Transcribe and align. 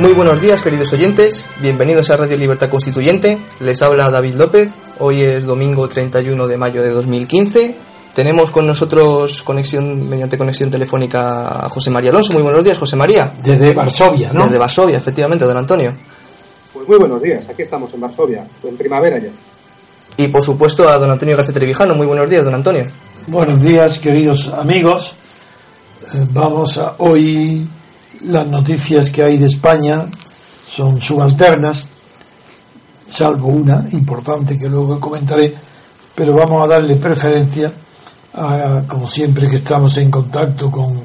Muy 0.00 0.14
buenos 0.14 0.40
días, 0.40 0.62
queridos 0.62 0.90
oyentes. 0.94 1.44
Bienvenidos 1.60 2.08
a 2.08 2.16
Radio 2.16 2.34
Libertad 2.38 2.70
Constituyente. 2.70 3.38
Les 3.60 3.82
habla 3.82 4.10
David 4.10 4.34
López. 4.34 4.72
Hoy 4.98 5.20
es 5.20 5.44
domingo 5.44 5.86
31 5.86 6.48
de 6.48 6.56
mayo 6.56 6.82
de 6.82 6.88
2015. 6.88 7.76
Tenemos 8.14 8.50
con 8.50 8.66
nosotros 8.66 9.42
conexión 9.42 10.08
mediante 10.08 10.38
conexión 10.38 10.70
telefónica 10.70 11.66
a 11.66 11.68
José 11.68 11.90
María 11.90 12.08
Alonso. 12.08 12.32
Muy 12.32 12.40
buenos 12.40 12.64
días, 12.64 12.78
José 12.78 12.96
María. 12.96 13.30
Desde 13.44 13.74
Varsovia, 13.74 14.32
¿no? 14.32 14.44
Desde 14.44 14.56
Varsovia, 14.56 14.96
efectivamente, 14.96 15.44
don 15.44 15.58
Antonio. 15.58 15.92
Pues 16.72 16.88
muy 16.88 16.96
buenos 16.96 17.20
días. 17.20 17.46
Aquí 17.50 17.60
estamos 17.60 17.92
en 17.92 18.00
Varsovia, 18.00 18.46
en 18.64 18.76
primavera 18.78 19.18
ya. 19.18 19.28
Y 20.16 20.28
por 20.28 20.42
supuesto 20.42 20.88
a 20.88 20.98
don 20.98 21.10
Antonio 21.10 21.36
García 21.36 21.52
Trevijano. 21.52 21.94
Muy 21.94 22.06
buenos 22.06 22.30
días, 22.30 22.46
don 22.46 22.54
Antonio. 22.54 22.86
Buenos 23.26 23.60
días, 23.60 23.98
queridos 23.98 24.48
amigos. 24.48 25.14
Eh, 26.14 26.24
vamos 26.32 26.78
a 26.78 26.94
hoy 26.96 27.68
las 28.22 28.46
noticias 28.46 29.10
que 29.10 29.22
hay 29.22 29.38
de 29.38 29.46
España 29.46 30.06
son 30.66 31.00
subalternas, 31.00 31.86
salvo 33.08 33.48
una 33.48 33.84
importante 33.92 34.58
que 34.58 34.68
luego 34.68 35.00
comentaré, 35.00 35.54
pero 36.14 36.34
vamos 36.34 36.62
a 36.62 36.66
darle 36.66 36.96
preferencia 36.96 37.72
a, 38.34 38.82
como 38.86 39.08
siempre 39.08 39.48
que 39.48 39.56
estamos 39.56 39.96
en 39.96 40.10
contacto 40.10 40.70
con 40.70 41.00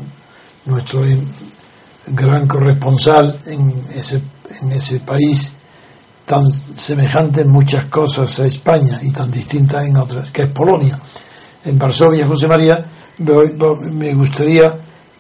nuestro 0.66 1.02
gran 2.08 2.48
corresponsal 2.48 3.40
en 3.48 3.86
ese, 3.96 4.22
en 4.62 4.72
ese 4.72 5.00
país 5.00 5.54
tan 6.26 6.44
semejante 6.50 7.42
en 7.42 7.50
muchas 7.50 7.86
cosas 7.86 8.40
a 8.40 8.46
España 8.46 9.00
y 9.02 9.12
tan 9.12 9.32
distinta 9.32 9.86
en 9.86 9.96
otras, 9.96 10.32
que 10.32 10.44
es 10.44 10.50
Polonia. 10.50 11.00
En 11.64 11.78
Varsovia, 11.78 12.28
José 12.28 12.48
María, 12.48 12.86
me 13.20 14.14
gustaría 14.14 14.76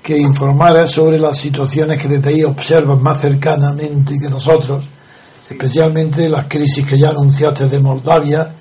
que 0.06 0.16
informara 0.16 0.86
sobre 0.86 1.20
las 1.20 1.36
situaciones 1.36 2.00
que 2.00 2.08
desde 2.08 2.30
ahí 2.30 2.44
observan 2.44 3.02
más 3.02 3.22
cercanamente 3.22 4.20
que 4.20 4.30
nosotros, 4.30 4.86
especialmente 5.50 6.30
las 6.30 6.45
crisis 6.45 6.86
que 6.86 6.95
ya 6.95 7.09
anunciaste 7.09 7.66
de 7.66 7.80
Moldavia 7.80 8.53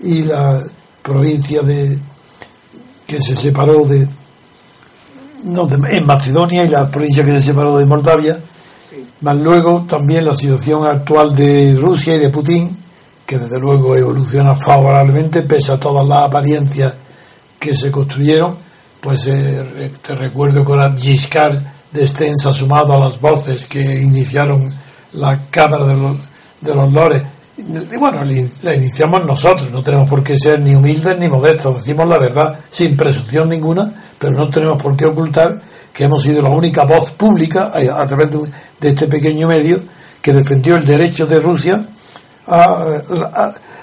y 0.00 0.22
la 0.22 0.62
provincia 1.02 1.60
de 1.60 1.98
que 3.06 3.20
se 3.20 3.36
separó 3.36 3.84
de, 3.84 4.08
no, 5.44 5.68
en 5.90 6.06
Macedonia 6.06 6.64
y 6.64 6.68
la 6.70 6.90
provincia 6.90 7.22
que 7.22 7.32
se 7.32 7.42
separó 7.42 7.76
de 7.76 7.84
Moldavia, 7.84 8.38
más 9.20 9.36
luego 9.36 9.84
también 9.86 10.24
la 10.24 10.32
situación 10.32 10.86
actual 10.86 11.36
de 11.36 11.76
Rusia 11.78 12.14
y 12.14 12.18
de 12.18 12.30
Putin, 12.30 12.74
que 13.26 13.38
desde 13.38 13.58
luego 13.58 13.94
evoluciona 13.94 14.54
favorablemente 14.54 15.42
pese 15.42 15.72
a 15.72 15.78
todas 15.78 16.08
las 16.08 16.22
apariencias 16.22 16.94
que 17.58 17.74
se 17.74 17.90
construyeron 17.90 18.67
pues 19.00 19.26
eh, 19.26 19.92
te 20.02 20.14
recuerdo 20.14 20.64
que 20.64 20.72
ahora 20.72 20.94
Giscard 20.96 21.56
d'Estaing 21.92 22.36
sumado 22.38 22.94
a 22.94 22.98
las 22.98 23.20
voces 23.20 23.66
que 23.66 23.80
iniciaron 23.80 24.72
la 25.12 25.40
Cámara 25.50 25.84
de 25.84 25.94
los, 25.94 26.16
de 26.60 26.74
los 26.74 26.92
Lores. 26.92 27.22
Y 27.56 27.96
bueno, 27.96 28.20
la 28.62 28.74
iniciamos 28.74 29.24
nosotros, 29.24 29.70
no 29.72 29.82
tenemos 29.82 30.08
por 30.08 30.22
qué 30.22 30.38
ser 30.38 30.60
ni 30.60 30.76
humildes 30.76 31.18
ni 31.18 31.28
modestos, 31.28 31.78
decimos 31.78 32.06
la 32.06 32.18
verdad 32.18 32.60
sin 32.70 32.96
presunción 32.96 33.48
ninguna, 33.48 33.92
pero 34.18 34.36
no 34.36 34.48
tenemos 34.48 34.80
por 34.80 34.96
qué 34.96 35.06
ocultar 35.06 35.60
que 35.92 36.04
hemos 36.04 36.22
sido 36.22 36.40
la 36.40 36.50
única 36.50 36.84
voz 36.84 37.10
pública 37.10 37.72
a, 37.74 38.06
través 38.06 38.30
de, 38.30 38.88
este 38.88 39.08
pequeño 39.08 39.48
medio 39.48 39.80
que 40.22 40.32
defendió 40.32 40.76
el 40.76 40.84
derecho 40.84 41.26
de 41.26 41.40
Rusia 41.40 41.84
a, 42.46 42.84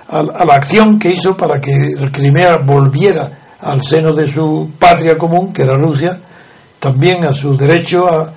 a 0.08 0.46
la 0.46 0.54
acción 0.54 0.98
que 0.98 1.12
hizo 1.12 1.36
para 1.36 1.60
que 1.60 1.96
Crimea 2.14 2.58
volviera 2.58 3.30
al 3.62 3.82
seno 3.82 4.14
de 4.14 4.28
su 4.28 4.72
patria 4.78 5.18
común, 5.18 5.54
que 5.54 5.64
era 5.64 5.78
Rusia, 5.78 6.20
también 6.80 7.24
a 7.26 7.34
su 7.34 7.56
derecho 7.56 8.08
a, 8.08 8.34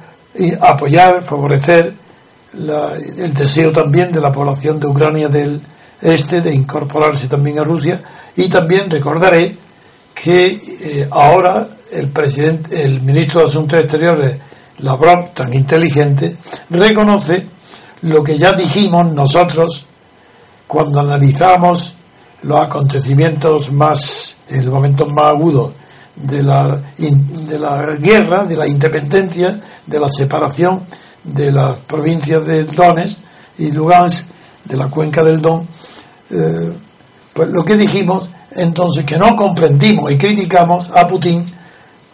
apoyar, 0.61 1.23
favorecer 1.23 1.95
el 2.55 3.35
deseo 3.35 3.73
también 3.73 4.13
de 4.13 4.21
la 4.21 4.33
población 4.33 4.81
de 4.81 4.87
Ucrania 4.87 5.29
del 5.29 5.61
Este 6.01 6.41
de 6.41 6.55
incorporarse 6.55 7.29
también 7.29 7.59
a 7.59 7.65
Rusia. 7.65 8.01
Y 8.37 8.49
también 8.49 8.89
recordaré 8.89 9.57
que 10.15 10.47
eh, 10.47 11.09
ahora 11.11 11.69
el 11.91 12.09
presidente, 12.09 12.85
el 12.85 13.01
ministro 13.01 13.41
de 13.41 13.47
Asuntos 13.47 13.81
Exteriores, 13.81 14.39
Lavrov, 14.79 15.35
tan 15.35 15.53
inteligente, 15.53 16.37
reconoce 16.71 17.47
lo 18.03 18.23
que 18.23 18.39
ya 18.39 18.53
dijimos 18.53 19.13
nosotros 19.13 19.87
cuando 20.67 21.01
analizamos 21.01 21.97
los 22.43 22.61
acontecimientos 22.61 23.73
más 23.73 24.28
en 24.49 24.61
el 24.61 24.71
momento 24.71 25.07
más 25.07 25.27
agudo 25.27 25.73
de 26.17 26.43
la, 26.43 26.81
de 26.97 27.59
la 27.59 27.95
guerra, 27.97 28.45
de 28.45 28.57
la 28.57 28.67
independencia, 28.67 29.61
de 29.87 30.01
la 30.01 30.09
separación 30.09 30.83
de 31.25 31.53
las 31.53 31.79
provincias 31.81 32.45
de 32.47 32.65
Donetsk 32.65 33.19
y 33.59 33.73
Lugansk, 33.73 34.27
de 34.65 34.77
la 34.77 34.89
cuenca 34.89 35.23
del 35.23 35.41
Don, 35.41 35.67
eh, 36.31 36.73
pues 37.33 37.49
lo 37.51 37.65
que 37.65 37.77
dijimos 37.77 38.29
entonces 38.53 39.05
que 39.05 39.19
no 39.19 39.37
comprendimos 39.37 40.11
y 40.11 40.19
criticamos 40.19 40.91
a 40.95 41.07
Putin 41.07 41.51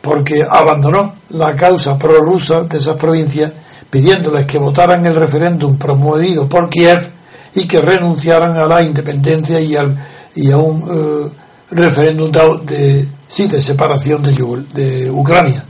porque 0.01 0.43
abandonó 0.49 1.15
la 1.31 1.55
causa 1.56 1.99
prorrusa 1.99 2.65
de 2.65 2.78
esas 2.78 2.97
provincias 2.97 3.53
pidiéndoles 3.89 4.45
que 4.47 4.59
votaran 4.59 5.06
el 5.06 5.15
referéndum 5.15 5.78
promovido 5.78 6.49
por 6.49 6.69
Kiev 6.69 7.11
y 7.55 7.66
que 7.66 7.81
renunciaran 7.81 8.56
a 8.56 8.66
la 8.66 8.83
independencia 8.83 9.61
y, 9.61 9.77
al, 9.77 9.97
y 10.34 10.51
a 10.51 10.56
un 10.56 10.83
eh, 10.83 11.44
referéndum 11.75 12.31
de, 12.31 13.07
sí, 13.27 13.47
de 13.47 13.61
separación 13.61 14.23
de, 14.23 14.33
de 14.73 15.11
Ucrania. 15.11 15.65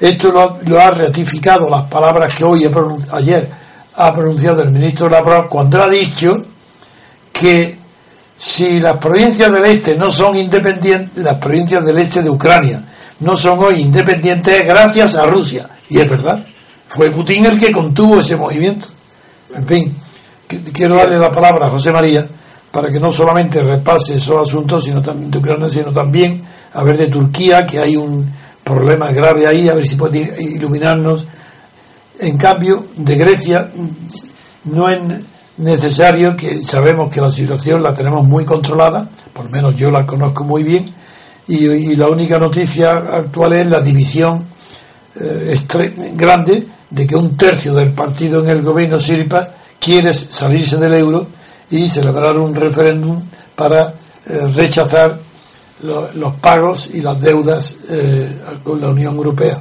Esto 0.00 0.32
lo, 0.32 0.80
ha 0.80 0.90
ratificado 0.90 1.68
las 1.68 1.84
palabras 1.84 2.34
que 2.34 2.42
hoy, 2.42 2.68
ayer, 3.12 3.48
ha 3.94 4.12
pronunciado 4.12 4.62
el 4.62 4.70
ministro 4.70 5.08
Lavrov 5.08 5.48
cuando 5.48 5.82
ha 5.82 5.88
dicho 5.88 6.44
que 7.32 7.76
si 8.34 8.80
las 8.80 8.96
provincias 8.96 9.52
del 9.52 9.64
este 9.66 9.96
no 9.96 10.10
son 10.10 10.36
independientes, 10.36 11.22
las 11.22 11.36
provincias 11.36 11.84
del 11.84 11.98
este 11.98 12.22
de 12.22 12.30
Ucrania 12.30 12.82
no 13.20 13.36
son 13.36 13.58
hoy 13.60 13.80
independientes 13.80 14.66
gracias 14.66 15.14
a 15.14 15.26
Rusia. 15.26 15.68
Y 15.88 16.00
es 16.00 16.08
verdad, 16.08 16.44
fue 16.88 17.10
Putin 17.10 17.46
el 17.46 17.60
que 17.60 17.70
contuvo 17.70 18.18
ese 18.18 18.34
movimiento. 18.34 18.88
En 19.54 19.66
fin, 19.66 19.96
quiero 20.72 20.96
darle 20.96 21.18
la 21.18 21.30
palabra 21.30 21.66
a 21.66 21.70
José 21.70 21.92
María 21.92 22.26
para 22.72 22.90
que 22.90 22.98
no 22.98 23.12
solamente 23.12 23.62
repase 23.62 24.16
esos 24.16 24.48
asuntos 24.48 24.84
sino 24.84 25.02
también 25.02 25.30
de 25.30 25.38
Ucrania, 25.38 25.68
sino 25.68 25.92
también 25.92 26.42
a 26.72 26.82
ver 26.82 26.96
de 26.96 27.08
Turquía, 27.08 27.66
que 27.66 27.78
hay 27.78 27.96
un 27.96 28.32
problema 28.64 29.12
grave 29.12 29.46
ahí, 29.46 29.68
a 29.68 29.74
ver 29.74 29.86
si 29.86 29.96
puede 29.96 30.34
iluminarnos. 30.42 31.26
En 32.18 32.38
cambio, 32.38 32.86
de 32.96 33.16
Grecia 33.16 33.68
no 34.64 34.88
es 34.88 35.00
necesario 35.58 36.34
que 36.34 36.62
sabemos 36.62 37.12
que 37.12 37.20
la 37.20 37.30
situación 37.30 37.82
la 37.82 37.94
tenemos 37.94 38.24
muy 38.26 38.46
controlada, 38.46 39.08
por 39.34 39.44
lo 39.44 39.50
menos 39.50 39.74
yo 39.74 39.90
la 39.90 40.06
conozco 40.06 40.44
muy 40.44 40.62
bien, 40.62 40.86
y, 41.48 41.96
la 41.96 42.08
única 42.08 42.38
noticia 42.38 42.92
actual 42.92 43.52
es 43.52 43.66
la 43.66 43.80
división 43.80 44.46
eh, 45.20 45.54
grande 46.14 46.66
de 46.88 47.06
que 47.06 47.16
un 47.16 47.36
tercio 47.36 47.74
del 47.74 47.92
partido 47.92 48.42
en 48.42 48.48
el 48.48 48.62
gobierno 48.62 48.98
Siripa 48.98 49.48
quiere 49.78 50.14
salirse 50.14 50.76
del 50.76 50.94
euro 50.94 51.26
y 51.72 51.88
celebrar 51.88 52.36
un 52.36 52.54
referéndum 52.54 53.22
para 53.56 53.88
eh, 54.26 54.46
rechazar 54.54 55.18
los 55.82 56.34
pagos 56.36 56.90
y 56.92 57.00
las 57.00 57.20
deudas 57.20 57.76
eh, 57.88 58.38
con 58.62 58.80
la 58.80 58.90
Unión 58.90 59.16
Europea. 59.16 59.60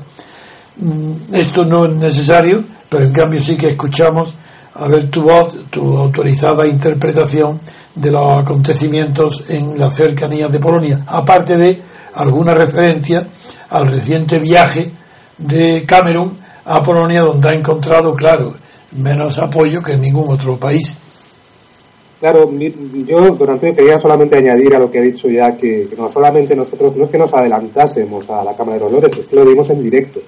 Mm, 0.75 1.33
esto 1.33 1.65
no 1.65 1.85
es 1.85 1.93
necesario, 1.93 2.63
pero 2.89 3.05
en 3.05 3.13
cambio 3.13 3.41
sí 3.41 3.55
que 3.55 3.69
escuchamos 3.69 4.33
a 4.75 4.87
ver 4.87 5.09
tu 5.09 5.23
voz, 5.23 5.55
tu 5.69 5.97
autorizada 5.97 6.67
interpretación 6.67 7.59
de 7.95 8.11
los 8.11 8.37
acontecimientos 8.37 9.45
en 9.47 9.79
las 9.79 9.95
cercanías 9.95 10.51
de 10.51 10.59
Polonia, 10.59 11.03
aparte 11.07 11.57
de 11.57 11.81
alguna 12.13 12.53
referencia 12.53 13.25
al 13.69 13.87
reciente 13.87 14.37
viaje 14.37 14.91
de 15.37 15.85
Camerún 15.85 16.37
a 16.65 16.83
Polonia, 16.83 17.21
donde 17.21 17.49
ha 17.49 17.53
encontrado, 17.53 18.13
claro, 18.13 18.53
menos 18.91 19.39
apoyo 19.39 19.81
que 19.81 19.93
en 19.93 20.01
ningún 20.01 20.29
otro 20.29 20.57
país. 20.57 20.97
Claro, 22.21 22.51
yo, 23.07 23.31
durante 23.31 23.73
quería 23.73 23.97
solamente 23.97 24.37
añadir 24.37 24.75
a 24.75 24.79
lo 24.79 24.91
que 24.91 24.99
ha 24.99 25.01
dicho 25.01 25.27
ya 25.27 25.57
que, 25.57 25.87
no 25.97 26.07
solamente 26.07 26.55
nosotros, 26.55 26.95
no 26.95 27.05
es 27.05 27.09
que 27.09 27.17
nos 27.17 27.33
adelantásemos 27.33 28.29
a 28.29 28.43
la 28.43 28.53
Cámara 28.53 28.77
de 28.77 28.85
Honores, 28.85 29.17
es 29.17 29.25
que 29.25 29.35
lo 29.35 29.43
vimos 29.43 29.71
en 29.71 29.81
directo 29.81 30.19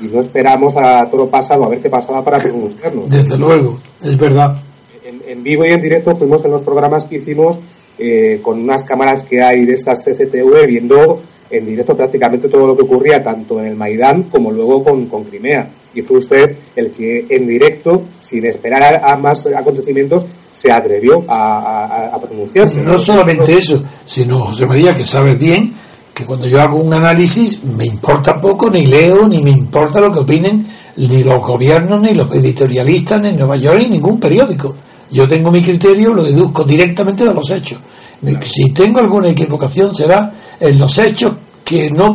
y 0.00 0.06
no 0.06 0.20
esperamos 0.20 0.74
a 0.78 1.10
todo 1.10 1.28
pasado 1.28 1.64
a 1.64 1.68
ver 1.68 1.80
qué 1.80 1.90
pasaba 1.90 2.24
para 2.24 2.38
pronunciarnos. 2.38 3.10
Desde 3.10 3.36
luego, 3.36 3.76
es 4.02 4.16
verdad. 4.16 4.56
En, 5.04 5.42
vivo 5.42 5.66
y 5.66 5.68
en 5.68 5.82
directo 5.82 6.16
fuimos 6.16 6.42
en 6.46 6.52
los 6.52 6.62
programas 6.62 7.04
que 7.04 7.16
hicimos 7.16 7.58
eh, 7.98 8.40
con 8.40 8.58
unas 8.58 8.82
cámaras 8.84 9.22
que 9.22 9.42
hay 9.42 9.66
de 9.66 9.74
estas 9.74 10.02
CCTV 10.02 10.66
viendo 10.66 11.20
en 11.50 11.66
directo 11.66 11.94
prácticamente 11.94 12.48
todo 12.48 12.66
lo 12.66 12.74
que 12.74 12.84
ocurría 12.84 13.22
tanto 13.22 13.60
en 13.60 13.66
el 13.66 13.76
Maidán 13.76 14.22
como 14.22 14.50
luego 14.50 14.82
con, 14.82 15.04
con 15.04 15.24
Crimea. 15.24 15.68
Y 15.94 16.00
fue 16.00 16.16
usted 16.16 16.56
el 16.74 16.92
que 16.92 17.26
en 17.28 17.46
directo, 17.46 18.04
sin 18.20 18.46
esperar 18.46 19.02
a 19.04 19.18
más 19.18 19.46
acontecimientos, 19.48 20.24
se 20.52 20.70
atrevió 20.70 21.24
a, 21.28 22.18
pronunciarse. 22.20 22.82
No, 22.82 22.98
solamente 22.98 23.56
eso, 23.56 23.82
sino 24.04 24.38
José 24.46 24.66
María, 24.66 24.94
que 24.94 25.04
sabe 25.04 25.34
bien 25.34 25.74
que 26.12 26.26
cuando 26.26 26.46
yo 26.46 26.60
hago 26.60 26.76
un 26.76 26.92
análisis 26.92 27.64
me 27.64 27.86
importa 27.86 28.40
poco, 28.40 28.70
ni 28.70 28.86
leo, 28.86 29.26
ni 29.26 29.42
me 29.42 29.50
importa 29.50 30.00
lo 30.00 30.12
que 30.12 30.20
opinen 30.20 30.66
ni 30.96 31.24
los 31.24 31.42
gobiernos, 31.42 32.02
ni 32.02 32.12
los 32.12 32.30
editorialistas, 32.32 33.22
ni 33.22 33.32
Nueva 33.32 33.56
York, 33.56 33.78
ni 33.78 33.86
ningún 33.86 34.20
periódico. 34.20 34.74
Yo 35.10 35.26
tengo 35.26 35.50
mi 35.50 35.62
criterio, 35.62 36.14
lo 36.14 36.22
deduzco 36.22 36.64
directamente 36.64 37.24
de 37.24 37.34
los 37.34 37.50
hechos. 37.50 37.78
Si 38.42 38.70
tengo 38.72 39.00
alguna 39.00 39.28
equivocación 39.28 39.94
será 39.94 40.32
en 40.60 40.78
los 40.78 40.98
hechos 40.98 41.32
que 41.64 41.90
no 41.90 42.14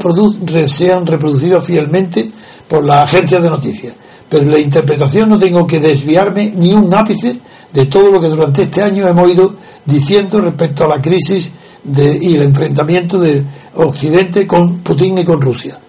sean 0.67 1.05
reproducidos 1.05 1.63
fielmente 1.63 2.29
por 2.67 2.85
la 2.85 3.03
agencia 3.03 3.39
de 3.39 3.49
noticias. 3.49 3.95
Pero 4.29 4.43
en 4.43 4.51
la 4.51 4.59
interpretación 4.59 5.29
no 5.29 5.37
tengo 5.37 5.65
que 5.65 5.79
desviarme 5.79 6.51
ni 6.55 6.73
un 6.73 6.93
ápice 6.93 7.39
de 7.73 7.85
todo 7.85 8.11
lo 8.11 8.19
que 8.19 8.27
durante 8.27 8.63
este 8.63 8.81
año 8.81 9.07
hemos 9.07 9.31
ido 9.31 9.55
diciendo 9.85 10.41
respecto 10.41 10.83
a 10.83 10.87
la 10.87 11.01
crisis 11.01 11.53
de, 11.83 12.17
y 12.21 12.35
el 12.35 12.43
enfrentamiento 12.43 13.19
de 13.19 13.43
Occidente 13.75 14.45
con 14.45 14.79
Putin 14.79 15.19
y 15.19 15.25
con 15.25 15.41
Rusia. 15.41 15.79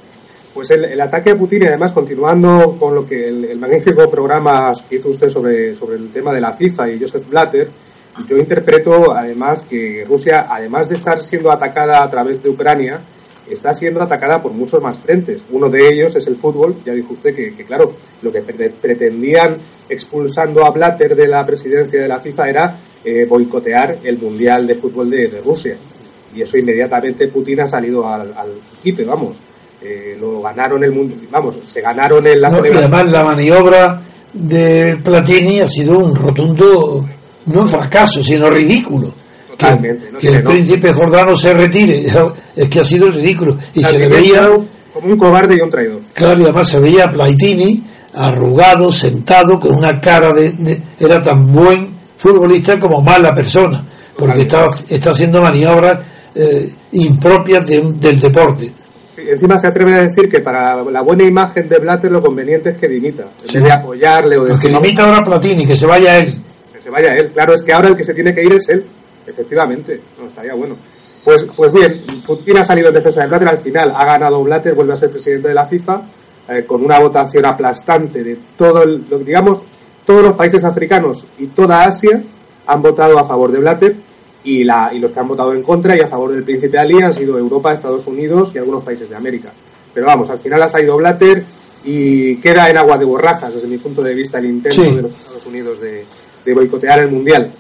Pues 0.55 0.71
el, 0.71 1.01
ataque 1.01 1.31
a 1.31 1.37
Putin 1.37 1.63
y 1.63 1.67
además 1.67 1.93
continuando 1.93 2.77
con 2.79 2.95
lo 2.95 3.07
que 3.07 3.29
el, 3.29 3.59
magnífico 3.59 4.11
programa 4.11 4.73
que 4.89 4.97
hizo 4.97 5.09
usted 5.09 5.29
sobre, 5.29 5.77
sobre 5.77 5.97
el 5.97 6.11
tema 6.11 6.33
de 6.33 6.41
la 6.41 6.53
FIFA 6.53 6.91
y 6.91 6.99
Joseph 6.99 7.29
Blatter, 7.29 7.69
yo 8.27 8.37
interpreto 8.37 9.15
además 9.15 9.63
que 9.63 10.05
Rusia, 10.09 10.47
además 10.51 10.89
de 10.89 10.97
estar 10.97 11.23
siendo 11.23 11.53
atacada 11.53 12.03
a 12.03 12.11
través 12.11 12.43
de 12.43 12.49
Ucrania, 12.49 13.01
está 13.51 13.75
siendo 13.75 14.03
atacada 14.03 14.43
por 14.43 14.53
muchos 14.53 14.83
más 14.83 14.99
frentes. 14.99 15.45
Uno 15.51 15.69
de 15.69 15.89
ellos 15.89 16.15
es 16.17 16.27
el 16.27 16.37
fútbol. 16.37 16.77
Ya 16.85 16.93
dijo 16.93 17.15
usted 17.15 17.35
que, 17.35 17.53
claro, 17.65 17.93
lo 18.23 18.33
que 18.33 18.43
pretendían 18.43 19.57
expulsando 19.89 20.65
a 20.65 20.71
Blatter 20.71 21.15
de 21.15 21.29
la 21.29 21.45
presidencia 21.45 22.03
de 22.03 22.09
la 22.09 22.21
FIFA 22.21 22.49
era 22.49 22.79
eh, 23.05 23.27
boicotear 23.29 23.99
el 24.03 24.19
Mundial 24.19 24.67
de 24.67 24.75
Fútbol 24.75 25.11
de, 25.11 25.41
Rusia. 25.45 25.77
Y 26.35 26.43
eso 26.43 26.59
inmediatamente 26.59 27.29
Putin 27.29 27.61
ha 27.61 27.67
salido 27.67 28.07
al, 28.07 28.33
al 28.37 28.53
vamos. 29.07 29.37
Eh, 29.81 30.17
lo 30.21 30.43
ganaron 30.43 30.83
el 30.83 30.91
mundo, 30.91 31.15
vamos, 31.31 31.57
se 31.73 31.81
ganaron 31.81 32.27
el 32.27 32.41
la 32.41 32.51
y 32.51 32.77
además 32.77 33.13
la 33.13 33.23
maniobra 33.23 34.03
de 34.33 34.99
Platini 35.05 35.61
ha 35.61 35.69
sido 35.69 36.01
un 36.01 36.17
rotundo 36.17 37.07
no 37.47 37.67
fracaso, 37.67 38.23
sino 38.23 38.51
ridículo. 38.51 39.13
Totalmente. 39.59 40.11
Que, 40.19 40.29
el 40.29 40.43
príncipe 40.43 40.93
Jordano 40.93 41.37
se 41.37 41.53
retire, 41.53 42.07
es 42.55 42.69
que 42.69 42.81
ha 42.81 42.85
sido 42.85 43.11
ridículo. 43.11 43.59
Y 43.75 43.83
se 43.83 43.99
le 43.99 44.09
veía. 44.09 44.49
Como 44.93 45.13
un 45.13 45.19
cobarde 45.19 45.57
y 45.57 45.61
un 45.61 45.71
traidor. 45.71 46.01
Claro, 46.13 46.41
y 46.41 46.45
además 46.45 46.69
se 46.69 46.79
veía 46.79 47.07
a 47.07 47.11
Platini 47.11 47.83
arrugado, 48.15 48.93
sentado, 48.93 49.61
con 49.61 49.75
una 49.75 50.01
cara 50.01 50.33
de, 50.33 50.81
Era 50.99 51.23
tan 51.23 51.53
buen 51.53 51.89
futbolista 52.17 52.79
como 52.79 53.03
mala 53.03 53.35
persona, 53.35 53.85
porque 54.17 54.43
está, 54.43 54.67
está 54.89 55.11
haciendo 55.11 55.43
maniobras 55.43 55.99
eh, 56.35 56.71
impropias 56.93 57.67
del 57.67 58.21
deporte. 58.21 58.73
encima 59.17 59.59
se 59.59 59.67
atreve 59.69 59.95
a 59.95 60.03
decir 60.03 60.29
que 60.29 60.41
para 60.41 60.83
la 60.85 61.03
buena 61.03 61.25
imagen 61.25 61.69
de 61.69 61.79
Blatter 61.79 62.11
lo 62.11 62.21
conveniente 62.21 62.71
es 62.71 62.77
que 62.77 62.89
dimita, 62.89 63.25
en 63.47 63.55
vez 63.55 63.63
de 63.63 63.73
apoyarle 63.73 64.39
o 64.39 64.45
de... 64.45 64.59
que 64.59 64.69
dimita 64.69 65.05
ahora 65.05 65.23
Platini, 65.23 65.67
que 65.67 65.77
se 65.77 65.87
vaya 65.87 66.19
él 66.19 66.43
se 66.81 66.91
vaya 66.91 67.15
él. 67.15 67.31
Claro, 67.33 67.55
es 67.55 67.63
que 67.63 67.73
ahora 67.73 67.89
el 67.89 67.97
que 67.97 68.05
se 68.05 68.15
tiene 68.15 68.35
que 68.35 68.43
ir 68.43 68.53
es 68.55 68.69
él, 68.69 68.85
efectivamente. 69.29 70.01
No, 70.19 70.29
estaría 70.29 70.55
bueno. 70.55 70.77
Pues, 71.25 71.47
pues 71.55 71.73
bien, 71.73 72.03
Putin 72.27 72.59
ha 72.59 72.65
salido 72.65 72.89
en 72.89 72.95
defensa 72.95 73.23
de 73.23 73.29
Blatter, 73.29 73.49
al 73.49 73.59
final 73.59 73.93
ha 73.95 74.05
ganado 74.05 74.43
Blatter, 74.43 74.75
vuelve 74.75 74.95
a 74.95 74.97
ser 74.97 75.11
presidente 75.11 75.49
de 75.49 75.55
la 75.55 75.67
FIFA, 75.67 76.03
eh, 76.49 76.65
con 76.65 76.83
una 76.83 76.99
votación 76.99 77.45
aplastante 77.45 78.23
de 78.25 78.39
todo 78.57 78.83
el, 78.83 79.05
digamos, 79.25 79.59
todos 80.07 80.23
los 80.23 80.37
países 80.37 80.65
africanos 80.65 81.27
y 81.39 81.49
toda 81.49 81.85
Asia 81.85 82.23
han 82.67 82.83
votado 82.83 83.19
a 83.19 83.25
favor 83.25 83.53
de 83.53 83.59
Blatter 83.59 83.97
y, 84.45 84.65
la, 84.65 84.91
y 84.93 85.01
los 85.01 85.13
que 85.13 85.21
han 85.21 85.29
votado 85.29 85.53
en 85.53 85.63
contra 85.63 85.95
y 85.95 86.01
a 86.01 86.09
favor 86.09 86.31
del 86.31 86.45
príncipe 86.45 86.79
Ali 86.79 87.03
han 87.03 87.13
sido 87.13 87.37
Europa, 87.37 87.75
Estados 87.75 88.07
Unidos 88.07 88.53
y 88.55 88.59
algunos 88.59 88.83
países 88.83 89.11
de 89.11 89.17
América. 89.17 89.53
Pero 89.93 90.07
vamos, 90.07 90.31
al 90.31 90.39
final 90.39 90.63
ha 90.63 90.69
salido 90.71 90.97
Blatter 90.97 91.45
y 91.85 92.37
queda 92.37 92.71
en 92.71 92.79
agua 92.79 92.97
de 92.97 93.05
borrajas 93.05 93.53
desde 93.53 93.69
mi 93.69 93.77
punto 93.77 94.01
de 94.01 94.15
vista 94.15 94.39
el 94.39 94.47
intento 94.47 94.83
de 94.83 95.03
los 95.03 95.13
Estados 95.13 95.45
Unidos 95.45 95.81
de, 95.81 96.05
de 96.45 96.55
boicotear 96.55 97.01
el 97.01 97.11
Mundial. 97.11 97.51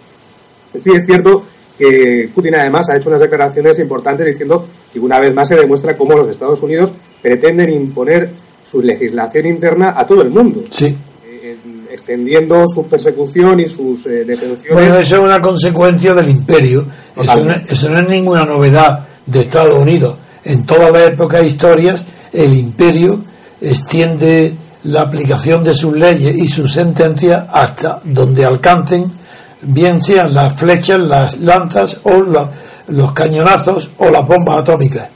Sí 0.74 0.92
es 0.94 1.04
cierto 1.04 1.42
que 1.78 2.28
Putin 2.34 2.56
además 2.56 2.90
ha 2.90 2.96
hecho 2.96 3.08
unas 3.08 3.20
declaraciones 3.20 3.78
importantes 3.78 4.26
diciendo 4.26 4.66
que 4.92 4.98
una 4.98 5.20
vez 5.20 5.32
más 5.32 5.46
se 5.46 5.54
demuestra 5.54 5.96
cómo 5.96 6.14
los 6.14 6.28
Estados 6.28 6.60
Unidos 6.62 6.92
pretenden 7.22 7.70
imponer 7.70 8.30
su 8.66 8.82
legislación 8.82 9.46
interna 9.46 9.94
a 9.96 10.06
todo 10.06 10.22
el 10.22 10.30
mundo. 10.30 10.64
Sí. 10.70 10.94
Eh, 11.24 11.56
extendiendo 11.90 12.66
su 12.66 12.84
persecución 12.86 13.60
y 13.60 13.68
sus 13.68 14.06
eh, 14.06 14.24
detenciones. 14.24 14.72
Bueno, 14.72 14.98
eso 14.98 15.16
es 15.16 15.22
una 15.22 15.40
consecuencia 15.40 16.14
del 16.14 16.28
imperio. 16.28 16.84
Eso 17.16 17.44
no, 17.44 17.54
eso 17.54 17.88
no, 17.88 17.98
es 18.00 18.08
ninguna 18.08 18.44
novedad 18.44 19.06
de 19.24 19.40
Estados 19.40 19.76
Unidos. 19.76 20.16
En 20.44 20.66
todas 20.66 20.92
las 20.92 21.08
épocas 21.08 21.42
e 21.42 21.46
historias, 21.46 22.04
el 22.32 22.54
imperio 22.54 23.22
extiende 23.60 24.54
la 24.84 25.02
aplicación 25.02 25.64
de 25.64 25.74
sus 25.74 25.96
leyes 25.96 26.36
y 26.36 26.48
sus 26.48 26.72
sentencias 26.72 27.44
hasta 27.50 28.00
donde 28.04 28.44
alcancen, 28.44 29.08
bien 29.62 30.00
sean 30.00 30.34
las 30.34 30.54
flechas, 30.54 31.00
las 31.00 31.38
lanzas 31.40 32.00
o 32.04 32.24
los 32.88 33.12
cañonazos 33.12 33.90
o 33.98 34.08
las 34.08 34.26
bombas 34.26 34.58
atómicas. 34.60 35.08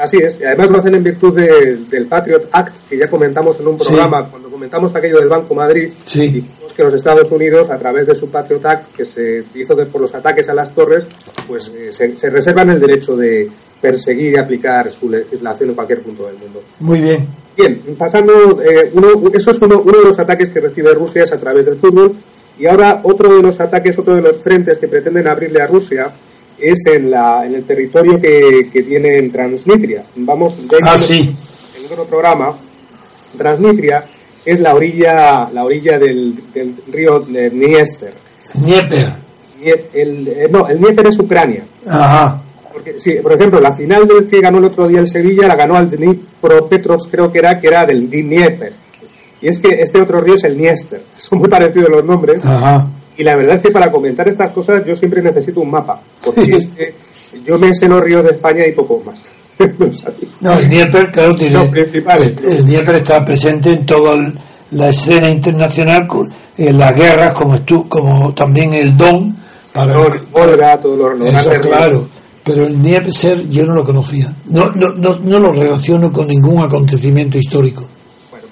Así 0.00 0.16
es, 0.16 0.40
y 0.40 0.44
además 0.44 0.70
lo 0.70 0.78
hacen 0.78 0.94
en 0.94 1.04
virtud 1.04 1.38
del 1.38 2.06
Patriot 2.06 2.48
Act, 2.52 2.88
que 2.88 2.96
ya 2.96 3.06
comentamos 3.06 3.60
en 3.60 3.66
un 3.66 3.76
programa, 3.76 4.26
cuando 4.30 4.50
comentamos 4.50 4.94
aquello 4.96 5.18
del 5.18 5.28
Banco 5.28 5.54
Madrid, 5.54 5.90
sí. 6.06 6.42
que 6.74 6.82
los 6.82 6.94
Estados 6.94 7.30
Unidos, 7.30 7.68
a 7.68 7.76
través 7.76 8.06
de 8.06 8.14
su 8.14 8.30
Patriot 8.30 8.64
Act, 8.64 8.96
que 8.96 9.04
se 9.04 9.44
hizo 9.54 9.76
por 9.88 10.00
los 10.00 10.14
ataques 10.14 10.48
a 10.48 10.54
las 10.54 10.72
torres, 10.72 11.04
pues 11.46 11.70
eh, 11.76 11.92
se, 11.92 12.18
se, 12.18 12.30
reservan 12.30 12.70
el 12.70 12.80
derecho 12.80 13.14
de 13.14 13.50
perseguir 13.78 14.32
y 14.32 14.38
aplicar 14.38 14.90
su 14.90 15.10
legislación 15.10 15.68
en 15.68 15.74
cualquier 15.74 16.00
punto 16.00 16.26
del 16.26 16.38
mundo. 16.38 16.62
Muy 16.78 17.00
bien. 17.02 17.28
Bien, 17.56 17.78
pasando, 17.98 18.62
eh, 18.62 18.90
uno, 18.94 19.30
eso 19.34 19.50
es 19.50 19.60
uno, 19.60 19.80
uno 19.80 19.98
de 19.98 20.04
los 20.04 20.18
ataques 20.18 20.48
que 20.48 20.60
recibe 20.60 20.94
Rusia 20.94 21.24
es 21.24 21.32
a 21.32 21.38
través 21.38 21.66
del 21.66 21.76
fútbol, 21.76 22.14
y 22.60 22.66
ahora 22.66 23.00
otro 23.04 23.34
de 23.34 23.42
los 23.42 23.58
ataques, 23.58 23.98
otro 23.98 24.14
de 24.14 24.20
los 24.20 24.38
frentes 24.38 24.76
que 24.78 24.86
pretenden 24.86 25.26
abrirle 25.26 25.62
a 25.62 25.66
Rusia 25.66 26.12
es 26.58 26.86
en, 26.86 27.10
la, 27.10 27.46
en 27.46 27.54
el 27.54 27.64
territorio 27.64 28.20
que, 28.20 28.68
que 28.70 28.82
tiene 28.82 29.16
en 29.16 29.32
Transnistria. 29.32 30.04
Vamos, 30.16 30.56
ah, 30.82 30.98
sí. 30.98 31.34
en 31.78 31.86
otro 31.86 32.04
programa, 32.04 32.54
Transnistria 33.36 34.04
es 34.44 34.60
la 34.60 34.74
orilla, 34.74 35.48
la 35.52 35.64
orilla 35.64 35.98
del, 35.98 36.34
del 36.52 36.74
río 36.92 37.20
Dniester. 37.20 38.12
Dnieper. 38.54 39.14
El, 39.94 40.28
eh, 40.28 40.48
no, 40.50 40.68
el 40.68 40.78
Dnieper 40.78 41.06
es 41.06 41.18
Ucrania. 41.18 41.64
Ajá. 41.86 42.42
Porque, 42.72 42.98
sí, 42.98 43.14
por 43.22 43.32
ejemplo, 43.32 43.58
la 43.58 43.74
final 43.74 44.06
del 44.06 44.26
que 44.28 44.40
ganó 44.40 44.58
el 44.58 44.66
otro 44.66 44.86
día 44.86 45.00
el 45.00 45.08
Sevilla 45.08 45.48
la 45.48 45.56
ganó 45.56 45.76
al 45.76 45.90
Dnipro 45.90 46.68
Petrovsk, 46.68 47.10
creo 47.10 47.32
que 47.32 47.38
era, 47.38 47.58
que 47.58 47.68
era 47.68 47.86
del 47.86 48.08
Dnieper. 48.10 48.72
Y 49.42 49.48
es 49.48 49.58
que 49.58 49.68
este 49.80 50.00
otro 50.00 50.20
río 50.20 50.34
es 50.34 50.44
el 50.44 50.56
Dniester. 50.56 51.02
Son 51.16 51.38
muy 51.38 51.48
parecidos 51.48 51.90
los 51.90 52.04
nombres. 52.04 52.44
Ajá. 52.44 52.88
Y 53.16 53.24
la 53.24 53.36
verdad 53.36 53.56
es 53.56 53.62
que 53.62 53.70
para 53.70 53.90
comentar 53.90 54.26
estas 54.28 54.50
cosas 54.52 54.82
yo 54.86 54.94
siempre 54.94 55.20
necesito 55.20 55.60
un 55.60 55.70
mapa, 55.70 56.00
porque 56.24 56.56
es 56.56 56.66
que 56.66 56.94
yo 57.44 57.58
me 57.58 57.74
sé 57.74 57.86
los 57.86 58.02
ríos 58.02 58.24
de 58.24 58.30
España 58.30 58.66
y 58.66 58.72
poco 58.72 59.02
más. 59.04 59.20
no, 60.40 60.58
el 60.58 60.68
Dnieper, 60.68 61.10
claro, 61.10 61.36
tiene, 61.36 61.58
el, 61.62 62.64
Dnieper 62.64 62.94
está 62.94 63.22
presente 63.22 63.74
en 63.74 63.84
toda 63.84 64.32
la 64.70 64.88
escena 64.88 65.28
internacional, 65.28 66.08
en 66.56 66.78
las 66.78 66.96
guerras, 66.96 67.34
como, 67.34 67.60
tú, 67.60 67.86
como 67.88 68.32
también 68.32 68.72
el 68.72 68.96
Don. 68.96 69.36
Para 69.70 69.98
Volga, 70.32 70.78
todos 70.78 71.18
los, 71.18 71.28
Eso, 71.28 71.50
claro. 71.60 72.08
Pero 72.42 72.66
el 72.66 72.78
Dnieper 72.80 73.12
yo 73.50 73.66
no 73.66 73.74
lo 73.74 73.84
conocía. 73.84 74.34
No, 74.46 74.70
no, 74.72 74.92
no, 74.94 75.16
no 75.16 75.38
lo 75.38 75.52
relaciono 75.52 76.10
con 76.10 76.26
ningún 76.26 76.64
acontecimiento 76.64 77.36
histórico. 77.36 77.86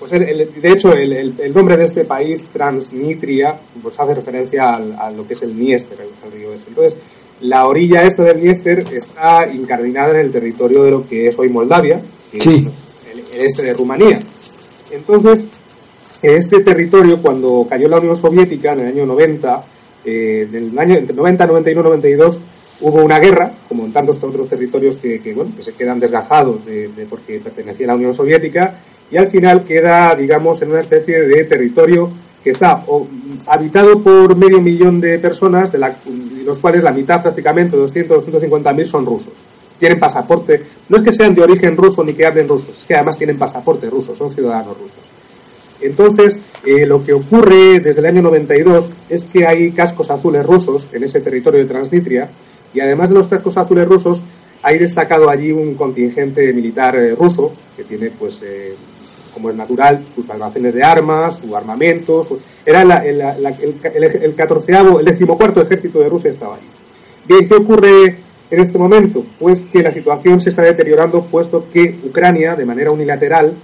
Pues 0.09 0.63
de 0.63 0.71
hecho, 0.71 0.93
el, 0.93 1.55
nombre 1.55 1.77
de 1.77 1.85
este 1.85 2.05
país, 2.05 2.45
Transnistria, 2.53 3.59
pues 3.83 3.99
hace 3.99 4.15
referencia 4.15 4.75
a 4.75 5.11
lo 5.11 5.27
que 5.27 5.35
es 5.35 5.43
el 5.43 5.55
Dniester, 5.55 5.99
el, 6.01 6.33
río 6.33 6.53
este. 6.53 6.71
Entonces, 6.71 6.97
la 7.41 7.67
orilla 7.67 8.03
este 8.03 8.23
del 8.23 8.41
Dniester 8.41 8.85
está 8.93 9.47
incardinada 9.47 10.11
en 10.11 10.27
el 10.27 10.33
territorio 10.33 10.83
de 10.83 10.91
lo 10.91 11.07
que 11.07 11.29
es 11.29 11.39
hoy 11.39 11.49
Moldavia, 11.49 12.01
que 12.33 12.41
sí. 12.41 12.67
es 13.07 13.35
el, 13.35 13.45
este 13.45 13.63
de 13.63 13.75
Rumanía. 13.75 14.21
Entonces, 14.91 15.45
este 16.23 16.61
territorio, 16.65 17.23
cuando 17.23 17.67
cayó 17.69 17.89
la 17.89 17.99
Unión 17.99 18.17
Soviética 18.17 18.73
en 18.73 18.81
el 18.81 18.87
año 18.89 19.07
90, 19.07 19.65
eh, 20.05 20.49
del 20.51 20.77
año 20.79 20.97
entre 20.97 21.15
90, 21.15 21.47
91, 21.47 21.83
92, 21.83 22.41
hubo 22.81 23.05
una 23.05 23.19
guerra, 23.19 23.53
como 23.69 23.85
en 23.85 23.93
tantos 23.93 24.23
otros 24.23 24.49
territorios 24.49 24.97
que, 24.97 25.21
bueno, 25.35 25.53
que 25.57 25.65
se 25.65 25.73
quedan 25.75 26.01
desgajados 26.01 26.65
de, 26.65 26.91
porque 27.09 27.39
pertenecían 27.39 27.91
a 27.91 27.93
la 27.93 27.97
Unión 27.99 28.15
Soviética, 28.15 28.81
y 29.11 29.17
al 29.17 29.31
final 29.31 29.65
queda, 29.65 30.15
digamos, 30.15 30.61
en 30.63 30.71
una 30.71 30.81
especie 30.81 31.23
de 31.23 31.45
territorio 31.45 32.11
que 32.43 32.51
está 32.51 32.85
habitado 33.47 34.01
por 34.01 34.37
medio 34.37 34.61
millón 34.61 35.01
de 35.01 35.19
personas, 35.19 35.73
de, 35.73 35.79
los 36.45 36.59
cuales 36.59 36.83
la 36.83 36.93
mitad 36.93 37.21
prácticamente, 37.23 37.77
200, 37.77 38.19
250 38.19 38.73
mil, 38.73 38.87
son 38.87 39.07
rusos. 39.07 39.33
Tienen 39.79 39.99
pasaporte, 39.99 40.61
no 40.89 40.97
es 40.97 41.03
que 41.03 41.13
sean 41.13 41.35
de 41.35 41.43
origen 41.43 41.77
ruso 41.77 42.03
ni 42.03 42.13
que 42.13 42.27
hablen 42.27 42.49
ruso, 42.49 42.69
es 42.77 42.85
que 42.85 42.95
además 42.95 43.17
tienen 43.17 43.39
pasaporte 43.39 43.89
ruso, 43.89 44.15
son 44.15 44.31
ciudadanos 44.31 44.79
rusos. 44.79 45.01
Entonces, 45.81 46.41
eh, 46.65 46.87
lo 46.87 47.05
que 47.05 47.13
ocurre 47.13 47.79
desde 47.79 48.01
el 48.01 48.07
año 48.07 48.23
92 48.23 48.89
es 49.09 49.25
que 49.27 49.47
hay 49.47 49.71
cascos 49.71 50.11
azules 50.11 50.45
rusos 50.45 50.89
en 50.93 51.05
ese 51.05 51.21
territorio 51.21 51.61
de 51.61 51.67
Transnistria 51.67 52.29
y 52.75 52.81
además 52.81 53.11
de 53.11 53.15
los 53.15 53.29
cascos 53.29 53.57
azules 53.57 53.87
rusos 53.89 54.21
hay 54.63 54.79
destacado 54.79 55.31
allí 55.31 55.53
un 55.53 55.75
contingente 55.75 56.53
militar 56.53 56.97
eh, 56.97 57.15
ruso 57.15 57.53
que 57.77 57.85
tiene 57.85 58.11
pues 58.11 58.43
eh, 58.43 58.75
como 59.39 59.51
es 59.51 59.57
natural, 59.57 60.05
sus 60.15 60.29
almacenes 60.29 60.75
de 60.75 60.83
armas, 60.83 61.39
su 61.39 61.57
armamento, 61.57 62.27
era 62.67 62.83
el, 62.83 63.23
el, 64.23 64.35
14 64.35 64.73
el 64.99 65.05
decimocuarto 65.05 65.63
ejército 65.63 66.01
de 66.01 66.09
Rusia 66.09 66.31
estaba 66.31 66.57
allí. 66.57 66.67
Bien, 67.27 67.49
¿qué 67.49 67.55
ocurre 67.55 68.19
en 68.51 68.61
este 68.61 68.79
momento? 68.79 69.25
Pues 69.39 69.61
que 69.61 69.83
la 69.83 69.93
situación 69.93 70.41
se 70.41 70.51
está 70.51 70.63
deteriorando 70.63 71.23
puesto 71.23 71.67
que 71.73 71.99
Ucrania, 72.05 72.55
de 72.55 72.65
manera 72.65 72.91
unilateral, 72.91 73.55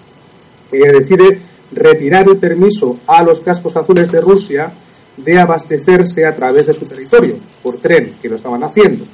eh, 0.72 0.92
decide 0.92 1.40
retirar 1.72 2.28
el 2.28 2.36
permiso 2.36 2.98
a 3.06 3.22
los 3.22 3.40
cascos 3.40 3.76
azules 3.76 4.10
de 4.10 4.20
Rusia 4.20 4.72
de 5.16 5.38
abastecerse 5.38 6.26
a 6.26 6.34
través 6.34 6.66
de 6.66 6.72
su 6.72 6.86
territorio, 6.86 7.36
por 7.62 7.76
tren, 7.76 8.14
que 8.20 8.28
lo 8.28 8.36
estaban 8.36 8.62
haciendo. 8.64 9.04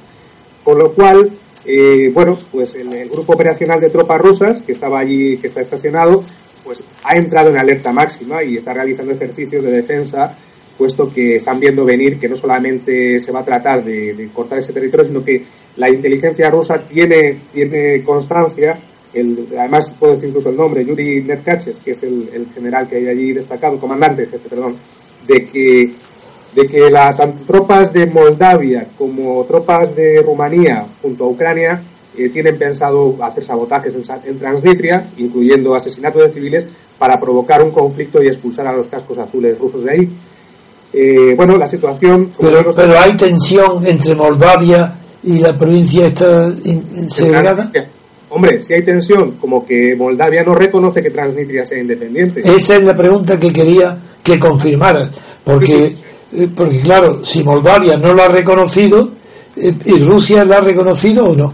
Con 0.63 0.77
lo 0.77 0.91
cual, 0.91 1.29
eh, 1.65 2.11
bueno, 2.13 2.37
pues 2.51 2.75
el, 2.75 3.09
grupo 3.09 3.33
operacional 3.33 3.79
de 3.79 3.89
tropas 3.89 4.19
rusas, 4.21 4.61
que 4.61 4.71
estaba 4.71 4.99
allí, 4.99 5.37
que 5.37 5.47
está 5.47 5.61
estacionado, 5.61 6.23
pues 6.63 6.83
ha 7.03 7.15
entrado 7.15 7.49
en 7.49 7.57
alerta 7.57 7.91
máxima 7.91 8.43
y 8.43 8.57
está 8.57 8.73
realizando 8.73 9.11
ejercicios 9.13 9.63
de 9.63 9.71
defensa, 9.71 10.35
puesto 10.77 11.11
que 11.11 11.35
están 11.35 11.59
viendo 11.59 11.85
venir 11.85 12.17
que 12.17 12.27
no 12.27 12.35
solamente 12.35 13.19
se 13.19 13.31
va 13.31 13.41
a 13.41 13.45
tratar 13.45 13.83
de, 13.83 14.29
cortar 14.33 14.59
ese 14.59 14.73
territorio, 14.73 15.07
sino 15.07 15.23
que 15.23 15.43
la 15.77 15.89
inteligencia 15.89 16.49
rusa 16.49 16.83
tiene, 16.83 17.37
tiene 17.53 18.03
constancia, 18.03 18.79
el, 19.13 19.47
además 19.57 19.93
puedo 19.99 20.13
decir 20.13 20.29
incluso 20.29 20.49
el 20.49 20.57
nombre, 20.57 20.85
Yuri 20.85 21.23
Netkachev, 21.23 21.77
que 21.83 21.91
es 21.91 22.03
el, 22.03 22.47
general 22.53 22.87
que 22.87 22.97
hay 22.97 23.07
allí 23.07 23.33
destacado, 23.33 23.79
comandante, 23.79 24.25
jefe, 24.25 24.49
perdón, 24.49 24.75
de 25.27 25.45
que 25.45 25.91
de 26.55 26.67
que 26.67 26.89
las 26.89 27.15
tropas 27.47 27.93
de 27.93 28.07
Moldavia 28.07 28.85
como 28.97 29.43
tropas 29.45 29.95
de 29.95 30.21
Rumanía 30.21 30.85
junto 31.01 31.23
a 31.23 31.27
Ucrania 31.29 31.81
eh, 32.17 32.29
tienen 32.29 32.57
pensado 32.57 33.15
hacer 33.21 33.43
sabotajes 33.43 33.95
en, 34.25 34.39
Transnistria, 34.39 35.07
incluyendo 35.17 35.75
asesinato 35.75 36.19
de 36.19 36.29
civiles, 36.29 36.65
para 36.97 37.19
provocar 37.19 37.63
un 37.63 37.71
conflicto 37.71 38.21
y 38.21 38.27
expulsar 38.27 38.67
a 38.67 38.73
los 38.73 38.87
cascos 38.87 39.17
azules 39.17 39.57
rusos 39.57 39.83
de 39.83 39.91
ahí. 39.91 40.09
Eh, 40.93 41.33
bueno, 41.35 41.57
la 41.57 41.67
situación... 41.67 42.31
Pero, 42.39 42.69
pero 42.75 42.99
hay 42.99 43.13
tensión 43.15 43.85
entre 43.85 44.13
Moldavia 44.13 44.93
y 45.23 45.39
la 45.39 45.57
provincia 45.57 46.07
esta 46.07 46.51
segregada. 47.07 47.71
Hombre, 48.29 48.61
si 48.61 48.73
hay 48.73 48.83
tensión, 48.83 49.31
como 49.33 49.65
que 49.65 49.95
Moldavia 49.95 50.43
no 50.43 50.55
reconoce 50.55 51.01
que 51.01 51.09
Transnistria 51.09 51.65
sea 51.65 51.79
independiente. 51.79 52.41
Esa 52.41 52.77
es 52.77 52.83
la 52.83 52.95
pregunta 52.95 53.39
que 53.39 53.51
quería 53.51 53.97
que 54.23 54.39
confirmara, 54.39 55.09
porque 55.43 55.95
eh, 56.33 56.49
porque 56.55 56.79
claro, 56.79 57.25
si 57.25 57.43
Moldavia 57.43 57.97
no 57.97 58.13
lo 58.13 58.23
ha 58.23 58.27
reconocido, 58.29 59.11
eh, 59.57 59.73
¿y 59.85 59.99
Rusia 59.99 60.45
la 60.45 60.57
ha 60.57 60.61
reconocido 60.61 61.29
o 61.29 61.35
no? 61.35 61.53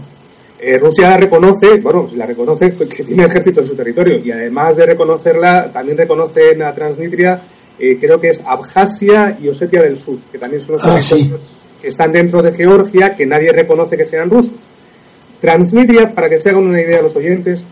Eh, 0.60 0.78
Rusia 0.78 1.10
la 1.10 1.16
reconoce, 1.16 1.78
bueno, 1.80 2.08
si 2.08 2.16
la 2.16 2.26
reconoce, 2.26 2.70
que 2.70 3.04
tiene 3.04 3.24
ejército 3.24 3.60
en 3.60 3.66
su 3.66 3.76
territorio, 3.76 4.18
y 4.18 4.30
además 4.30 4.76
de 4.76 4.86
reconocerla, 4.86 5.70
también 5.72 5.96
reconoce 5.96 6.62
a 6.62 6.74
Transnistria, 6.74 7.40
creo 7.78 8.18
que 8.18 8.30
es 8.30 8.42
Abjasia 8.44 9.38
y 9.40 9.48
Osetia 9.48 9.82
del 9.82 9.98
Sur, 9.98 10.18
que 10.32 10.38
también 10.38 10.60
son 10.60 10.72
los 10.72 10.82
ah, 10.84 10.98
que 11.80 11.88
están 11.88 12.12
dentro 12.12 12.42
de 12.42 12.52
Georgia, 12.52 13.14
que 13.14 13.24
nadie 13.24 13.52
reconoce 13.52 13.96
que 13.96 14.06
sean 14.06 14.28
rusos. 14.28 14.54
Transnistria, 15.40 16.12
para 16.14 16.28
que 16.28 16.40
se 16.40 16.50
hagan 16.50 16.64
una 16.64 16.80
idea 16.80 17.00
los 17.00 17.14
oyentes, 17.14 17.62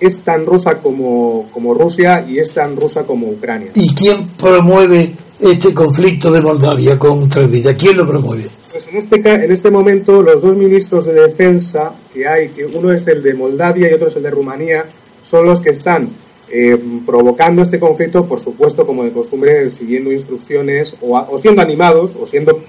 es 0.00 0.18
tan 0.18 0.46
rusa 0.46 0.78
como, 0.78 1.48
como 1.52 1.74
Rusia 1.74 2.24
y 2.26 2.38
es 2.38 2.52
tan 2.52 2.76
rusa 2.76 3.04
como 3.04 3.28
Ucrania. 3.28 3.70
¿Y 3.74 3.94
quién 3.94 4.28
promueve 4.28 5.12
este 5.38 5.72
conflicto 5.72 6.32
de 6.32 6.40
Moldavia 6.40 6.98
con 6.98 7.28
Transnistria? 7.28 7.76
¿Quién 7.76 7.98
lo 7.98 8.06
promueve? 8.06 8.48
Pues 8.82 9.08
en 9.10 9.16
este, 9.16 9.44
en 9.44 9.52
este 9.52 9.70
momento 9.70 10.22
los 10.22 10.42
dos 10.42 10.56
ministros 10.56 11.04
de 11.04 11.12
defensa 11.12 11.92
que 12.12 12.26
hay, 12.26 12.48
que 12.48 12.64
uno 12.64 12.90
es 12.92 13.06
el 13.06 13.22
de 13.22 13.34
Moldavia 13.34 13.88
y 13.88 13.94
otro 13.94 14.08
es 14.08 14.16
el 14.16 14.22
de 14.22 14.30
Rumanía, 14.30 14.84
son 15.24 15.46
los 15.46 15.60
que 15.60 15.70
están 15.70 16.10
eh, 16.50 16.76
provocando 17.06 17.62
este 17.62 17.78
conflicto, 17.78 18.26
por 18.26 18.40
supuesto, 18.40 18.84
como 18.84 19.04
de 19.04 19.12
costumbre, 19.12 19.70
siguiendo 19.70 20.10
instrucciones 20.10 20.96
o, 21.00 21.16
o 21.16 21.38
siendo 21.38 21.62
animados 21.62 22.16
o 22.20 22.26
siendo 22.26 22.60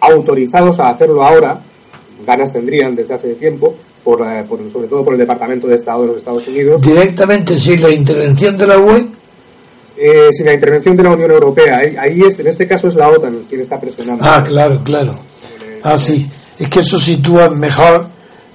autorizados 0.00 0.78
a 0.80 0.90
hacerlo 0.90 1.22
ahora, 1.22 1.60
ganas 2.26 2.52
tendrían 2.52 2.94
desde 2.94 3.14
hace 3.14 3.34
tiempo, 3.34 3.74
por, 4.02 4.22
eh, 4.22 4.44
por, 4.48 4.58
sobre 4.70 4.88
todo 4.88 5.04
por 5.04 5.12
el 5.12 5.18
Departamento 5.18 5.66
de 5.66 5.74
Estado 5.74 6.02
de 6.02 6.06
los 6.08 6.16
Estados 6.18 6.48
Unidos. 6.48 6.80
Directamente 6.80 7.58
sin 7.58 7.82
la 7.82 7.90
intervención 7.90 8.56
de 8.56 8.66
la 8.66 8.78
UE 8.78 9.06
eh, 10.00 10.28
sin 10.30 10.46
la 10.46 10.54
intervención 10.54 10.96
de 10.96 11.02
la 11.02 11.10
Unión 11.10 11.30
Europea. 11.30 11.78
Ahí, 11.98 12.20
es, 12.20 12.38
en 12.38 12.46
este 12.46 12.66
caso 12.66 12.88
es 12.88 12.94
la 12.94 13.08
OTAN 13.08 13.44
quien 13.48 13.62
está 13.62 13.80
presionando. 13.80 14.24
Ah, 14.24 14.44
claro, 14.46 14.80
claro. 14.84 15.18
Ah. 15.82 15.96
Es 15.96 16.68
que 16.68 16.80
eso 16.80 16.98
sitúa 16.98 17.50
mejor 17.50 18.08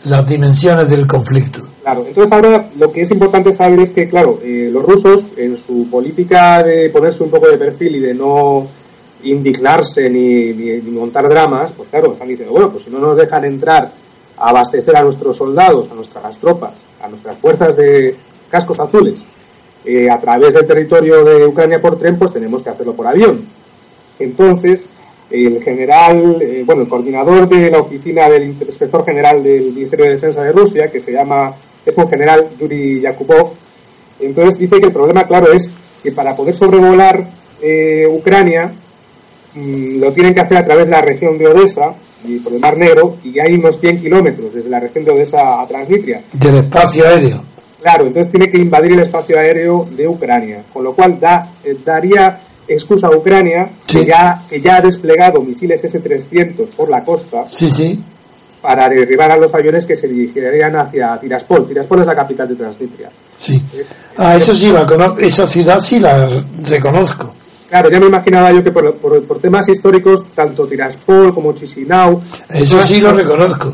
las 0.05 0.27
dimensiones 0.27 0.89
del 0.89 1.07
conflicto. 1.07 1.61
Claro, 1.83 2.05
entonces 2.07 2.31
ahora 2.31 2.69
lo 2.77 2.91
que 2.91 3.01
es 3.01 3.11
importante 3.11 3.53
saber 3.53 3.79
es 3.81 3.91
que, 3.91 4.07
claro, 4.07 4.39
eh, 4.43 4.69
los 4.71 4.83
rusos 4.83 5.25
en 5.37 5.57
su 5.57 5.89
política 5.89 6.63
de 6.63 6.89
ponerse 6.89 7.23
un 7.23 7.29
poco 7.29 7.47
de 7.47 7.57
perfil 7.57 7.97
y 7.97 7.99
de 7.99 8.13
no 8.13 8.67
indignarse 9.23 10.09
ni, 10.09 10.53
ni, 10.53 10.81
montar 10.91 11.27
dramas, 11.27 11.71
pues 11.75 11.89
claro, 11.89 12.13
están 12.13 12.27
diciendo, 12.27 12.53
bueno, 12.53 12.69
pues 12.71 12.83
si 12.83 12.89
no 12.89 12.99
nos 12.99 13.17
dejan 13.17 13.43
entrar 13.45 13.91
a 14.37 14.49
abastecer 14.49 14.95
a 14.95 15.03
nuestros 15.03 15.35
soldados, 15.35 15.89
a 15.91 15.95
nuestras 15.95 16.37
tropas, 16.37 16.73
a 17.01 17.07
nuestras 17.09 17.37
fuerzas 17.37 17.75
de 17.75 18.15
cascos 18.49 18.79
azules, 18.79 19.23
eh, 19.85 20.09
a 20.09 20.19
través 20.19 20.53
del 20.53 20.65
territorio 20.65 21.23
de 21.23 21.45
Ucrania 21.45 21.81
por 21.81 21.97
tren, 21.97 22.17
pues 22.17 22.31
tenemos 22.31 22.61
que 22.63 22.69
hacerlo 22.69 22.93
por 22.93 23.07
avión. 23.07 23.45
Entonces, 24.19 24.85
el 25.33 25.63
general, 25.63 26.39
eh, 26.41 26.63
bueno, 26.63 26.83
el 26.83 26.87
coordinador 26.87 27.49
de 27.49 27.71
la 27.71 27.79
oficina 27.79 28.29
del 28.29 28.49
inspector 28.49 29.03
general 29.03 29.41
del 29.41 29.73
Ministerio 29.73 30.05
de 30.05 30.13
Defensa 30.13 30.43
de 30.43 30.51
Rusia, 30.51 30.87
que 30.89 30.99
se 30.99 31.11
llama, 31.11 31.51
es 31.83 31.97
un 31.97 32.07
general 32.07 32.47
Yuri 32.59 33.01
Yakubov, 33.01 33.51
entonces 34.19 34.59
dice 34.59 34.79
que 34.79 34.85
el 34.85 34.91
problema, 34.91 35.25
claro, 35.25 35.51
es 35.51 35.71
que 36.03 36.11
para 36.11 36.35
poder 36.35 36.55
sobrevolar 36.55 37.25
eh, 37.61 38.05
Ucrania 38.07 38.71
mm, 39.55 39.99
lo 39.99 40.13
tienen 40.13 40.35
que 40.35 40.41
hacer 40.41 40.57
a 40.57 40.65
través 40.65 40.85
de 40.85 40.91
la 40.91 41.01
región 41.01 41.35
de 41.37 41.47
Odessa 41.47 41.95
y 42.25 42.37
por 42.39 42.53
el 42.53 42.59
Mar 42.59 42.77
Negro, 42.77 43.17
y 43.23 43.37
hay 43.39 43.55
unos 43.55 43.79
100 43.79 44.01
kilómetros 44.01 44.53
desde 44.53 44.69
la 44.69 44.79
región 44.79 45.03
de 45.03 45.11
Odessa 45.11 45.61
a 45.61 45.67
Transnistria. 45.67 46.21
Del 46.31 46.57
espacio 46.57 47.05
aéreo. 47.05 47.43
Claro, 47.81 48.05
entonces 48.05 48.31
tiene 48.31 48.49
que 48.49 48.59
invadir 48.59 48.93
el 48.93 48.99
espacio 48.99 49.37
aéreo 49.37 49.85
de 49.91 50.07
Ucrania, 50.07 50.63
con 50.71 50.83
lo 50.83 50.93
cual 50.93 51.19
da, 51.19 51.51
eh, 51.63 51.75
daría 51.83 52.39
excusa 52.67 53.07
a 53.07 53.15
Ucrania, 53.15 53.69
que, 53.85 54.05
ya, 54.05 54.43
que 54.49 54.61
ya 54.61 54.77
ha 54.77 54.81
desplegado 54.81 55.41
misiles 55.41 55.83
S-300 55.83 56.67
por 56.75 56.89
la 56.89 57.03
costa, 57.03 57.45
sí, 57.47 57.69
sí. 57.69 58.01
para 58.61 58.89
derribar 58.89 59.31
a 59.31 59.37
los 59.37 59.53
aviones 59.53 59.85
que 59.85 59.95
se 59.95 60.07
dirigirían 60.07 60.75
hacia 60.75 61.19
Tiraspol. 61.19 61.67
Tiraspol 61.67 62.01
es 62.01 62.07
la 62.07 62.15
capital 62.15 62.47
de 62.47 62.55
Transnistria. 62.55 63.09
Sí. 63.37 63.61
ah, 64.17 64.35
eso 64.35 64.55
sí, 64.55 64.73
esa 65.19 65.47
ciudad 65.47 65.79
sí 65.79 65.99
la 65.99 66.29
reconozco. 66.67 67.33
Claro, 67.69 67.89
ya 67.89 67.99
me 67.99 68.05
imaginaba 68.05 68.51
yo 68.51 68.63
que 68.63 68.71
por, 68.71 68.95
por, 68.97 69.39
temas 69.39 69.67
históricos, 69.67 70.25
tanto 70.35 70.67
Tiraspol 70.67 71.33
como 71.33 71.53
Chisinau... 71.53 72.19
Eso 72.49 72.79
sí 72.81 73.01
lo 73.01 73.11
reconozco. 73.11 73.73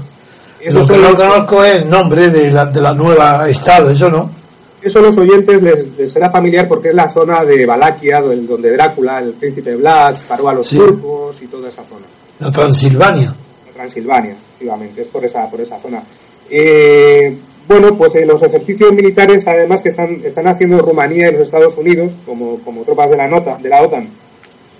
Lo 0.71 0.85
que 0.85 0.97
no 0.97 1.15
conozco 1.15 1.63
es 1.63 1.81
el 1.81 1.89
nombre 1.89 2.29
de 2.29 2.51
la, 2.51 2.65
de 2.65 2.81
la 2.81 2.93
nueva 2.93 3.49
estado, 3.49 3.89
eso 3.91 4.09
no. 4.09 4.38
Eso 4.81 4.99
a 4.99 5.01
los 5.01 5.17
oyentes 5.17 5.61
les, 5.61 6.11
será 6.11 6.29
familiar 6.29 6.67
porque 6.67 6.89
es 6.89 6.95
la 6.95 7.09
zona 7.09 7.43
de 7.43 7.65
Valaquia, 7.65 8.21
donde 8.21 8.71
Drácula, 8.71 9.19
el 9.19 9.33
príncipe 9.33 9.75
Blas, 9.75 10.25
paró 10.27 10.49
a 10.49 10.53
los 10.53 10.69
turcos 10.69 11.41
y 11.41 11.47
toda 11.47 11.67
esa 11.67 11.83
zona. 11.83 12.05
La 12.39 12.51
Transilvania. 12.51 13.35
La 13.67 13.73
Transilvania, 13.73 14.31
efectivamente, 14.31 15.01
es 15.01 15.07
por 15.07 15.25
esa, 15.25 15.49
por 15.49 15.59
esa 15.59 15.79
zona. 15.79 16.01
Eh, 16.49 17.37
bueno, 17.67 17.95
pues 17.97 18.15
eh, 18.15 18.25
los 18.25 18.41
ejercicios 18.41 18.91
militares, 18.93 19.45
además, 19.47 19.81
que 19.81 19.89
están, 19.89 20.21
están 20.23 20.47
haciendo 20.47 20.79
Rumanía 20.79 21.29
y 21.29 21.33
los 21.33 21.41
Estados 21.41 21.77
Unidos, 21.77 22.13
como, 22.25 22.59
como 22.59 22.83
tropas 22.83 23.09
de 23.11 23.17
la, 23.17 23.27
nota, 23.27 23.57
de 23.57 23.69
la 23.69 23.81
OTAN, 23.81 24.09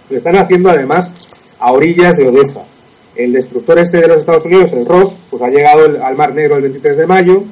lo 0.09 0.17
están 0.17 0.37
haciendo 0.37 0.69
además 0.69 1.11
a 1.59 1.71
orillas 1.71 2.15
de 2.15 2.27
Odessa 2.27 2.63
el 3.19 3.33
destructor 3.33 3.77
este 3.79 3.97
de 3.97 4.07
los 4.07 4.19
Estados 4.19 4.45
Unidos, 4.45 4.71
el 4.71 4.85
Ross, 4.85 5.15
pues 5.29 5.41
ha 5.41 5.49
llegado 5.49 6.03
al 6.03 6.15
Mar 6.15 6.33
Negro 6.33 6.55
el 6.55 6.63
23 6.63 6.97
de 6.97 7.07
mayo. 7.07 7.43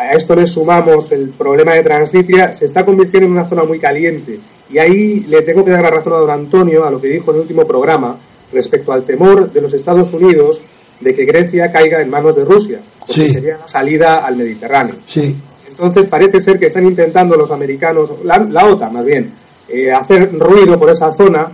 A 0.00 0.12
esto 0.12 0.34
le 0.34 0.46
sumamos 0.46 1.12
el 1.12 1.28
problema 1.28 1.74
de 1.74 1.82
Transnistria, 1.82 2.54
se 2.54 2.64
está 2.64 2.86
convirtiendo 2.86 3.26
en 3.26 3.32
una 3.32 3.44
zona 3.44 3.64
muy 3.64 3.78
caliente. 3.78 4.40
Y 4.72 4.78
ahí 4.78 5.20
le 5.28 5.42
tengo 5.42 5.62
que 5.62 5.72
dar 5.72 5.82
la 5.82 5.90
razón 5.90 6.14
a 6.14 6.16
don 6.16 6.30
Antonio, 6.30 6.86
a 6.86 6.90
lo 6.90 6.98
que 6.98 7.08
dijo 7.08 7.30
en 7.30 7.34
el 7.34 7.42
último 7.42 7.66
programa, 7.66 8.16
respecto 8.50 8.94
al 8.94 9.04
temor 9.04 9.52
de 9.52 9.60
los 9.60 9.74
Estados 9.74 10.10
Unidos 10.14 10.62
de 11.00 11.12
que 11.12 11.26
Grecia 11.26 11.70
caiga 11.70 12.00
en 12.00 12.08
manos 12.08 12.34
de 12.34 12.46
Rusia, 12.46 12.80
porque 12.98 13.28
sería 13.28 13.58
la 13.58 13.68
salida 13.68 14.24
al 14.24 14.36
Mediterráneo. 14.36 14.94
Sí. 15.06 15.36
Entonces 15.68 16.06
parece 16.06 16.40
ser 16.40 16.58
que 16.58 16.68
están 16.68 16.86
intentando 16.86 17.36
los 17.36 17.50
americanos, 17.50 18.10
la, 18.24 18.64
OTAN 18.64 18.94
más 18.94 19.04
bien, 19.04 19.30
eh, 19.68 19.92
hacer 19.92 20.32
ruido 20.32 20.78
por 20.78 20.88
esa 20.88 21.12
zona, 21.12 21.46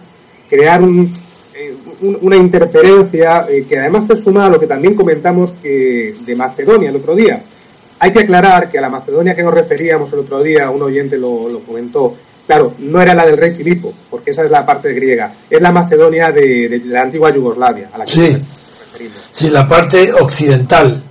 crear 0.49 0.81
un, 0.83 1.13
una 2.23 2.37
interferencia 2.37 3.45
eh, 3.49 3.65
que 3.69 3.81
además 3.81 4.07
se 4.07 4.17
suma 4.17 4.47
a 4.47 4.51
lo 4.51 4.61
que 4.61 4.69
también 4.69 4.95
comentamos 4.95 5.51
que 5.61 6.15
de 6.25 6.37
Macedonia 6.37 6.91
el 6.91 6.97
otro 6.97 7.17
día. 7.17 7.43
Hay 7.99 8.13
que 8.13 8.21
aclarar 8.21 8.71
que 8.71 8.79
a 8.79 8.83
la 8.83 8.89
Macedonia 8.89 9.35
que 9.35 9.43
nos 9.43 9.55
referíamos 9.55 10.13
el 10.13 10.21
otro 10.21 10.43
día, 10.43 10.71
un 10.71 10.83
oyente 10.83 11.17
lo, 11.17 11.61
comentó, 11.67 12.15
claro, 12.47 12.73
no 12.79 13.01
era 13.01 13.15
la 13.15 13.25
del 13.25 13.37
rey 13.37 13.55
Filipo, 13.55 13.93
porque 14.11 14.31
esa 14.33 14.45
es 14.45 14.51
la 14.51 14.67
parte 14.67 14.93
griega, 14.93 15.33
es 15.49 15.61
la 15.61 15.73
Macedonia 15.73 16.31
de, 16.31 16.83
la 16.85 17.03
antigua 17.03 17.33
Yugoslavia, 17.33 17.89
a 17.93 17.99
la 17.99 18.05
que 18.05 18.11
sí. 18.11 18.37
Sí, 19.31 19.51
la 19.51 19.67
parte 19.67 20.13
occidental. 20.13 21.03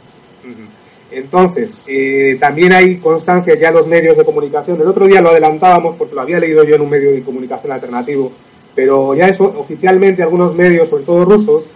Entonces, 1.12 1.78
eh, 1.88 2.36
también 2.40 2.74
hay 2.74 2.98
constancia 2.98 3.56
ya 3.56 3.70
en 3.70 3.76
los 3.76 3.88
medios 3.88 4.18
de 4.18 4.26
comunicación. 4.26 4.82
El 4.82 4.88
otro 4.88 5.08
día 5.08 5.22
lo 5.22 5.30
adelantábamos 5.30 5.96
porque 5.96 6.14
lo 6.14 6.22
había 6.22 6.40
leído 6.40 6.64
yo 6.66 6.76
en 6.76 6.82
un 6.82 6.90
medio 6.90 7.12
de 7.12 7.22
comunicación 7.22 7.72
alternativo, 7.72 8.32
pero 8.76 9.16
ya 9.16 9.28
eso 9.28 9.46
oficialmente 9.46 10.24
algunos 10.24 10.56
medios, 10.56 10.90
sobre 10.90 11.04
todo 11.06 11.24
rusos, 11.24 11.68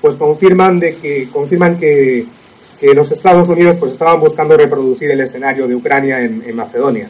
pues 0.00 0.14
confirman 0.14 0.78
de 0.78 0.94
que 0.94 1.28
confirman 1.32 1.76
que, 1.76 2.24
que 2.84 2.94
los 2.94 3.10
Estados 3.10 3.48
Unidos 3.48 3.76
pues 3.78 3.92
estaban 3.92 4.20
buscando 4.20 4.56
reproducir 4.56 5.10
el 5.10 5.20
escenario 5.20 5.66
de 5.66 5.74
Ucrania 5.74 6.20
en, 6.20 6.54
Macedonia. 6.54 7.08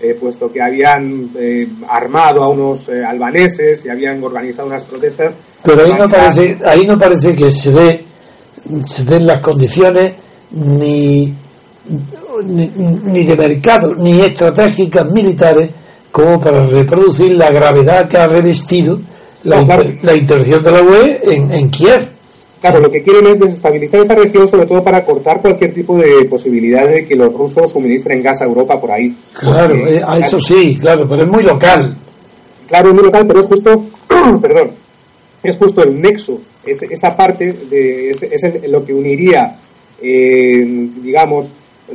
Eh, 0.00 0.14
puesto 0.14 0.52
que 0.52 0.62
habían 0.62 1.30
eh, 1.36 1.66
armado 1.88 2.44
a 2.44 2.48
unos 2.48 2.88
albaneses 2.88 3.84
y 3.84 3.88
habían 3.88 4.22
organizado 4.22 4.68
unas 4.68 4.84
protestas. 4.84 5.34
Pero 5.64 5.84
ahí 5.84 5.92
no 5.98 6.08
parece, 6.08 6.58
ahí 6.64 6.86
no 6.86 6.96
parece 6.96 7.34
que 7.34 7.50
se 7.50 7.72
dé 7.72 8.04
se 8.84 9.04
den 9.04 9.26
las 9.26 9.40
condiciones 9.40 10.14
ni, 10.50 11.34
ni, 12.44 13.24
de 13.24 13.36
mercado, 13.36 13.94
ni 13.94 14.20
estratégicas 14.20 15.10
militares 15.10 15.70
como 16.10 16.40
para 16.40 16.66
reproducir 16.66 17.32
la 17.32 17.50
gravedad 17.50 18.08
que 18.08 18.16
ha 18.16 18.26
revestido 18.26 19.00
la, 19.44 19.62
la 20.02 20.16
intervención 20.16 20.62
de 20.62 20.70
la 20.70 20.82
UE 20.82 21.20
en, 21.22 21.50
en 21.50 21.70
Kiev. 21.70 22.17
Claro, 22.60 22.80
lo 22.80 22.90
que 22.90 23.02
quieren 23.02 23.26
es 23.26 23.38
desestabilizar 23.38 24.00
esa 24.00 24.14
región, 24.14 24.48
sobre 24.48 24.66
todo 24.66 24.82
para 24.82 25.04
cortar 25.04 25.40
cualquier 25.40 25.72
tipo 25.72 25.96
de 25.96 26.24
posibilidad 26.24 26.88
de 26.88 27.06
que 27.06 27.14
los 27.14 27.32
rusos 27.32 27.70
suministren 27.70 28.22
gas 28.22 28.42
a 28.42 28.46
Europa 28.46 28.80
por 28.80 28.90
ahí. 28.90 29.14
Claro, 29.32 29.76
eh, 29.76 30.02
eso 30.20 30.40
sí, 30.40 30.76
claro, 30.80 31.08
pero 31.08 31.22
es 31.22 31.30
muy 31.30 31.44
local. 31.44 31.96
Claro, 32.66 32.88
es 32.88 32.94
muy 32.94 33.04
local, 33.04 33.26
pero 33.26 33.40
es 33.40 33.46
justo, 33.46 33.86
perdón, 34.42 34.72
es 35.42 35.56
justo 35.56 35.82
el 35.84 36.00
nexo, 36.00 36.40
es, 36.64 36.82
esa 36.82 37.16
parte 37.16 37.52
de, 37.52 38.10
es, 38.10 38.22
es 38.22 38.68
lo 38.68 38.84
que 38.84 38.92
uniría 38.92 39.56
digamos, 40.00 41.50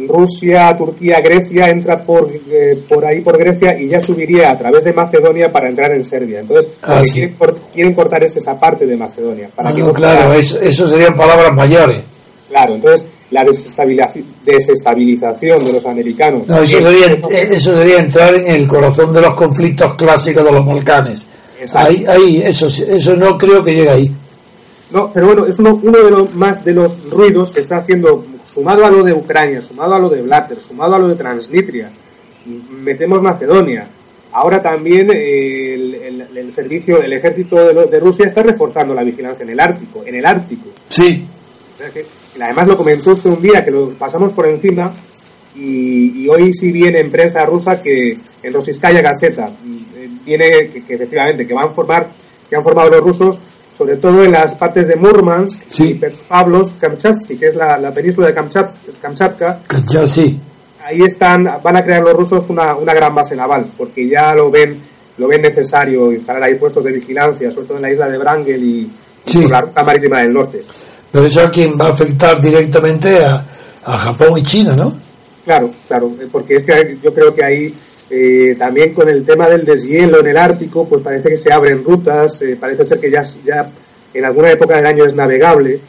Rusia, 0.07 0.75
Turquía, 0.77 1.21
Grecia, 1.21 1.69
entra 1.69 2.01
por, 2.01 2.29
eh, 2.31 2.77
por 2.87 3.05
ahí 3.05 3.21
por 3.21 3.37
Grecia 3.37 3.79
y 3.79 3.87
ya 3.87 4.01
subiría 4.01 4.51
a 4.51 4.57
través 4.57 4.83
de 4.83 4.93
Macedonia 4.93 5.51
para 5.51 5.69
entrar 5.69 5.91
en 5.91 6.03
Serbia. 6.03 6.39
Entonces, 6.39 6.71
ah, 6.81 7.01
quieren, 7.73 7.93
cortar 7.93 8.23
es 8.23 8.35
esa 8.35 8.59
parte 8.59 8.85
de 8.85 8.97
Macedonia. 8.97 9.49
Para 9.55 9.69
ah, 9.69 9.93
claro, 9.93 10.33
eso, 10.33 10.87
serían 10.87 11.15
palabras 11.15 11.53
mayores. 11.53 12.03
Claro, 12.49 12.75
entonces 12.75 13.07
la 13.31 13.43
desestabilización 13.43 15.65
de 15.65 15.73
los 15.73 15.85
americanos. 15.85 16.43
eso, 16.47 16.65
sería, 16.65 17.07
eh, 17.31 17.49
eso 17.51 17.75
sería 17.75 17.99
entrar 17.99 18.35
en 18.35 18.47
el 18.47 18.67
corazón 18.67 19.13
de 19.13 19.21
los 19.21 19.33
conflictos 19.33 19.95
clásicos 19.95 20.43
de 20.43 20.51
los 20.51 20.65
Balcanes. 20.65 21.25
Ahí, 21.73 22.05
ahí, 22.07 22.41
eso, 22.43 22.67
eso 22.67 23.15
no 23.15 23.37
creo 23.37 23.63
que 23.63 23.73
llegue 23.73 23.89
ahí. 23.89 24.15
No, 24.91 25.09
pero 25.11 25.27
bueno, 25.27 25.45
es 25.47 25.57
uno, 25.57 25.79
uno 25.81 26.03
de 26.03 26.11
los 26.11 26.35
más 26.35 26.63
de 26.63 26.73
los 26.73 27.09
ruidos 27.09 27.51
que 27.51 27.61
está 27.61 27.77
haciendo, 27.77 28.23
sumado 28.53 28.85
a 28.85 28.91
lo 28.91 29.03
de 29.03 29.13
Ucrania, 29.13 29.61
sumado 29.61 29.95
a 29.95 29.99
lo 29.99 30.09
de 30.09 30.21
Blatter, 30.21 30.59
sumado 30.59 30.95
a 30.95 30.99
lo 30.99 31.07
de 31.07 31.15
Transnistria, 31.15 31.91
metemos 32.69 33.21
Macedonia. 33.21 33.87
Ahora 34.31 34.61
también 34.61 35.09
el, 35.11 36.51
servicio, 36.53 37.01
el 37.01 37.13
ejército 37.13 37.87
de, 37.87 37.99
Rusia 37.99 38.25
está 38.25 38.43
reforzando 38.43 38.93
la 38.93 39.03
vigilancia 39.03 39.43
en 39.43 39.51
el 39.51 39.59
Ártico, 39.59 40.03
en 40.05 40.15
el 40.15 40.25
Ártico. 40.25 40.69
Sí. 40.89 41.25
además 42.39 42.67
lo 42.67 42.77
comentó 42.77 43.11
usted 43.11 43.29
un 43.29 43.41
día 43.41 43.63
que 43.63 43.71
lo 43.71 43.89
pasamos 43.91 44.33
por 44.33 44.47
encima 44.47 44.91
y, 45.55 46.27
hoy 46.27 46.53
sí 46.53 46.71
viene 46.71 46.99
en 46.99 47.11
prensa 47.11 47.45
rusa 47.45 47.79
que 47.79 48.17
en 48.41 48.53
Rosiskaya 48.53 49.01
Gazeta 49.01 49.47
eh, 49.47 50.09
viene 50.25 50.69
que, 50.69 50.83
que 50.83 50.95
efectivamente 50.95 51.45
que 51.45 51.53
van 51.53 51.67
a 51.67 51.71
formar, 51.71 52.07
que 52.49 52.55
han 52.55 52.63
formado 52.63 52.89
los 52.89 53.01
rusos 53.01 53.39
sobre 53.77 53.97
todo 53.97 54.23
en 54.23 54.31
las 54.31 54.55
partes 54.55 54.87
de 54.87 54.95
Murmansk 54.95 55.61
y 55.79 55.99
Pavlos, 56.27 56.75
Kamchatsky, 56.79 57.37
que 57.37 57.47
es 57.47 57.55
la, 57.55 57.91
península 57.91 58.27
de 58.27 58.33
Kamchat, 58.33 58.71
Kamchatka. 59.01 59.59
Ahí 60.83 61.01
están, 61.01 61.47
van 61.63 61.77
a 61.77 61.83
crear 61.83 62.01
los 62.01 62.13
rusos 62.13 62.45
una, 62.49 62.75
una 62.75 62.93
gran 62.93 63.15
base 63.15 63.35
naval, 63.35 63.67
porque 63.77 64.07
ya 64.07 64.35
lo 64.35 64.51
ven 64.51 64.81
lo 65.17 65.27
ven 65.27 65.41
necesario 65.41 66.11
instalar 66.11 66.43
ahí 66.43 66.55
puestos 66.55 66.83
de 66.83 66.91
vigilancia, 66.91 67.51
sobre 67.51 67.67
todo 67.67 67.77
en 67.77 67.83
la 67.83 67.91
isla 67.91 68.07
de 68.07 68.17
Brangel 68.17 68.63
y, 68.63 68.91
la 69.47 69.61
ruta 69.61 69.83
marítima 69.83 70.19
del 70.19 70.33
norte. 70.33 70.63
Pero 71.11 71.25
eso 71.25 71.41
a 71.41 71.51
quien 71.51 71.79
va 71.79 71.87
a 71.87 71.89
afectar 71.91 72.41
directamente 72.41 73.23
a, 73.23 73.45
a 73.85 73.97
Japón 73.97 74.37
y 74.37 74.43
China, 74.43 74.75
¿no? 74.75 74.93
Claro, 75.45 75.69
claro, 75.87 76.11
porque 76.31 76.55
es 76.55 76.63
que 76.63 76.97
yo 77.01 77.13
creo 77.13 77.33
que 77.33 77.43
ahí 77.43 77.73
eh, 78.15 78.55
también 78.59 78.93
con 78.93 79.09
el 79.09 79.25
tema 79.25 79.47
del 79.47 79.65
deshielo 79.65 80.19
en 80.19 80.27
el 80.27 80.37
Ártico, 80.37 80.87
pues 80.87 81.01
parece 81.01 81.29
que 81.29 81.37
se 81.37 81.51
abren 81.51 81.83
rutas, 81.83 82.43
eh, 82.43 82.55
parece 82.59 82.85
ser 82.85 82.99
que 82.99 83.09
ya, 83.09 83.23
ya 83.43 83.67
en 84.13 84.23
alguna 84.23 84.51
época 84.51 84.77
del 84.77 84.85
año 84.85 85.03
es 85.03 85.15
navegable, 85.15 85.81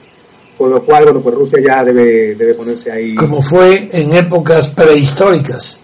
con 0.56 0.70
lo 0.70 0.82
cual, 0.82 1.04
bueno, 1.04 1.20
pues 1.20 1.34
Rusia 1.34 1.58
ya 1.60 1.84
debe, 1.84 2.34
debe 2.34 2.54
ponerse 2.54 2.90
ahí. 2.90 3.14
Como 3.14 3.42
fue 3.42 3.90
en 3.92 4.14
épocas 4.14 4.68
prehistóricas. 4.68 5.82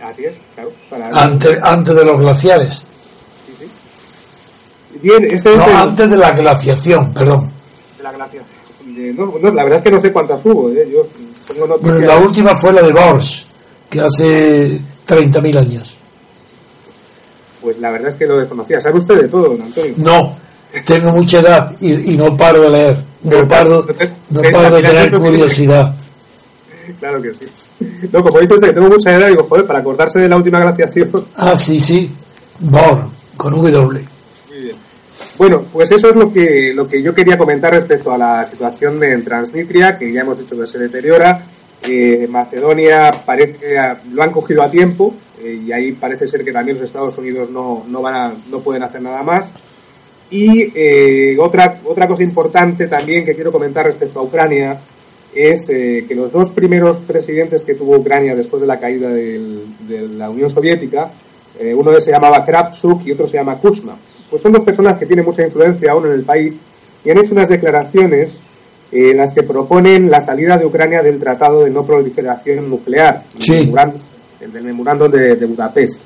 Así 0.00 0.26
es, 0.26 0.36
claro. 0.54 0.70
antes, 1.12 1.58
antes 1.60 1.94
de 1.96 2.04
los 2.04 2.20
glaciares. 2.20 2.86
Bien, 5.02 5.24
ese 5.24 5.56
no, 5.56 5.64
antes 5.76 6.08
de 6.08 6.16
la 6.16 6.30
glaciación, 6.30 7.12
perdón. 7.12 7.50
De 7.96 8.04
la 8.04 8.12
glaciación. 8.12 8.60
No, 9.16 9.50
la 9.50 9.64
verdad 9.64 9.78
es 9.78 9.82
que 9.82 9.90
no 9.90 9.98
sé 9.98 10.12
cuántas 10.12 10.44
hubo. 10.46 10.70
¿eh? 10.70 10.88
Yo 10.92 11.04
bueno, 11.58 12.00
la 12.06 12.18
última 12.18 12.56
fue 12.56 12.72
la 12.72 12.82
de 12.82 12.92
Bors, 12.92 13.46
que 13.88 14.00
hace 14.00 14.80
30.000 15.10 15.58
años. 15.58 15.96
Pues 17.60 17.78
la 17.78 17.90
verdad 17.90 18.08
es 18.08 18.14
que 18.14 18.26
lo 18.26 18.38
desconocía. 18.38 18.80
¿Sabe 18.80 18.98
usted 18.98 19.20
de 19.22 19.28
todo, 19.28 19.50
don 19.50 19.62
Antonio? 19.62 19.92
No, 19.96 20.36
tengo 20.84 21.12
mucha 21.12 21.40
edad 21.40 21.74
y, 21.80 22.16
no 22.16 22.36
paro 22.36 22.62
de 22.62 22.70
leer. 22.70 23.04
No 23.22 23.46
paro, 23.46 23.86
no 24.30 24.42
paro 24.50 24.76
de 24.76 24.82
tener 24.82 25.12
curiosidad. 25.12 25.94
Claro 26.98 27.20
que 27.22 27.34
sí. 27.34 27.46
No, 28.12 28.22
como 28.22 28.40
dice 28.40 28.54
usted 28.54 28.68
que 28.68 28.74
tengo 28.74 28.88
mucha 28.88 29.14
edad, 29.14 29.28
digo, 29.28 29.44
joder, 29.44 29.66
para 29.66 29.78
acordarse 29.78 30.18
de 30.18 30.28
la 30.28 30.36
última 30.36 30.60
glaciación. 30.60 31.10
Ah, 31.36 31.56
sí, 31.56 31.80
sí. 31.80 32.12
Bor, 32.60 33.08
con 33.36 33.52
W. 33.52 34.04
Muy 34.48 34.58
bien. 34.58 34.76
Bueno, 35.38 35.64
pues 35.72 35.90
eso 35.90 36.10
es 36.10 36.16
lo 36.16 36.30
que, 36.32 36.72
lo 36.74 36.86
que 36.86 37.02
yo 37.02 37.14
quería 37.14 37.38
comentar 37.38 37.72
respecto 37.72 38.12
a 38.12 38.18
la 38.18 38.44
situación 38.44 38.98
de 38.98 39.16
Transnistria, 39.18 39.96
que 39.96 40.12
ya 40.12 40.20
hemos 40.20 40.38
dicho 40.38 40.58
que 40.58 40.66
se 40.66 40.78
deteriora 40.78 41.46
eh, 41.88 42.26
Macedonia 42.28 43.10
parece 43.24 43.76
lo 44.12 44.22
han 44.22 44.32
cogido 44.32 44.62
a 44.62 44.70
tiempo 44.70 45.14
eh, 45.42 45.62
y 45.66 45.72
ahí 45.72 45.92
parece 45.92 46.26
ser 46.28 46.44
que 46.44 46.52
también 46.52 46.76
los 46.76 46.84
Estados 46.84 47.16
Unidos 47.16 47.50
no, 47.50 47.84
no, 47.88 48.02
van 48.02 48.14
a, 48.14 48.34
no 48.50 48.60
pueden 48.60 48.82
hacer 48.82 49.00
nada 49.00 49.22
más. 49.22 49.52
Y 50.30 50.72
eh, 50.74 51.36
otra, 51.38 51.80
otra 51.84 52.06
cosa 52.06 52.22
importante 52.22 52.86
también 52.86 53.24
que 53.24 53.34
quiero 53.34 53.50
comentar 53.50 53.86
respecto 53.86 54.20
a 54.20 54.22
Ucrania 54.22 54.78
es 55.34 55.68
que 55.68 56.12
los 56.16 56.32
dos 56.32 56.50
primeros 56.50 56.98
presidentes 56.98 57.62
que 57.62 57.76
tuvo 57.76 57.96
Ucrania 57.96 58.34
después 58.34 58.60
de 58.60 58.66
la 58.66 58.80
caída 58.80 59.08
de 59.08 60.08
la 60.16 60.28
Unión 60.28 60.50
Soviética, 60.50 61.08
uno 61.76 62.00
se 62.00 62.10
llamaba 62.10 62.44
Kravchuk 62.44 63.06
y 63.06 63.12
otro 63.12 63.28
se 63.28 63.36
llama 63.36 63.56
Kuchma, 63.56 63.96
pues 64.28 64.42
son 64.42 64.50
dos 64.50 64.64
personas 64.64 64.98
que 64.98 65.06
tienen 65.06 65.24
mucha 65.24 65.44
influencia 65.44 65.92
aún 65.92 66.06
en 66.06 66.14
el 66.14 66.24
país 66.24 66.56
y 67.04 67.10
han 67.10 67.18
hecho 67.18 67.32
unas 67.32 67.48
declaraciones 67.48 68.40
en 68.92 69.16
las 69.16 69.32
que 69.32 69.42
proponen 69.42 70.10
la 70.10 70.20
salida 70.20 70.58
de 70.58 70.66
Ucrania 70.66 71.02
del 71.02 71.18
Tratado 71.18 71.64
de 71.64 71.70
No 71.70 71.84
Proliferación 71.84 72.68
Nuclear, 72.68 73.22
el 74.40 74.52
del 74.52 74.64
memorándum 74.64 75.10
de, 75.10 75.34
Budapest. 75.46 76.00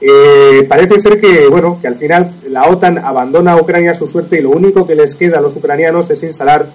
Eh, 0.00 0.66
parece 0.68 1.00
ser 1.00 1.20
que, 1.20 1.46
bueno, 1.48 1.78
que 1.80 1.88
al 1.88 1.96
final 1.96 2.32
la 2.48 2.64
OTAN 2.68 2.98
abandona 2.98 3.52
a 3.52 3.60
Ucrania 3.60 3.92
a 3.92 3.94
su 3.94 4.06
suerte 4.06 4.38
y 4.38 4.42
lo 4.42 4.50
único 4.50 4.86
que 4.86 4.94
les 4.94 5.14
queda 5.14 5.38
a 5.38 5.40
los 5.40 5.56
ucranianos 5.56 6.10
es 6.10 6.22
instalar 6.24 6.66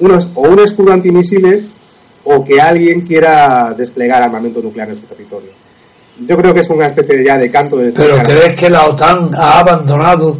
unos, 0.00 0.28
o 0.34 0.42
un 0.42 0.58
escudo 0.60 0.92
antimisiles 0.92 1.66
o 2.24 2.42
que 2.44 2.60
alguien 2.60 3.02
quiera 3.02 3.72
desplegar 3.76 4.22
armamento 4.22 4.60
nuclear 4.60 4.88
en 4.88 4.96
su 4.96 5.02
territorio. 5.02 5.50
Yo 6.26 6.36
creo 6.36 6.54
que 6.54 6.60
es 6.60 6.70
una 6.70 6.86
especie 6.86 7.22
ya 7.22 7.36
de 7.36 7.50
canto 7.50 7.76
de... 7.76 7.92
¿Pero 7.92 8.16
crees 8.18 8.58
que 8.58 8.70
la 8.70 8.86
OTAN 8.86 9.34
ha 9.34 9.60
abandonado 9.60 10.36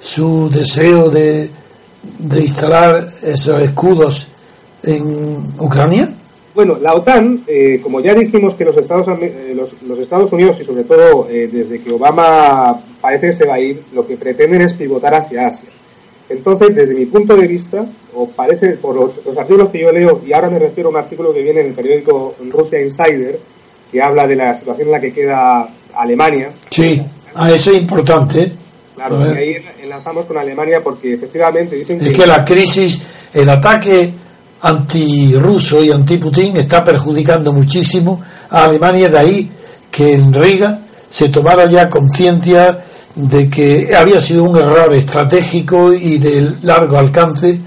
su 0.00 0.50
deseo 0.50 1.08
de, 1.08 1.48
de 2.02 2.40
instalar 2.40 3.04
esos 3.22 3.60
escudos 3.62 4.28
en 4.82 5.54
Ucrania? 5.58 6.14
Bueno, 6.54 6.76
la 6.78 6.94
OTAN, 6.94 7.44
eh, 7.46 7.80
como 7.82 8.00
ya 8.00 8.14
dijimos 8.14 8.54
que 8.54 8.64
los 8.64 8.76
Estados, 8.76 9.06
eh, 9.20 9.54
los, 9.54 9.98
Estados 9.98 10.32
Unidos 10.32 10.58
y 10.60 10.64
sobre 10.64 10.82
todo 10.84 11.28
eh, 11.30 11.48
desde 11.50 11.80
que 11.80 11.92
Obama 11.92 12.80
parece 13.00 13.28
que 13.28 13.32
se 13.32 13.46
va 13.46 13.54
a 13.54 13.60
ir, 13.60 13.82
lo 13.94 14.06
que 14.06 14.16
pretenden 14.16 14.62
es 14.62 14.74
pivotar 14.74 15.14
hacia 15.14 15.46
Asia. 15.46 15.70
Entonces, 16.28 16.74
desde 16.74 16.94
mi 16.94 17.06
punto 17.06 17.36
de 17.36 17.46
vista, 17.46 17.84
o 18.14 18.28
parece 18.28 18.70
por 18.72 18.94
los, 18.94 19.20
artículos 19.36 19.70
que 19.70 19.80
yo 19.80 19.92
leo, 19.92 20.20
y 20.26 20.32
ahora 20.32 20.50
me 20.50 20.58
refiero 20.58 20.88
a 20.88 20.92
un 20.92 20.98
artículo 20.98 21.32
que 21.32 21.42
viene 21.42 21.60
en 21.60 21.68
el 21.68 21.72
periódico 21.72 22.34
Russia 22.50 22.80
Insider, 22.80 23.38
que 23.90 24.00
habla 24.00 24.26
de 24.26 24.36
la 24.36 24.54
situación 24.54 24.88
en 24.88 24.92
la 24.92 25.00
que 25.00 25.12
queda 25.12 25.68
Alemania. 25.94 26.50
Sí, 26.70 27.00
a 27.34 27.50
eso 27.50 27.70
es 27.72 27.78
importante. 27.78 28.52
Claro, 29.06 29.34
y 29.34 29.38
ahí 29.38 29.56
enlazamos 29.82 30.26
con 30.26 30.36
Alemania 30.36 30.82
porque 30.84 31.14
efectivamente 31.14 31.74
dicen 31.74 31.98
que... 31.98 32.06
Es 32.06 32.12
que 32.12 32.26
la 32.26 32.44
crisis, 32.44 33.00
el 33.32 33.48
ataque 33.48 34.12
anti-ruso 34.60 35.82
y 35.82 35.90
anti-Putin 35.90 36.58
está 36.58 36.84
perjudicando 36.84 37.50
muchísimo 37.50 38.22
a 38.50 38.64
Alemania, 38.64 39.08
de 39.08 39.18
ahí 39.18 39.50
que 39.90 40.12
en 40.12 40.34
Riga 40.34 40.80
se 41.08 41.30
tomara 41.30 41.64
ya 41.64 41.88
conciencia 41.88 42.84
de 43.14 43.48
que 43.48 43.96
había 43.96 44.20
sido 44.20 44.44
un 44.44 44.58
error 44.58 44.92
estratégico 44.92 45.94
y 45.94 46.18
de 46.18 46.56
largo 46.62 46.98
alcance 46.98 47.58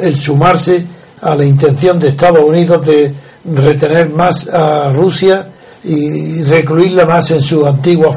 el 0.00 0.16
sumarse 0.16 0.86
a 1.22 1.34
la 1.34 1.44
intención 1.44 1.98
de 1.98 2.08
Estados 2.08 2.44
Unidos 2.44 2.86
de 2.86 3.12
retener 3.46 4.10
más 4.10 4.46
a 4.48 4.92
Rusia 4.92 5.48
y 5.82 6.40
recluirla 6.42 7.04
más 7.04 7.32
en 7.32 7.40
sus 7.40 7.66
antiguas 7.66 8.16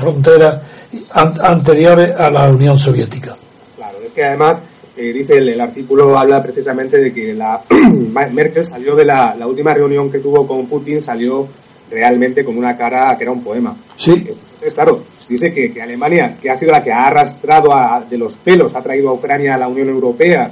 fronteras 0.89 1.39
anteriores 1.39 2.11
a 2.11 2.29
la 2.29 2.49
Unión 2.49 2.77
Soviética. 2.77 3.37
Claro, 3.75 3.97
es 4.05 4.11
que 4.11 4.23
además 4.23 4.61
eh, 4.97 5.13
dice 5.13 5.37
el, 5.37 5.61
artículo 5.61 6.17
habla 6.17 6.41
precisamente 6.41 6.97
de 6.97 7.13
que 7.13 7.33
la 7.33 7.61
Merkel 8.33 8.65
salió 8.65 8.95
de 8.95 9.05
la, 9.05 9.35
la, 9.35 9.47
última 9.47 9.73
reunión 9.73 10.11
que 10.11 10.19
tuvo 10.19 10.45
con 10.45 10.67
Putin 10.67 11.01
salió 11.01 11.47
realmente 11.89 12.43
con 12.43 12.57
una 12.57 12.75
cara 12.75 13.15
que 13.17 13.23
era 13.23 13.31
un 13.31 13.43
poema. 13.43 13.75
Sí. 13.95 14.13
Entonces, 14.27 14.73
claro, 14.73 15.03
dice 15.27 15.53
que, 15.53 15.71
que, 15.71 15.81
Alemania, 15.81 16.37
que 16.39 16.49
ha 16.49 16.57
sido 16.57 16.71
la 16.71 16.83
que 16.83 16.91
ha 16.91 17.07
arrastrado 17.07 17.73
a, 17.73 18.01
de 18.01 18.17
los 18.17 18.37
pelos, 18.37 18.75
ha 18.75 18.81
traído 18.81 19.09
a 19.09 19.13
Ucrania 19.13 19.55
a 19.55 19.57
la 19.57 19.67
Unión 19.67 19.89
Europea 19.89 20.51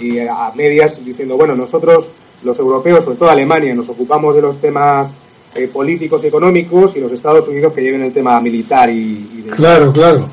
y 0.00 0.18
a 0.18 0.52
medias 0.54 1.02
diciendo, 1.04 1.36
bueno, 1.36 1.56
nosotros 1.56 2.08
los 2.42 2.58
europeos, 2.58 3.04
sobre 3.04 3.18
todo 3.18 3.30
Alemania, 3.30 3.74
nos 3.74 3.88
ocupamos 3.88 4.34
de 4.34 4.42
los 4.42 4.60
temas 4.60 5.12
eh, 5.58 5.68
políticos 5.68 6.22
y 6.24 6.28
económicos 6.28 6.96
y 6.96 7.00
los 7.00 7.12
Estados 7.12 7.46
Unidos 7.48 7.72
que 7.72 7.82
lleven 7.82 8.02
el 8.02 8.12
tema 8.12 8.40
militar 8.40 8.90
y... 8.90 9.46
claro, 9.50 9.92
claro. 9.92 10.28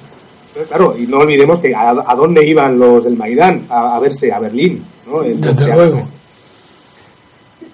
claro, 0.67 0.95
y 0.97 1.07
no 1.07 1.19
olvidemos 1.19 1.59
que 1.59 1.73
a, 1.75 1.93
dónde 2.15 2.45
iban 2.45 2.77
los 2.77 3.03
del 3.03 3.17
Maidán, 3.17 3.65
a, 3.69 3.99
verse 3.99 4.31
a 4.31 4.39
Berlín, 4.39 4.83
¿no? 5.07 5.21
Desde 5.21 5.75
luego. 5.75 6.07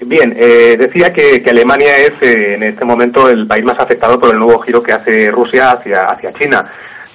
Bien, 0.01 0.33
eh, 0.37 0.77
decía 0.77 1.11
que, 1.11 1.43
Alemania 1.49 1.97
es 1.97 2.13
eh, 2.21 2.53
en 2.55 2.63
este 2.63 2.85
momento 2.85 3.29
el 3.29 3.45
país 3.45 3.65
más 3.65 3.79
afectado 3.79 4.17
por 4.17 4.31
el 4.31 4.39
nuevo 4.39 4.59
giro 4.59 4.81
que 4.81 4.93
hace 4.93 5.29
Rusia 5.29 5.71
hacia, 5.71 6.05
hacia 6.05 6.31
China, 6.31 6.63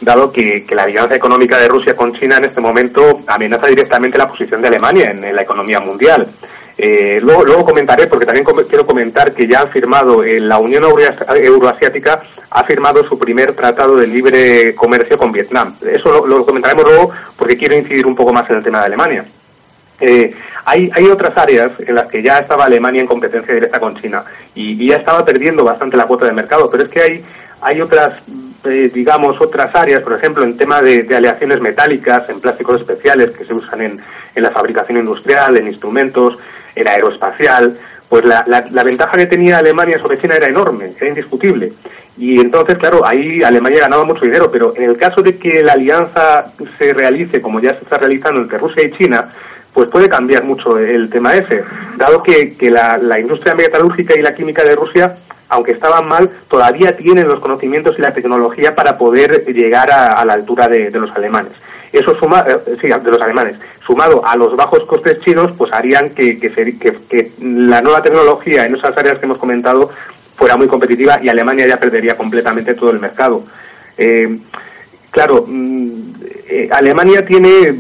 dado 0.00 0.30
que, 0.30 0.66
la 0.70 0.82
alianza 0.82 1.14
económica 1.14 1.58
de 1.58 1.68
Rusia 1.68 1.96
con 1.96 2.12
China 2.12 2.36
en 2.36 2.44
este 2.44 2.60
momento 2.60 3.20
amenaza 3.26 3.66
directamente 3.68 4.18
la 4.18 4.28
posición 4.28 4.60
de 4.60 4.68
Alemania 4.68 5.10
en, 5.10 5.34
la 5.34 5.42
economía 5.42 5.80
mundial. 5.80 6.28
Eh, 6.76 7.18
luego, 7.22 7.44
luego, 7.44 7.64
comentaré, 7.64 8.06
porque 8.08 8.26
también 8.26 8.44
quiero 8.68 8.84
comentar 8.84 9.32
que 9.32 9.46
ya 9.46 9.60
han 9.60 9.68
firmado, 9.68 10.22
la 10.24 10.58
Unión 10.58 10.82
Euroasiática 10.84 12.22
ha 12.50 12.64
firmado 12.64 13.04
su 13.04 13.16
primer 13.16 13.54
tratado 13.54 13.96
de 13.96 14.06
libre 14.06 14.74
comercio 14.74 15.16
con 15.16 15.30
Vietnam. 15.30 15.72
Eso 15.86 16.26
lo, 16.26 16.44
comentaremos 16.44 16.84
luego 16.84 17.12
porque 17.36 17.56
quiero 17.56 17.76
incidir 17.76 18.06
un 18.06 18.16
poco 18.16 18.32
más 18.32 18.48
en 18.50 18.56
el 18.56 18.64
tema 18.64 18.80
de 18.80 18.86
Alemania. 18.86 19.24
Eh, 20.00 20.34
hay, 20.64 20.90
hay 20.92 21.06
otras 21.06 21.36
áreas 21.36 21.72
en 21.78 21.94
las 21.94 22.06
que 22.08 22.22
ya 22.22 22.38
estaba 22.38 22.64
Alemania 22.64 23.02
en 23.02 23.06
competencia 23.06 23.54
directa 23.54 23.78
con 23.78 23.94
China 23.96 24.24
y, 24.54 24.88
ya 24.88 24.96
estaba 24.96 25.24
perdiendo 25.24 25.62
bastante 25.62 25.96
la 25.96 26.06
cuota 26.06 26.26
de 26.26 26.32
mercado, 26.32 26.68
pero 26.68 26.82
es 26.82 26.88
que 26.88 27.00
hay, 27.00 27.24
hay 27.60 27.80
otras, 27.80 28.18
eh, 28.64 28.90
digamos, 28.92 29.40
otras 29.40 29.72
áreas, 29.74 30.02
por 30.02 30.14
ejemplo, 30.14 30.42
en 30.42 30.56
tema 30.56 30.82
de, 30.82 31.06
aleaciones 31.14 31.60
metálicas, 31.60 32.28
en 32.28 32.40
plásticos 32.40 32.80
especiales 32.80 33.30
que 33.36 33.44
se 33.44 33.54
usan 33.54 33.82
en, 33.82 34.00
en 34.34 34.42
la 34.42 34.50
fabricación 34.50 34.98
industrial, 34.98 35.56
en 35.56 35.68
instrumentos, 35.68 36.38
en 36.74 36.88
aeroespacial, 36.88 37.78
pues 38.08 38.24
la, 38.24 38.44
la, 38.46 38.82
ventaja 38.82 39.16
que 39.16 39.26
tenía 39.26 39.58
Alemania 39.58 39.98
sobre 39.98 40.18
China 40.18 40.36
era 40.36 40.48
enorme, 40.48 40.92
era 40.96 41.08
indiscutible. 41.08 41.72
Y 42.16 42.38
entonces, 42.38 42.78
claro, 42.78 43.04
ahí 43.04 43.42
Alemania 43.42 43.80
ganaba 43.80 44.04
mucho 44.04 44.24
dinero, 44.24 44.48
pero 44.50 44.72
en 44.76 44.84
el 44.84 44.96
caso 44.96 45.20
de 45.20 45.36
que 45.36 45.62
la 45.62 45.72
alianza 45.72 46.52
se 46.78 46.92
realice 46.94 47.40
como 47.40 47.60
ya 47.60 47.74
se 47.74 47.82
está 47.82 47.98
realizando 47.98 48.40
entre 48.40 48.58
Rusia 48.58 48.84
y 48.84 48.92
China, 48.92 49.32
pues 49.72 49.88
puede 49.88 50.08
cambiar 50.08 50.44
mucho 50.44 50.78
el 50.78 51.10
tema 51.10 51.34
ese, 51.34 51.64
dado 51.96 52.22
que, 52.22 52.54
que 52.54 52.70
la, 52.70 52.98
la, 52.98 53.18
industria 53.18 53.56
metalúrgica 53.56 54.16
y 54.16 54.22
la 54.22 54.32
química 54.32 54.62
de 54.62 54.76
Rusia, 54.76 55.16
aunque 55.48 55.72
estaban 55.72 56.08
mal, 56.08 56.30
todavía 56.48 56.96
tienen 56.96 57.28
los 57.28 57.40
conocimientos 57.40 57.98
y 57.98 58.02
la 58.02 58.14
tecnología 58.14 58.74
para 58.74 58.96
poder 58.96 59.44
llegar 59.46 59.90
a, 59.90 60.24
la 60.24 60.32
altura 60.32 60.68
de, 60.68 60.90
los 60.90 61.10
alemanes. 61.12 61.52
Eso 61.92 62.14
suma, 62.18 62.44
eh, 62.48 62.76
sí, 62.80 62.88
de 62.88 63.10
los 63.10 63.20
alemanes, 63.20 63.58
sumado 63.86 64.26
a 64.26 64.36
los 64.36 64.56
bajos 64.56 64.84
costes 64.84 65.20
chinos, 65.20 65.52
pues 65.56 65.72
harían 65.72 66.10
que, 66.10 66.38
que, 66.38 66.50
que, 66.50 67.32
la 67.40 67.80
nueva 67.82 68.02
tecnología 68.02 68.66
en 68.66 68.74
esas 68.74 68.96
áreas 68.96 69.18
que 69.18 69.26
hemos 69.26 69.38
comentado 69.38 69.90
fuera 70.36 70.56
muy 70.56 70.66
competitiva 70.66 71.18
y 71.22 71.28
Alemania 71.28 71.66
ya 71.66 71.78
perdería 71.78 72.16
completamente 72.16 72.74
todo 72.74 72.90
el 72.90 72.98
mercado. 72.98 73.44
Eh, 73.96 74.38
claro, 75.10 75.44
mm, 75.46 75.90
eh, 76.48 76.68
Alemania 76.72 77.24
tiene 77.24 77.74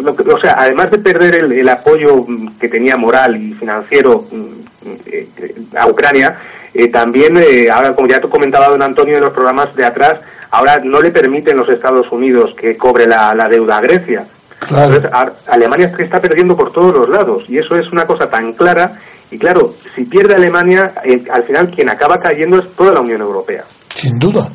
o 0.00 0.40
sea, 0.40 0.54
además 0.58 0.90
de 0.90 0.98
perder 0.98 1.34
el, 1.34 1.68
apoyo 1.68 2.26
que 2.58 2.68
tenía 2.68 2.96
moral 2.96 3.36
y 3.36 3.52
financiero 3.52 4.24
mm, 4.30 5.76
a 5.76 5.86
Ucrania, 5.88 6.38
eh, 6.72 6.88
también, 6.88 7.36
eh, 7.38 7.68
ahora 7.70 7.94
como 7.94 8.06
ya 8.06 8.20
tú 8.20 8.28
comentaba 8.28 8.68
don 8.68 8.82
Antonio 8.82 9.16
en 9.16 9.24
los 9.24 9.32
programas 9.32 9.74
de 9.74 9.84
atrás, 9.84 10.20
ahora 10.50 10.80
no 10.84 11.00
le 11.00 11.10
permiten 11.10 11.56
los 11.56 11.68
Estados 11.68 12.10
Unidos 12.12 12.54
que 12.56 12.76
cobre 12.76 13.06
la, 13.06 13.48
deuda 13.50 13.78
a 13.78 13.80
Grecia. 13.80 14.24
Entonces, 14.70 15.10
Alemania 15.48 15.92
está 15.98 16.20
perdiendo 16.20 16.56
por 16.56 16.72
todos 16.72 16.94
los 16.94 17.08
lados 17.08 17.44
y 17.48 17.58
eso 17.58 17.74
es 17.76 17.90
una 17.90 18.04
cosa 18.04 18.26
tan 18.26 18.52
clara. 18.52 18.92
Y 19.30 19.38
claro, 19.38 19.72
si 19.94 20.04
pierde 20.04 20.34
Alemania, 20.34 20.92
al 21.32 21.42
final 21.42 21.70
quien 21.70 21.88
acaba 21.88 22.16
cayendo 22.16 22.58
es 22.58 22.68
toda 22.72 22.92
la 22.92 23.00
Unión 23.00 23.20
Europea. 23.20 23.64
Sin 23.96 24.18
duda. 24.18 24.46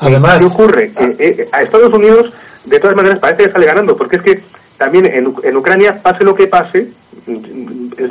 Además, 0.00 0.38
¿qué 0.38 0.44
ocurre? 0.44 0.92
Que 0.92 1.46
a 1.52 1.62
Estados 1.62 1.92
Unidos, 1.92 2.32
de 2.64 2.80
todas 2.80 2.96
maneras, 2.96 3.20
parece 3.20 3.44
que 3.44 3.52
sale 3.52 3.66
ganando, 3.66 3.96
porque 3.96 4.16
es 4.16 4.22
que 4.22 4.42
también 4.76 5.06
en, 5.06 5.32
en 5.42 5.56
Ucrania, 5.56 6.00
pase 6.02 6.24
lo 6.24 6.34
que 6.34 6.48
pase, 6.48 6.88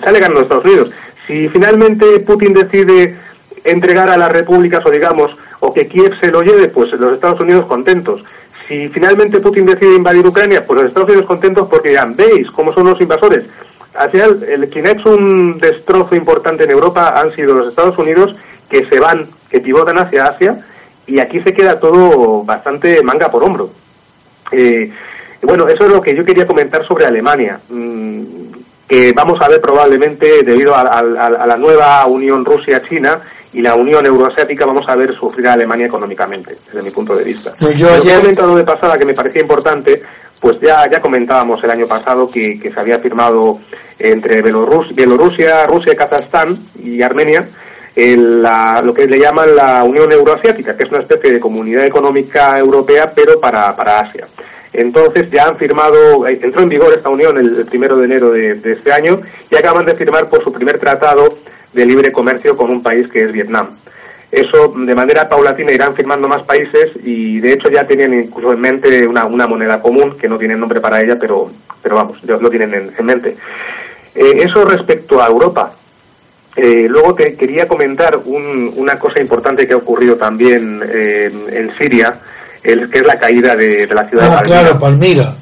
sale 0.03 0.19
ganando 0.19 0.41
Estados 0.41 0.65
Unidos. 0.65 0.91
Si 1.25 1.47
finalmente 1.49 2.19
Putin 2.21 2.53
decide 2.53 3.15
entregar 3.63 4.09
a 4.09 4.17
las 4.17 4.31
repúblicas 4.31 4.85
o 4.85 4.89
digamos, 4.89 5.31
o 5.59 5.73
que 5.73 5.87
Kiev 5.87 6.19
se 6.19 6.27
lo 6.27 6.41
lleve, 6.41 6.67
pues 6.69 6.91
los 6.93 7.13
Estados 7.13 7.39
Unidos 7.39 7.65
contentos. 7.65 8.23
Si 8.67 8.87
finalmente 8.89 9.39
Putin 9.39 9.65
decide 9.65 9.95
invadir 9.95 10.25
Ucrania, 10.25 10.63
pues 10.65 10.79
los 10.81 10.89
Estados 10.89 11.09
Unidos 11.09 11.25
contentos 11.25 11.67
porque 11.67 11.93
ya 11.93 12.05
veis 12.05 12.51
cómo 12.51 12.71
son 12.71 12.85
los 12.85 13.01
invasores. 13.01 13.45
Al 13.95 14.15
el, 14.15 14.69
quien 14.69 14.85
ha 14.85 14.91
hecho 14.91 15.09
un 15.09 15.57
destrozo 15.57 16.15
importante 16.15 16.63
en 16.63 16.71
Europa 16.71 17.19
han 17.19 17.33
sido 17.33 17.55
los 17.55 17.69
Estados 17.69 17.97
Unidos 17.97 18.35
que 18.69 18.85
se 18.85 18.99
van, 18.99 19.27
que 19.49 19.59
pivotan 19.59 19.97
hacia 19.97 20.25
Asia 20.25 20.63
y 21.07 21.19
aquí 21.19 21.41
se 21.41 21.53
queda 21.53 21.79
todo 21.79 22.43
bastante 22.43 23.01
manga 23.01 23.31
por 23.31 23.43
hombro. 23.43 23.71
Eh, 24.51 24.91
bueno, 25.41 25.67
eso 25.67 25.85
es 25.85 25.89
lo 25.89 26.01
que 26.01 26.15
yo 26.15 26.23
quería 26.23 26.45
comentar 26.45 26.85
sobre 26.85 27.05
Alemania, 27.05 27.59
mm, 27.69 28.23
que 28.87 29.13
vamos 29.13 29.41
a 29.41 29.47
ver 29.47 29.61
probablemente 29.61 30.43
debido 30.43 30.75
a, 30.75 31.01
la 31.01 31.57
nueva 31.57 32.05
unión 32.05 32.45
Rusia-China 32.45 33.19
y 33.53 33.61
la 33.61 33.75
unión 33.75 34.05
euroasiática 34.05 34.65
vamos 34.65 34.87
a 34.87 34.95
ver 34.95 35.15
sufrir 35.15 35.47
a 35.47 35.53
Alemania 35.53 35.87
económicamente, 35.87 36.57
desde 36.65 36.81
mi 36.81 36.91
punto 36.91 37.15
de 37.15 37.23
vista. 37.23 37.53
yo 37.75 37.93
ayer... 37.93 38.17
he 38.17 38.21
comentado 38.21 38.55
de 38.55 38.63
pasada 38.63 38.97
que 38.97 39.05
me 39.05 39.13
parecía 39.13 39.41
importante, 39.41 40.01
pues 40.39 40.59
ya, 40.59 40.87
ya 40.89 41.01
comentábamos 41.01 41.63
el 41.63 41.71
año 41.71 41.87
pasado 41.87 42.29
que, 42.29 42.59
se 42.61 42.79
había 42.79 42.99
firmado 42.99 43.59
entre 43.97 44.41
Bielorrusia, 44.41 45.65
Rusia, 45.65 45.95
Kazajstán 45.95 46.57
y 46.83 47.01
Armenia 47.01 47.47
lo 47.95 48.93
que 48.93 49.07
le 49.07 49.19
llaman 49.19 49.55
la 49.55 49.83
Unión 49.83 50.11
Euroasiática, 50.11 50.75
que 50.75 50.83
es 50.83 50.89
una 50.89 50.99
especie 50.99 51.31
de 51.31 51.39
comunidad 51.39 51.85
económica 51.85 52.57
europea, 52.57 53.11
pero 53.13 53.39
para, 53.39 53.75
para 53.75 53.99
Asia. 53.99 54.27
Entonces 54.71 55.29
ya 55.31 55.47
han 55.47 55.57
firmado, 55.57 56.27
eh, 56.27 56.39
entró 56.41 56.61
en 56.61 56.69
vigor 56.69 56.93
esta 56.93 57.09
unión 57.09 57.37
el, 57.37 57.65
primero 57.65 57.97
de 57.97 58.05
enero 58.05 58.29
de, 58.29 58.59
este 58.63 58.93
año 58.93 59.19
y 59.49 59.55
acaban 59.55 59.85
de 59.85 59.95
firmar 59.95 60.29
por 60.29 60.43
su 60.43 60.51
primer 60.51 60.79
tratado 60.79 61.37
de 61.73 61.85
libre 61.85 62.11
comercio 62.11 62.55
con 62.55 62.69
un 62.69 62.81
país 62.81 63.07
que 63.07 63.23
es 63.23 63.31
Vietnam. 63.31 63.69
Eso 64.31 64.73
de 64.75 64.93
manera 64.93 65.27
paulatina 65.27 65.71
irán 65.71 65.95
firmando 65.95 66.27
más 66.27 66.43
países 66.43 66.91
y 67.03 67.39
de 67.39 67.53
hecho 67.53 67.69
ya 67.69 67.83
tienen 67.83 68.13
incluso 68.13 68.53
en 68.53 68.61
mente 68.61 69.07
una, 69.07 69.25
moneda 69.25 69.81
común 69.81 70.15
que 70.17 70.27
no 70.27 70.37
tienen 70.37 70.59
nombre 70.59 70.79
para 70.79 71.01
ella, 71.01 71.15
pero, 71.19 71.49
pero 71.81 71.95
vamos, 71.95 72.23
lo 72.23 72.49
tienen 72.49 72.93
en, 72.95 73.05
mente. 73.05 73.35
Eh, 74.13 74.33
eso 74.37 74.65
respecto 74.65 75.21
a 75.21 75.27
Europa. 75.27 75.73
Eh, 76.55 76.87
luego 76.87 77.15
te 77.15 77.35
quería 77.35 77.65
comentar 77.65 78.19
una 78.25 78.99
cosa 78.99 79.19
importante 79.19 79.65
que 79.65 79.73
ha 79.73 79.77
ocurrido 79.77 80.15
también 80.15 80.81
en 80.83 81.71
Siria 81.75 82.19
el, 82.63 82.89
que 82.89 82.99
es 82.99 83.05
la 83.05 83.17
caída 83.17 83.55
de, 83.55 83.87
la 83.87 84.07
ciudad 84.07 84.23
de 84.23 84.29
ah, 84.29 84.35
Palmira. 84.35 84.61
claro, 84.61 84.79
Palmira. 84.79 85.35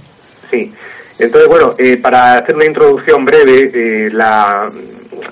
Sí. 0.49 0.71
Entonces, 1.19 1.49
bueno, 1.49 1.73
eh, 1.77 1.97
para 1.97 2.33
hacer 2.33 2.55
una 2.55 2.65
introducción 2.65 3.25
breve, 3.25 3.69
eh, 3.73 4.09
la, 4.11 4.71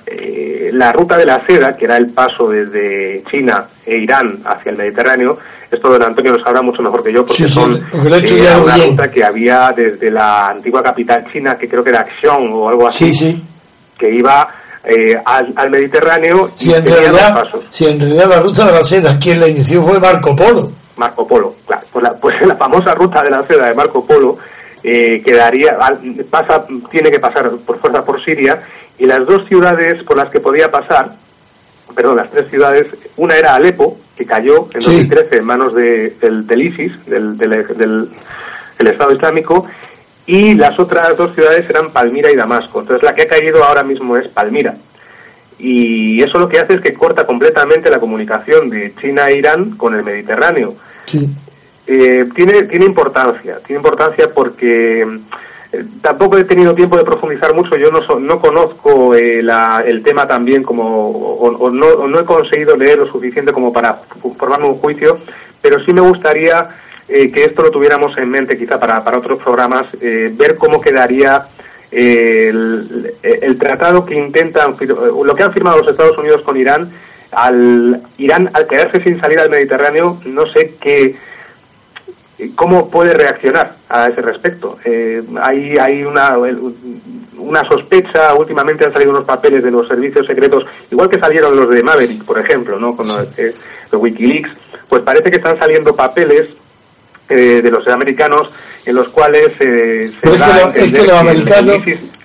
eh, 0.06 0.70
la 0.74 0.92
ruta 0.92 1.18
de 1.18 1.26
la 1.26 1.40
seda, 1.46 1.76
que 1.76 1.86
era 1.86 1.98
el 1.98 2.08
paso 2.08 2.50
desde 2.50 3.24
China 3.30 3.68
e 3.86 3.98
Irán 3.98 4.40
hacia 4.46 4.72
el 4.72 4.78
Mediterráneo, 4.78 5.38
esto 5.72 5.90
don 5.90 6.04
Antonio 6.04 6.34
lo 6.34 6.44
sabrá 6.44 6.62
mucho 6.62 6.82
mejor 6.82 7.04
que 7.04 7.14
yo, 7.14 7.26
porque 7.26 7.48
son 7.48 7.80
una 7.94 8.78
ruta 8.78 9.10
que 9.10 9.24
había 9.24 9.72
desde 9.76 10.12
la 10.12 10.48
antigua 10.48 10.82
capital 10.82 11.26
china, 11.32 11.56
que 11.56 11.68
creo 11.68 11.84
que 11.84 11.90
era 11.90 12.02
Acción 12.02 12.50
o 12.54 12.70
algo 12.70 12.88
así, 12.88 13.44
que 13.98 14.14
iba 14.14 14.48
al, 15.26 15.70
Mediterráneo 15.70 16.52
y 16.60 16.74
en 16.74 16.86
realidad, 16.86 17.48
si 17.72 17.88
en 17.88 18.00
realidad 18.00 18.30
la 18.30 18.40
ruta 18.42 18.66
de 18.68 18.72
la 18.72 18.84
seda 18.84 19.18
quien 19.18 19.40
la 19.40 19.48
inició 19.48 19.82
fue 19.82 20.00
Marco 20.00 20.36
Polo. 20.36 20.72
Marco 20.98 21.28
Polo. 21.28 21.56
Claro, 21.66 21.84
pues, 21.92 22.04
la, 22.04 22.14
pues 22.14 22.36
la 22.46 22.56
famosa 22.56 22.94
ruta 22.94 23.24
de 23.24 23.30
la 23.30 23.44
seda 23.44 23.68
de 23.68 23.76
Marco 23.76 24.06
Polo 24.06 24.38
eh, 24.84 25.22
quedaría, 25.24 25.78
pasa, 26.30 26.66
tiene 26.92 27.10
que 27.10 27.20
pasar 27.20 27.50
por 27.66 27.80
fuerza 27.80 28.04
por 28.06 28.24
Siria 28.24 28.62
y 28.98 29.06
las 29.06 29.26
dos 29.26 29.48
ciudades 29.48 30.04
por 30.04 30.18
las 30.18 30.30
que 30.30 30.40
podía 30.40 30.72
pasar, 30.72 31.16
perdón, 31.96 32.18
las 32.18 32.32
tres 32.32 32.48
ciudades, 32.50 32.88
una 33.18 33.36
era 33.36 33.56
Alepo, 33.56 33.98
que 34.16 34.26
cayó 34.26 34.70
en 34.74 34.82
2013 34.82 35.38
en 35.38 35.46
manos 35.46 35.74
de, 35.74 36.16
del, 36.22 36.62
ISIS, 36.62 37.06
del, 37.06 37.38
del, 37.38 38.10
del 38.78 38.88
Estado 38.88 39.12
Islámico, 39.12 39.68
y 40.26 40.56
las 40.56 40.80
otras 40.80 41.16
dos 41.18 41.34
ciudades 41.34 41.70
eran 41.70 41.92
Palmira 41.92 42.32
y 42.32 42.36
Damasco. 42.36 42.80
Entonces 42.80 43.04
la 43.04 43.14
que 43.14 43.24
ha 43.24 43.28
caído 43.28 43.64
ahora 43.64 43.84
mismo 43.84 44.18
es 44.18 44.28
Palmira. 44.30 44.76
Y 45.58 46.22
eso 46.22 46.38
lo 46.40 46.50
que 46.50 46.60
hace 46.60 46.74
es 46.74 46.82
que 46.82 46.94
corta 46.94 47.26
completamente 47.26 47.90
la 47.90 48.00
comunicación 48.00 48.70
de 48.70 48.94
China 49.00 49.28
e 49.28 49.38
Irán 49.38 49.72
con 49.78 49.96
el 49.96 50.04
Mediterráneo. 50.04 50.76
Eh, 51.88 52.26
tiene, 52.34 52.64
tiene 52.64 52.86
importancia, 52.86 53.60
tiene 53.60 53.80
importancia 53.80 54.30
porque 54.34 55.06
tampoco 56.02 56.38
he 56.38 56.46
tenido 56.46 56.74
tiempo 56.74 56.98
de 56.98 57.04
profundizar 57.04 57.54
mucho, 57.54 57.76
yo 57.76 57.90
no, 57.92 58.02
no 58.20 58.40
conozco 58.40 59.16
eh, 59.16 59.44
el 59.86 60.04
tema 60.04 60.28
también 60.28 60.64
como, 60.64 61.10
o, 61.10 61.70
no, 61.72 62.08
no, 62.08 62.20
he 62.20 62.26
conseguido 62.26 62.76
leer 62.76 63.00
lo 63.00 63.06
suficiente 63.08 63.52
como 63.52 63.72
para 63.72 64.00
formarme 64.38 64.68
un 64.68 64.76
juicio, 64.76 65.20
pero 65.62 65.84
sí 65.84 65.94
me 65.94 66.02
gustaría 66.02 66.70
que 67.08 67.44
esto 67.44 67.62
lo 67.62 67.70
tuviéramos 67.70 68.18
en 68.18 68.30
mente 68.30 68.58
quizá 68.58 68.80
para, 68.80 69.04
para 69.04 69.20
otros 69.20 69.40
programas, 69.40 69.84
ver 70.02 70.56
cómo 70.58 70.82
quedaría 70.82 71.46
el, 71.92 73.58
tratado 73.60 74.06
que 74.06 74.16
intentan, 74.16 74.76
lo 74.80 75.36
que 75.36 75.44
han 75.44 75.54
firmado 75.54 75.78
los 75.78 75.88
Estados 75.88 76.18
Unidos 76.18 76.42
con 76.42 76.58
Irán, 76.58 76.90
al 77.32 78.02
Irán 78.18 78.50
al 78.54 78.68
quedarse 78.68 79.02
sin 79.02 79.20
salida 79.20 79.44
al 79.44 79.50
Mediterráneo, 79.50 80.20
no 80.26 80.46
sé 80.48 80.76
qué 80.80 81.16
¿Cómo 82.54 82.90
puede 82.90 83.14
reaccionar 83.14 83.76
a 83.90 84.08
ese 84.08 84.22
respecto? 84.22 84.78
Eh, 84.84 85.22
hay 85.42 85.78
hay 85.78 86.04
una, 86.04 86.38
una 87.38 87.68
sospecha, 87.68 88.34
últimamente 88.36 88.86
han 88.86 88.94
salido 88.94 89.12
unos 89.12 89.26
papeles 89.26 89.64
de 89.64 89.72
los 89.72 89.88
servicios 89.88 90.26
secretos, 90.26 90.66
igual 90.92 91.10
que 91.10 91.20
salieron 91.20 91.56
los 91.56 91.70
de 91.70 91.84
Maverick, 91.84 92.24
por 92.24 92.40
ejemplo, 92.40 92.80
¿no? 92.80 92.96
con 92.96 93.08
los, 93.08 93.28
eh, 93.38 93.54
Wikileaks, 93.92 94.50
pues 94.90 95.04
parece 95.04 95.30
que 95.30 95.38
están 95.38 95.58
saliendo 95.58 95.96
papeles 95.96 96.50
eh, 97.30 97.62
de 97.62 97.72
los 97.72 97.88
americanos 97.88 98.50
en 98.86 98.96
los 98.96 99.08
cuales 99.10 99.50
eh, 99.60 100.06
se 100.08 100.38
da 100.38 100.72
es 100.76 100.94
que, 100.94 101.04
los 101.04 101.14
americanos 101.14 101.78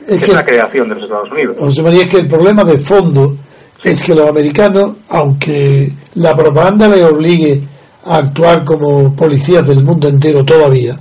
es, 0.07 0.23
que, 0.23 0.33
la 0.33 0.45
creación 0.45 0.89
de 0.89 0.95
los 0.97 1.05
Estados 1.05 1.31
Unidos. 1.31 1.57
José 1.59 1.83
María, 1.83 2.03
es 2.03 2.11
que 2.11 2.19
el 2.19 2.29
problema 2.29 2.65
de 2.65 2.77
fondo 2.77 3.35
es 3.83 4.03
que 4.03 4.15
los 4.15 4.29
americanos, 4.29 4.97
aunque 5.09 5.91
la 6.17 6.37
propaganda 6.37 6.89
les 6.89 7.03
obligue 7.03 7.63
a 8.05 8.17
actuar 8.19 8.65
como 8.65 9.15
policías 9.15 9.67
del 9.67 9.83
mundo 9.83 10.09
entero 10.09 10.45
todavía. 10.45 10.99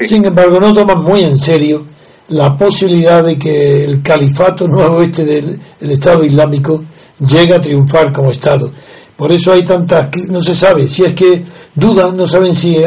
Sin 0.00 0.24
embargo, 0.24 0.60
no 0.60 0.74
toman 0.74 1.02
muy 1.02 1.22
en 1.22 1.38
serio 1.38 1.86
la 2.28 2.56
posibilidad 2.56 3.22
de 3.22 3.38
que 3.38 3.84
el 3.84 4.02
califato 4.02 4.66
nuevo 4.68 5.02
este 5.02 5.24
del 5.24 5.58
Estado 5.80 6.24
Islámico 6.24 6.82
llegue 7.18 7.54
a 7.54 7.60
triunfar 7.60 8.12
como 8.12 8.30
Estado. 8.30 8.70
Por 9.16 9.30
eso 9.30 9.52
hay 9.52 9.62
tantas, 9.62 10.08
no 10.28 10.40
se 10.40 10.54
sabe, 10.54 10.88
si 10.88 11.04
es 11.04 11.12
que 11.12 11.44
dudan, 11.74 12.16
no 12.16 12.26
saben 12.26 12.54
si 12.54 12.76
eh, 12.76 12.86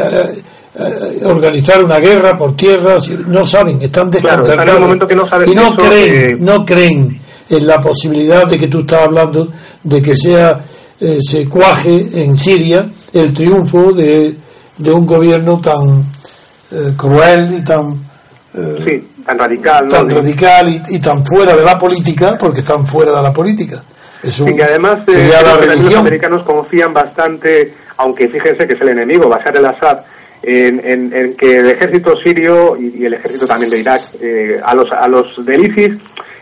eh, 0.78 1.20
organizar 1.24 1.82
una 1.82 1.98
guerra 1.98 2.36
por 2.36 2.54
tierra, 2.54 2.96
no 3.26 3.46
saben, 3.46 3.80
están 3.80 4.10
desconcertados. 4.10 4.98
y 5.46 5.54
no 5.54 5.74
creen, 5.74 6.44
no 6.44 6.64
creen 6.64 7.20
en 7.48 7.66
la 7.66 7.80
posibilidad 7.80 8.46
de 8.46 8.58
que 8.58 8.68
tú 8.68 8.80
estás 8.80 9.04
hablando 9.04 9.50
de 9.82 10.02
que 10.02 10.16
sea 10.16 10.62
eh, 11.00 11.18
se 11.22 11.48
cuaje 11.48 12.08
en 12.12 12.36
Siria 12.36 12.90
el 13.18 13.32
triunfo 13.32 13.92
de, 13.92 14.34
de 14.78 14.92
un 14.92 15.06
gobierno 15.06 15.60
tan 15.60 16.00
eh, 16.72 16.92
cruel 16.96 17.54
y 17.58 17.64
tan 17.64 17.94
eh, 18.54 19.04
tan 19.24 19.38
radical 19.38 19.88
tan 19.88 20.08
radical 20.08 20.82
y, 20.88 20.98
tan 20.98 21.24
fuera 21.24 21.54
de 21.54 21.64
la 21.64 21.78
política 21.78 22.36
porque 22.38 22.60
están 22.60 22.86
fuera 22.86 23.12
de 23.12 23.22
la 23.22 23.32
política 23.32 23.82
y 24.22 24.54
que 24.54 24.62
además 24.62 25.00
los 25.06 25.94
americanos 25.94 26.42
confían 26.44 26.92
bastante 26.92 27.74
aunque 27.98 28.28
fíjense 28.28 28.66
que 28.66 28.74
es 28.74 28.80
el 28.80 28.88
enemigo 28.90 29.28
Bashar 29.28 29.56
el-Assad 29.56 30.00
en, 30.42 30.80
en, 31.12 31.34
que 31.34 31.58
el 31.58 31.70
ejército 31.70 32.16
sirio 32.18 32.76
y, 32.78 33.04
el 33.04 33.14
ejército 33.14 33.46
también 33.46 33.70
de 33.70 33.80
Irak 33.80 34.02
a 34.64 34.74
los 34.74 34.90
a 34.92 35.08
los 35.08 35.44
del 35.44 35.66
ISIS 35.66 35.98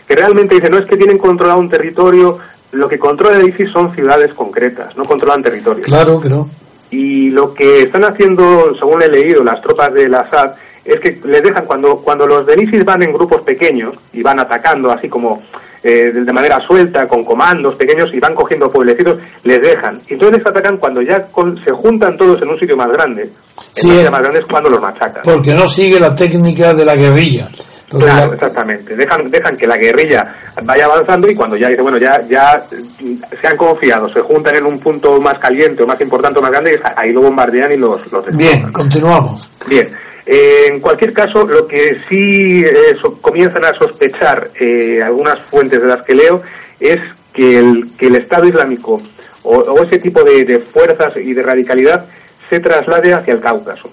que 0.07 0.15
realmente 0.15 0.55
dicen 0.55 0.71
no 0.71 0.77
es 0.77 0.85
que 0.85 0.97
tienen 0.97 1.17
controlado 1.17 1.59
un 1.59 1.69
territorio 1.69 2.37
lo 2.75 2.87
que 2.87 2.99
controla 2.99 3.37
el 3.37 3.49
ISIS 3.49 3.71
son 3.71 3.93
ciudades 3.93 4.33
concretas, 4.33 4.95
no 4.97 5.05
controlan 5.05 5.41
territorios. 5.41 5.87
Claro 5.87 6.19
que 6.19 6.29
no. 6.29 6.49
Y 6.91 7.29
lo 7.29 7.53
que 7.53 7.83
están 7.83 8.03
haciendo, 8.03 8.73
según 8.77 9.01
he 9.01 9.07
leído, 9.07 9.43
las 9.43 9.61
tropas 9.61 9.93
del 9.93 10.13
Assad, 10.13 10.53
es 10.83 10.99
que 10.99 11.19
les 11.25 11.41
dejan, 11.41 11.65
cuando, 11.65 11.97
cuando 11.97 12.27
los 12.27 12.45
del 12.45 12.63
ISIS 12.63 12.85
van 12.85 13.01
en 13.01 13.11
grupos 13.11 13.41
pequeños 13.41 13.95
y 14.13 14.21
van 14.21 14.39
atacando 14.39 14.91
así 14.91 15.09
como 15.09 15.41
eh, 15.83 16.11
de 16.11 16.33
manera 16.33 16.59
suelta, 16.65 17.07
con 17.07 17.23
comandos 17.23 17.75
pequeños 17.75 18.09
y 18.13 18.19
van 18.19 18.33
cogiendo 18.35 18.71
pueblecitos, 18.71 19.19
les 19.43 19.61
dejan. 19.61 20.01
Y 20.07 20.13
entonces 20.13 20.39
les 20.39 20.47
atacan 20.47 20.77
cuando 20.77 21.01
ya 21.01 21.27
se 21.63 21.71
juntan 21.71 22.17
todos 22.17 22.41
en 22.41 22.49
un 22.49 22.59
sitio 22.59 22.77
más 22.77 22.91
grande. 22.91 23.23
En 23.23 23.29
sí, 23.73 23.91
sitio 23.91 24.11
más 24.11 24.21
grande 24.21 24.39
es 24.39 24.45
cuando 24.45 24.69
los 24.69 24.81
machacan. 24.81 25.21
Porque 25.23 25.53
no 25.53 25.67
sigue 25.67 25.99
la 25.99 26.15
técnica 26.15 26.73
de 26.73 26.85
la 26.85 26.95
guerrilla. 26.95 27.49
Claro, 27.89 28.33
exactamente. 28.33 28.95
Dejan, 28.95 29.29
dejan 29.29 29.55
que 29.55 29.67
la 29.67 29.77
guerrilla 29.77 30.33
vaya 30.63 30.85
avanzando 30.85 31.29
y 31.29 31.35
cuando 31.35 31.55
ya 31.55 31.69
dice, 31.69 31.81
bueno, 31.81 31.97
ya, 31.97 32.21
ya 32.27 32.61
se 32.61 33.47
han 33.47 33.57
confiado, 33.57 34.09
se 34.09 34.21
juntan 34.21 34.55
en 34.55 34.65
un 34.65 34.79
punto 34.79 35.21
más 35.21 35.37
caliente 35.37 35.83
o 35.83 35.87
más 35.87 36.01
importante 36.01 36.39
o 36.39 36.41
más 36.41 36.51
grande, 36.51 36.79
ahí 36.95 37.11
lo 37.11 37.21
bombardean 37.21 37.71
y 37.73 37.77
los, 37.77 38.11
los 38.11 38.35
Bien, 38.35 38.71
continuamos. 38.71 39.51
Bien. 39.67 39.87
Eh, 40.25 40.65
en 40.69 40.79
cualquier 40.79 41.13
caso, 41.13 41.45
lo 41.45 41.67
que 41.67 41.99
sí 42.09 42.63
eh, 42.65 42.97
comienzan 43.21 43.63
a 43.65 43.73
sospechar 43.73 44.49
eh, 44.59 45.01
algunas 45.03 45.39
fuentes 45.43 45.79
de 45.81 45.87
las 45.87 46.03
que 46.03 46.15
leo 46.15 46.41
es 46.79 46.99
que 47.31 47.57
el, 47.57 47.91
que 47.97 48.07
el 48.07 48.15
Estado 48.15 48.45
Islámico 48.45 48.99
o, 49.43 49.83
ese 49.83 49.99
tipo 49.99 50.23
de, 50.23 50.43
de 50.43 50.59
fuerzas 50.59 51.15
y 51.17 51.33
de 51.33 51.43
radicalidad 51.43 52.05
se 52.49 52.59
traslade 52.59 53.13
hacia 53.13 53.33
el 53.33 53.39
Cáucaso. 53.39 53.91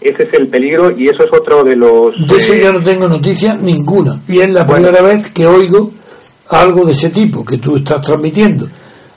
Ese 0.00 0.22
es 0.22 0.34
el 0.34 0.48
peligro 0.48 0.90
y 0.96 1.08
eso 1.08 1.24
es 1.24 1.32
otro 1.32 1.62
de 1.62 1.76
los... 1.76 2.14
De 2.26 2.36
eso 2.36 2.54
ya 2.54 2.72
no 2.72 2.82
tengo 2.82 3.06
noticia 3.06 3.54
ninguna. 3.54 4.20
Y 4.26 4.40
es 4.40 4.50
la 4.50 4.66
primera 4.66 5.02
vez 5.02 5.30
que 5.30 5.46
oigo 5.46 5.90
algo 6.48 6.84
de 6.84 6.92
ese 6.92 7.10
tipo 7.10 7.44
que 7.44 7.58
tú 7.58 7.76
estás 7.76 8.00
transmitiendo. 8.00 8.66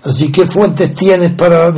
Así 0.04 0.32
que 0.32 0.46
fuentes 0.46 0.94
tienes 0.94 1.32
para 1.32 1.74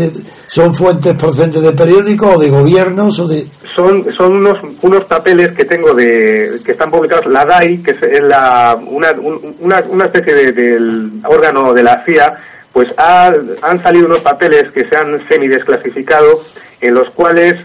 son 0.47 0.73
fuentes 0.73 1.13
procedentes 1.13 1.61
de 1.61 1.71
periódicos 1.73 2.35
o 2.35 2.39
de 2.39 2.49
gobiernos 2.49 3.19
o 3.19 3.27
de 3.27 3.45
son 3.75 4.05
son 4.15 4.37
unos 4.37 4.57
unos 4.81 5.05
papeles 5.05 5.55
que 5.55 5.65
tengo 5.65 5.93
de 5.93 6.59
que 6.65 6.71
están 6.71 6.89
publicados 6.89 7.25
la 7.27 7.45
DAI 7.45 7.79
que 7.79 7.91
es 7.91 8.21
la 8.21 8.75
una, 8.87 9.11
una, 9.59 9.83
una 9.89 10.05
especie 10.05 10.33
de, 10.33 10.51
del 10.51 11.11
órgano 11.27 11.73
de 11.73 11.83
la 11.83 12.03
CIA 12.03 12.37
pues 12.71 12.93
han 12.97 13.81
salido 13.81 14.07
unos 14.07 14.19
papeles 14.19 14.71
que 14.73 14.85
se 14.85 14.95
han 14.95 15.25
semi 15.27 15.47
desclasificado 15.47 16.41
en 16.81 16.93
los 16.93 17.09
cuales 17.11 17.59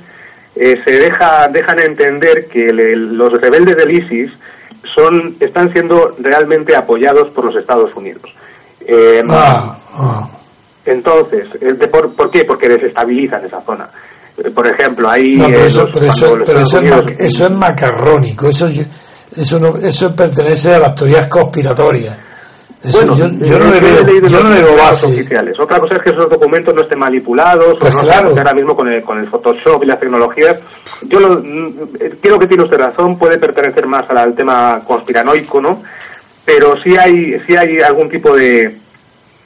eh, 0.56 0.76
se 0.84 0.90
deja, 0.90 1.48
dejan 1.48 1.78
entender 1.78 2.46
que 2.46 2.72
los 2.72 3.40
rebeldes 3.40 3.76
del 3.76 3.90
ISIS 3.92 4.30
son, 4.94 5.36
están 5.40 5.72
siendo 5.72 6.14
realmente 6.18 6.74
apoyados 6.74 7.30
por 7.30 7.44
los 7.44 7.56
Estados 7.56 7.94
Unidos. 7.94 8.22
Eh, 8.80 9.22
ah, 9.28 9.78
ah. 9.94 10.28
Entonces, 10.84 11.46
¿por, 11.90 12.12
¿por 12.14 12.30
qué? 12.30 12.44
Porque 12.44 12.68
desestabilizan 12.68 13.44
esa 13.44 13.60
zona. 13.60 13.88
Eh, 14.38 14.50
por 14.50 14.66
ejemplo, 14.66 15.08
ahí... 15.08 15.34
eso, 15.52 15.88
es, 17.18 17.50
macarrónico, 17.50 18.48
eso, 18.48 18.68
eso, 19.36 19.78
eso 19.78 20.16
pertenece 20.16 20.74
a 20.74 20.78
las 20.78 20.94
teorías 20.94 21.26
conspiratorias 21.26 22.29
bueno, 22.82 23.14
yo, 23.14 23.28
no 23.58 23.70
le 23.70 23.80
veo, 23.80 24.26
yo 24.26 24.40
no 24.40 24.50
le 24.50 24.62
veo 24.62 24.76
base. 24.76 25.06
oficiales. 25.06 25.58
Otra 25.60 25.78
cosa 25.78 25.96
es 25.96 26.02
que 26.02 26.10
esos 26.10 26.30
documentos 26.30 26.74
no 26.74 26.80
estén 26.80 26.98
manipulados 26.98 27.76
pues 27.78 27.94
o 27.94 27.98
no 27.98 28.04
claro. 28.04 28.28
ahora 28.30 28.54
mismo 28.54 28.74
con 28.74 28.88
el, 28.88 29.02
con 29.02 29.18
el 29.18 29.28
Photoshop 29.28 29.82
y 29.82 29.86
las 29.86 30.00
tecnologías. 30.00 30.58
Yo 31.02 31.20
lo, 31.20 31.40
mm, 31.42 31.88
creo 32.22 32.38
que 32.38 32.46
tiene 32.46 32.64
usted 32.64 32.78
razón, 32.78 33.18
puede 33.18 33.38
pertenecer 33.38 33.86
más 33.86 34.08
al, 34.08 34.34
tema 34.34 34.80
conspiranoico, 34.86 35.60
¿no? 35.60 35.82
Pero 36.44 36.80
sí 36.82 36.96
hay, 36.96 37.38
sí 37.46 37.54
hay 37.54 37.80
algún 37.80 38.08
tipo 38.08 38.34
de, 38.34 38.74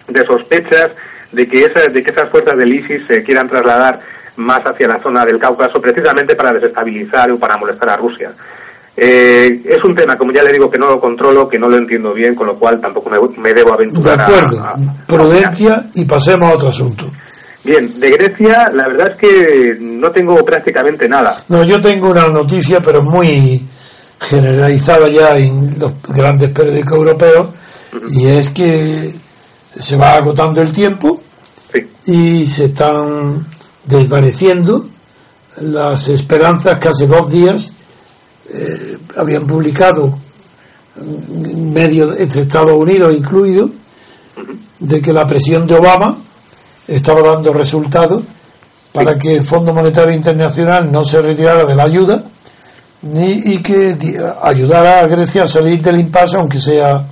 de 0.06 0.26
sospechas 0.26 0.92
de 1.32 1.46
que, 1.46 1.64
esas, 1.64 1.92
de 1.92 2.02
que 2.04 2.10
esas 2.10 2.28
fuerzas 2.28 2.56
del 2.56 2.72
ISIS 2.72 3.04
se 3.06 3.22
quieran 3.24 3.48
trasladar 3.48 3.98
más 4.36 4.64
hacia 4.64 4.88
la 4.88 5.00
zona 5.00 5.24
del 5.24 5.38
Cáucaso 5.38 5.80
precisamente 5.80 6.36
para 6.36 6.52
desestabilizar 6.52 7.30
o 7.32 7.38
para 7.38 7.56
molestar 7.56 7.90
a 7.90 7.96
Rusia. 7.96 8.32
Eh, 8.96 9.62
es 9.64 9.82
un 9.84 9.94
tema, 9.94 10.16
como 10.16 10.32
ya 10.32 10.42
le 10.42 10.52
digo, 10.52 10.70
que 10.70 10.78
no 10.78 10.88
lo 10.88 11.00
controlo, 11.00 11.48
que 11.48 11.58
no 11.58 11.68
lo 11.68 11.76
entiendo 11.76 12.12
bien, 12.12 12.34
con 12.34 12.46
lo 12.46 12.56
cual 12.56 12.80
tampoco 12.80 13.10
me, 13.38 13.52
debo 13.52 13.72
aventurar. 13.72 14.16
De 14.16 14.22
acuerdo, 14.22 14.74
prudencia 15.06 15.86
y 15.94 16.04
pasemos 16.04 16.48
a 16.48 16.54
otro 16.54 16.68
asunto. 16.68 17.10
Bien, 17.64 17.98
de 17.98 18.10
Grecia 18.10 18.70
la 18.72 18.86
verdad 18.88 19.08
es 19.08 19.16
que 19.16 19.76
no 19.80 20.10
tengo 20.10 20.36
prácticamente 20.44 21.08
nada. 21.08 21.42
No, 21.48 21.64
yo 21.64 21.80
tengo 21.80 22.10
una 22.10 22.28
noticia, 22.28 22.80
pero 22.80 23.02
muy 23.02 23.66
generalizada 24.20 25.08
ya 25.08 25.36
en 25.38 25.78
los 25.78 25.92
grandes 26.02 26.50
periódicos 26.50 26.92
europeos, 26.92 27.48
y 28.10 28.26
es 28.26 28.50
que 28.50 29.12
se 29.78 29.96
va 29.96 30.14
agotando 30.14 30.62
el 30.62 30.72
tiempo 30.72 31.20
y 32.06 32.46
se 32.46 32.66
están 32.66 33.46
desvaneciendo 33.84 34.86
las 35.62 36.08
esperanzas 36.08 36.78
que 36.78 36.88
hace 36.88 37.06
dos 37.06 37.30
días 37.30 37.73
eh, 38.52 38.98
habían 39.16 39.46
publicado 39.46 40.18
medios 40.96 42.18
entre 42.18 42.42
Estados 42.42 42.74
Unidos 42.74 43.16
incluido 43.16 43.68
de 44.78 45.00
que 45.00 45.12
la 45.12 45.26
presión 45.26 45.66
de 45.66 45.74
Obama 45.74 46.18
estaba 46.86 47.22
dando 47.22 47.52
resultados 47.52 48.22
para 48.92 49.18
que 49.18 49.36
el 49.36 49.46
Fondo 49.46 49.72
Monetario 49.72 50.14
Internacional 50.14 50.92
no 50.92 51.04
se 51.04 51.20
retirara 51.20 51.64
de 51.64 51.74
la 51.74 51.84
ayuda 51.84 52.22
ni, 53.02 53.32
y 53.32 53.58
que 53.58 53.96
ayudara 54.42 55.00
a 55.00 55.06
Grecia 55.06 55.44
a 55.44 55.48
salir 55.48 55.82
del 55.82 55.98
impasse, 55.98 56.36
aunque 56.36 56.60
sea 56.60 57.04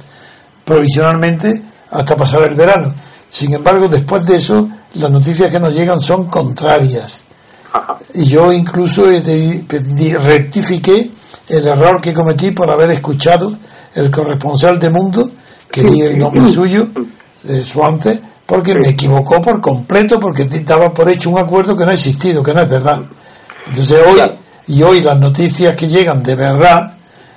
provisionalmente, 0.65 1.63
hasta 1.91 2.17
pasar 2.17 2.45
el 2.45 2.55
verano. 2.55 2.95
Sin 3.29 3.53
embargo, 3.55 3.89
después 3.89 4.25
de 4.25 4.37
eso, 4.37 4.69
las 4.95 5.11
noticias 5.11 5.51
que 5.51 5.59
nos 5.59 5.75
llegan 5.75 6.01
son 6.01 6.27
contrarias. 6.27 7.25
Y 8.15 8.27
yo 8.27 8.53
incluso 8.53 9.07
rectifiqué 9.07 11.11
el 11.53 11.67
error 11.69 12.01
que 12.01 12.15
cometí 12.15 12.51
por 12.53 12.71
haber 12.71 12.91
escuchado 12.91 13.53
el 13.95 14.11
corresponsal 14.11 14.79
de 14.79 14.89
Mundo, 14.89 15.31
que 15.71 15.83
di 15.83 16.01
el 16.01 16.19
nombre 16.19 16.49
suyo, 16.49 16.87
de 17.43 17.63
Suante, 17.63 18.19
porque 18.47 18.75
me 18.75 18.89
equivocó 18.89 19.39
por 19.41 19.61
completo, 19.61 20.19
porque 20.19 20.45
daba 20.45 20.93
por 20.93 21.11
hecho 21.11 21.29
un 21.29 21.39
acuerdo 21.39 21.77
que 21.77 21.85
no 21.85 21.91
ha 21.91 21.95
existido, 21.95 22.43
que 22.43 22.55
no 22.55 22.63
es 22.63 22.71
verdad. 22.71 23.03
Entonces 23.69 23.99
hoy, 24.07 24.21
y 24.69 24.83
hoy 24.83 25.03
las 25.03 25.21
noticias 25.21 25.77
que 25.77 25.89
llegan 25.89 26.23
de 26.23 26.35
verdad, 26.35 26.95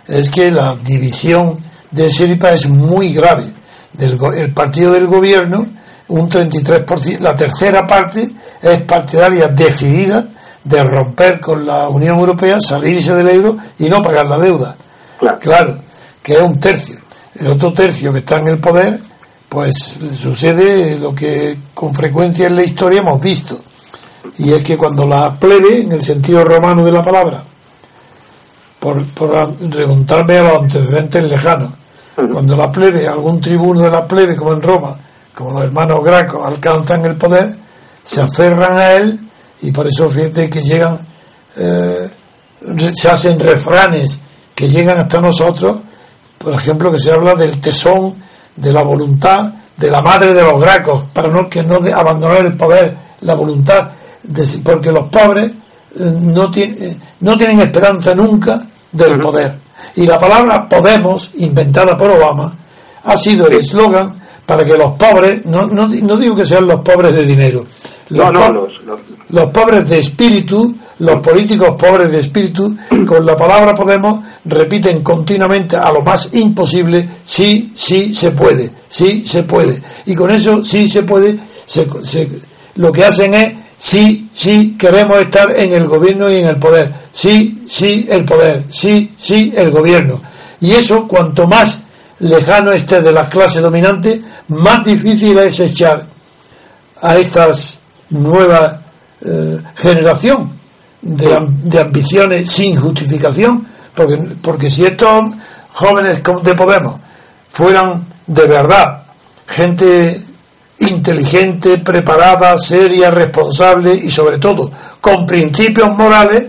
es 0.07 0.29
que 0.29 0.49
la 0.49 0.77
división 0.77 1.59
de 1.91 2.09
Siripa 2.09 2.51
es 2.51 2.69
muy 2.69 3.13
grave. 3.13 3.51
Del, 3.91 4.17
el 4.37 4.53
partido 4.53 4.93
del 4.93 5.07
gobierno, 5.07 5.67
un 6.07 6.29
33%, 6.29 7.19
la 7.19 7.35
tercera 7.35 7.85
parte 7.85 8.29
es 8.61 8.81
partidaria 8.81 9.49
decidida 9.49 10.25
de 10.65 10.83
romper 10.83 11.39
con 11.39 11.65
la 11.65 11.87
Unión 11.87 12.17
Europea, 12.17 12.59
salirse 12.59 13.13
del 13.13 13.29
euro 13.29 13.57
y 13.79 13.87
no 13.87 14.03
pagar 14.03 14.25
la 14.25 14.37
deuda. 14.37 14.75
Claro, 15.39 15.77
que 16.21 16.33
es 16.33 16.41
un 16.41 16.59
tercio. 16.59 16.97
El 17.35 17.47
otro 17.47 17.71
tercio 17.71 18.11
que 18.11 18.19
está 18.19 18.39
en 18.39 18.47
el 18.47 18.59
poder, 18.59 18.99
pues 19.47 19.99
sucede 20.15 20.97
lo 20.97 21.13
que 21.13 21.57
con 21.73 21.93
frecuencia 21.93 22.47
en 22.47 22.55
la 22.55 22.63
historia 22.63 23.01
hemos 23.01 23.21
visto. 23.21 23.59
Y 24.39 24.53
es 24.53 24.63
que 24.63 24.75
cuando 24.77 25.05
la 25.05 25.33
plebe, 25.33 25.81
en 25.81 25.91
el 25.91 26.01
sentido 26.01 26.43
romano 26.43 26.83
de 26.83 26.91
la 26.91 27.03
palabra, 27.03 27.43
por, 28.79 29.05
por 29.09 29.55
remontarme 29.71 30.39
a 30.39 30.43
los 30.43 30.63
antecedentes 30.63 31.23
lejanos, 31.25 31.73
cuando 32.15 32.55
la 32.55 32.71
plebe, 32.71 33.07
algún 33.07 33.39
tribuno 33.39 33.81
de 33.81 33.91
la 33.91 34.07
plebe, 34.07 34.35
como 34.35 34.53
en 34.53 34.61
Roma, 34.61 34.97
como 35.33 35.51
los 35.51 35.63
hermanos 35.63 36.03
Gracos, 36.03 36.41
alcanzan 36.43 37.05
el 37.05 37.17
poder, 37.17 37.55
se 38.01 38.21
aferran 38.21 38.77
a 38.77 38.93
él 38.93 39.24
y 39.61 39.71
por 39.71 39.87
eso 39.87 40.09
fíjate 40.09 40.49
que 40.49 40.61
llegan, 40.61 40.97
eh, 41.57 42.09
se 42.93 43.09
hacen 43.09 43.39
refranes 43.39 44.19
que 44.53 44.69
llegan 44.69 44.99
hasta 44.99 45.21
nosotros, 45.21 45.77
por 46.37 46.53
ejemplo, 46.53 46.91
que 46.91 46.99
se 46.99 47.11
habla 47.11 47.35
del 47.35 47.59
tesón, 47.59 48.15
de 48.55 48.71
la 48.71 48.83
voluntad, 48.83 49.53
de 49.75 49.91
la 49.91 50.01
madre 50.01 50.33
de 50.33 50.43
los 50.43 50.59
gracos, 50.59 51.05
para 51.13 51.27
no 51.29 51.49
que 51.49 51.63
no 51.63 51.79
de 51.79 51.93
abandonar 51.93 52.45
el 52.45 52.55
poder, 52.55 52.95
la 53.21 53.35
voluntad, 53.35 53.91
porque 54.63 54.91
los 54.91 55.09
pobres 55.09 55.51
eh, 55.51 56.13
no, 56.21 56.49
tienen, 56.49 56.83
eh, 56.83 56.97
no 57.21 57.35
tienen 57.35 57.59
esperanza 57.59 58.15
nunca 58.15 58.65
del 58.91 59.19
poder. 59.19 59.57
Y 59.95 60.05
la 60.05 60.19
palabra 60.19 60.67
Podemos, 60.67 61.31
inventada 61.35 61.97
por 61.97 62.11
Obama, 62.11 62.55
ha 63.03 63.17
sido 63.17 63.47
el 63.47 63.57
eslogan 63.57 64.13
para 64.45 64.63
que 64.63 64.77
los 64.77 64.93
pobres, 64.93 65.45
no, 65.45 65.65
no, 65.67 65.87
no 65.87 66.17
digo 66.17 66.35
que 66.35 66.45
sean 66.45 66.67
los 66.67 66.81
pobres 66.81 67.13
de 67.13 67.25
dinero, 67.25 67.65
los, 68.09 68.31
no, 68.31 68.49
no, 68.51 68.67
los, 69.29 69.49
pobres 69.51 69.89
de 69.89 69.99
espíritu, 69.99 70.75
los 70.99 71.19
políticos 71.21 71.75
pobres 71.77 72.11
de 72.11 72.19
espíritu, 72.19 72.75
con 73.05 73.25
la 73.25 73.35
palabra 73.35 73.73
Podemos, 73.73 74.19
repiten 74.45 75.01
continuamente 75.01 75.75
a 75.75 75.91
lo 75.91 76.01
más 76.01 76.33
imposible, 76.33 77.07
sí, 77.23 77.71
sí 77.75 78.13
se 78.13 78.31
puede, 78.31 78.71
sí 78.87 79.25
se 79.25 79.43
puede. 79.43 79.81
Y 80.05 80.15
con 80.15 80.29
eso, 80.29 80.63
sí 80.63 80.87
se 80.87 81.03
puede, 81.03 81.37
lo 82.75 82.91
que 82.91 83.05
hacen 83.05 83.33
es, 83.33 83.53
sí, 83.77 84.29
sí 84.31 84.75
queremos 84.77 85.17
estar 85.19 85.55
en 85.57 85.73
el 85.73 85.87
gobierno 85.87 86.31
y 86.31 86.37
en 86.37 86.47
el 86.47 86.57
poder, 86.57 86.91
sí, 87.11 87.63
sí 87.67 88.05
el 88.09 88.23
poder, 88.23 88.65
sí, 88.69 89.13
sí 89.17 89.51
el 89.55 89.71
gobierno. 89.71 90.21
Y 90.61 90.73
eso, 90.73 91.07
cuanto 91.07 91.47
más 91.47 91.81
lejano 92.19 92.71
esté 92.71 93.01
de 93.01 93.11
la 93.11 93.27
clase 93.27 93.61
dominante, 93.61 94.21
más 94.49 94.85
difícil 94.85 95.37
es 95.39 95.59
echar 95.59 96.05
a 97.01 97.17
estas 97.17 97.79
nueva 98.09 98.81
eh, 99.21 99.57
generación 99.75 100.51
de, 101.01 101.35
de, 101.63 101.81
ambiciones 101.81 102.49
sin 102.49 102.75
justificación, 102.75 103.65
porque, 103.93 104.35
porque 104.41 104.69
si 104.69 104.85
estos 104.85 105.35
jóvenes 105.71 106.21
de 106.43 106.55
Podemos 106.55 106.99
fueran 107.49 108.05
de 108.27 108.43
verdad 108.47 109.03
gente 109.47 110.21
inteligente, 110.79 111.77
preparada, 111.77 112.57
seria, 112.57 113.11
responsable 113.11 113.93
y 113.93 114.09
sobre 114.09 114.37
todo 114.37 114.69
con 114.99 115.25
principios 115.25 115.95
morales, 115.95 116.47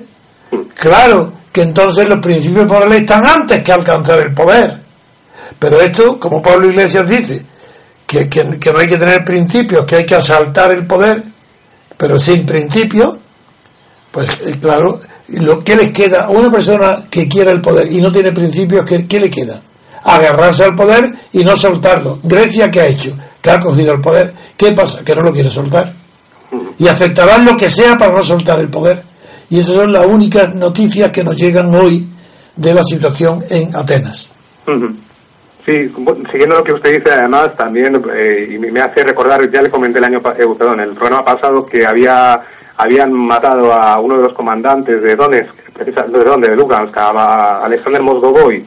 claro 0.75 1.33
que 1.53 1.63
entonces 1.63 2.09
los 2.09 2.19
principios 2.19 2.67
morales 2.67 3.03
están 3.03 3.25
antes 3.25 3.63
que 3.63 3.73
alcanzar 3.73 4.19
el 4.21 4.35
poder. 4.35 4.81
Pero 5.59 5.81
esto, 5.81 6.19
como 6.19 6.43
Pablo 6.43 6.69
Iglesias 6.69 7.09
dice, 7.09 7.45
que, 8.07 8.29
que, 8.29 8.59
que 8.59 8.73
no 8.73 8.79
hay 8.79 8.87
que 8.87 8.99
tener 8.99 9.25
principios, 9.25 9.87
que 9.87 9.97
hay 9.97 10.07
que 10.07 10.17
asaltar 10.17 10.73
el 10.73 10.87
poder, 10.87 11.23
pero 11.97 12.19
sin 12.19 12.45
principio, 12.45 13.19
pues 14.11 14.39
eh, 14.45 14.57
claro, 14.61 15.01
lo 15.29 15.63
que 15.63 15.77
les 15.77 15.91
queda 15.91 16.25
a 16.25 16.31
una 16.31 16.51
persona 16.51 17.05
que 17.11 17.27
quiera 17.29 17.53
el 17.53 17.61
poder 17.61 17.91
y 17.91 18.01
no 18.01 18.13
tiene 18.13 18.33
principios, 18.33 18.85
¿qué, 18.85 19.07
¿qué, 19.07 19.21
le 19.21 19.31
queda? 19.31 19.61
Agarrarse 20.05 20.65
al 20.65 20.75
poder 20.75 21.13
y 21.33 21.43
no 21.45 21.57
soltarlo. 21.57 22.19
Grecia, 22.23 22.71
¿qué 22.71 22.81
ha 22.81 22.87
hecho? 22.87 23.17
Que 23.41 23.51
ha 23.51 23.59
cogido 23.59 23.93
el 23.93 24.01
poder. 24.01 24.33
¿Qué 24.57 24.73
pasa? 24.73 25.03
Que 25.05 25.15
no 25.15 25.23
lo 25.23 25.33
quiere 25.33 25.51
soltar. 25.51 25.93
Y 26.79 26.87
aceptarán 26.87 27.45
lo 27.45 27.57
que 27.57 27.69
sea 27.69 27.97
para 27.99 28.15
no 28.17 28.23
soltar 28.23 28.61
el 28.61 28.69
poder. 28.69 29.03
Y 29.49 29.59
esas 29.59 29.75
son 29.75 29.93
las 29.93 30.07
únicas 30.07 30.55
noticias 30.55 31.11
que 31.11 31.25
nos 31.25 31.37
llegan 31.37 31.75
hoy 31.75 32.09
de 32.55 32.75
la 32.75 32.85
situación 32.85 33.45
en 33.49 33.75
Atenas. 33.75 34.33
Sí, 35.67 35.89
siguiendo 36.31 36.59
lo 36.59 36.63
que 36.63 36.75
usted 36.75 36.93
dice, 36.95 37.11
además, 37.11 37.57
también, 37.57 38.01
eh, 38.15 38.49
y 38.53 38.57
me 38.57 38.81
hace 38.81 39.03
recordar, 39.03 39.51
ya 39.51 39.61
le 39.61 39.69
comenté 39.69 39.99
el 39.99 40.05
año 40.05 40.19
eh, 40.19 40.47
perdón, 40.57 40.79
el 40.79 40.91
programa 40.91 41.25
pasado 41.25 41.67
que 41.67 41.85
había 41.85 42.41
habían 42.77 43.13
matado 43.13 43.73
a 43.73 43.99
uno 43.99 44.19
de 44.19 44.23
los 44.25 44.35
comandantes 44.35 45.03
de 45.03 45.17
Donetsk, 45.17 45.55
de 45.75 46.25
donde, 46.25 46.51
de 46.51 46.57
Lugansk, 46.57 46.97
a 46.97 47.65
Alexander 47.65 48.01
Mosgovoy. 48.01 48.65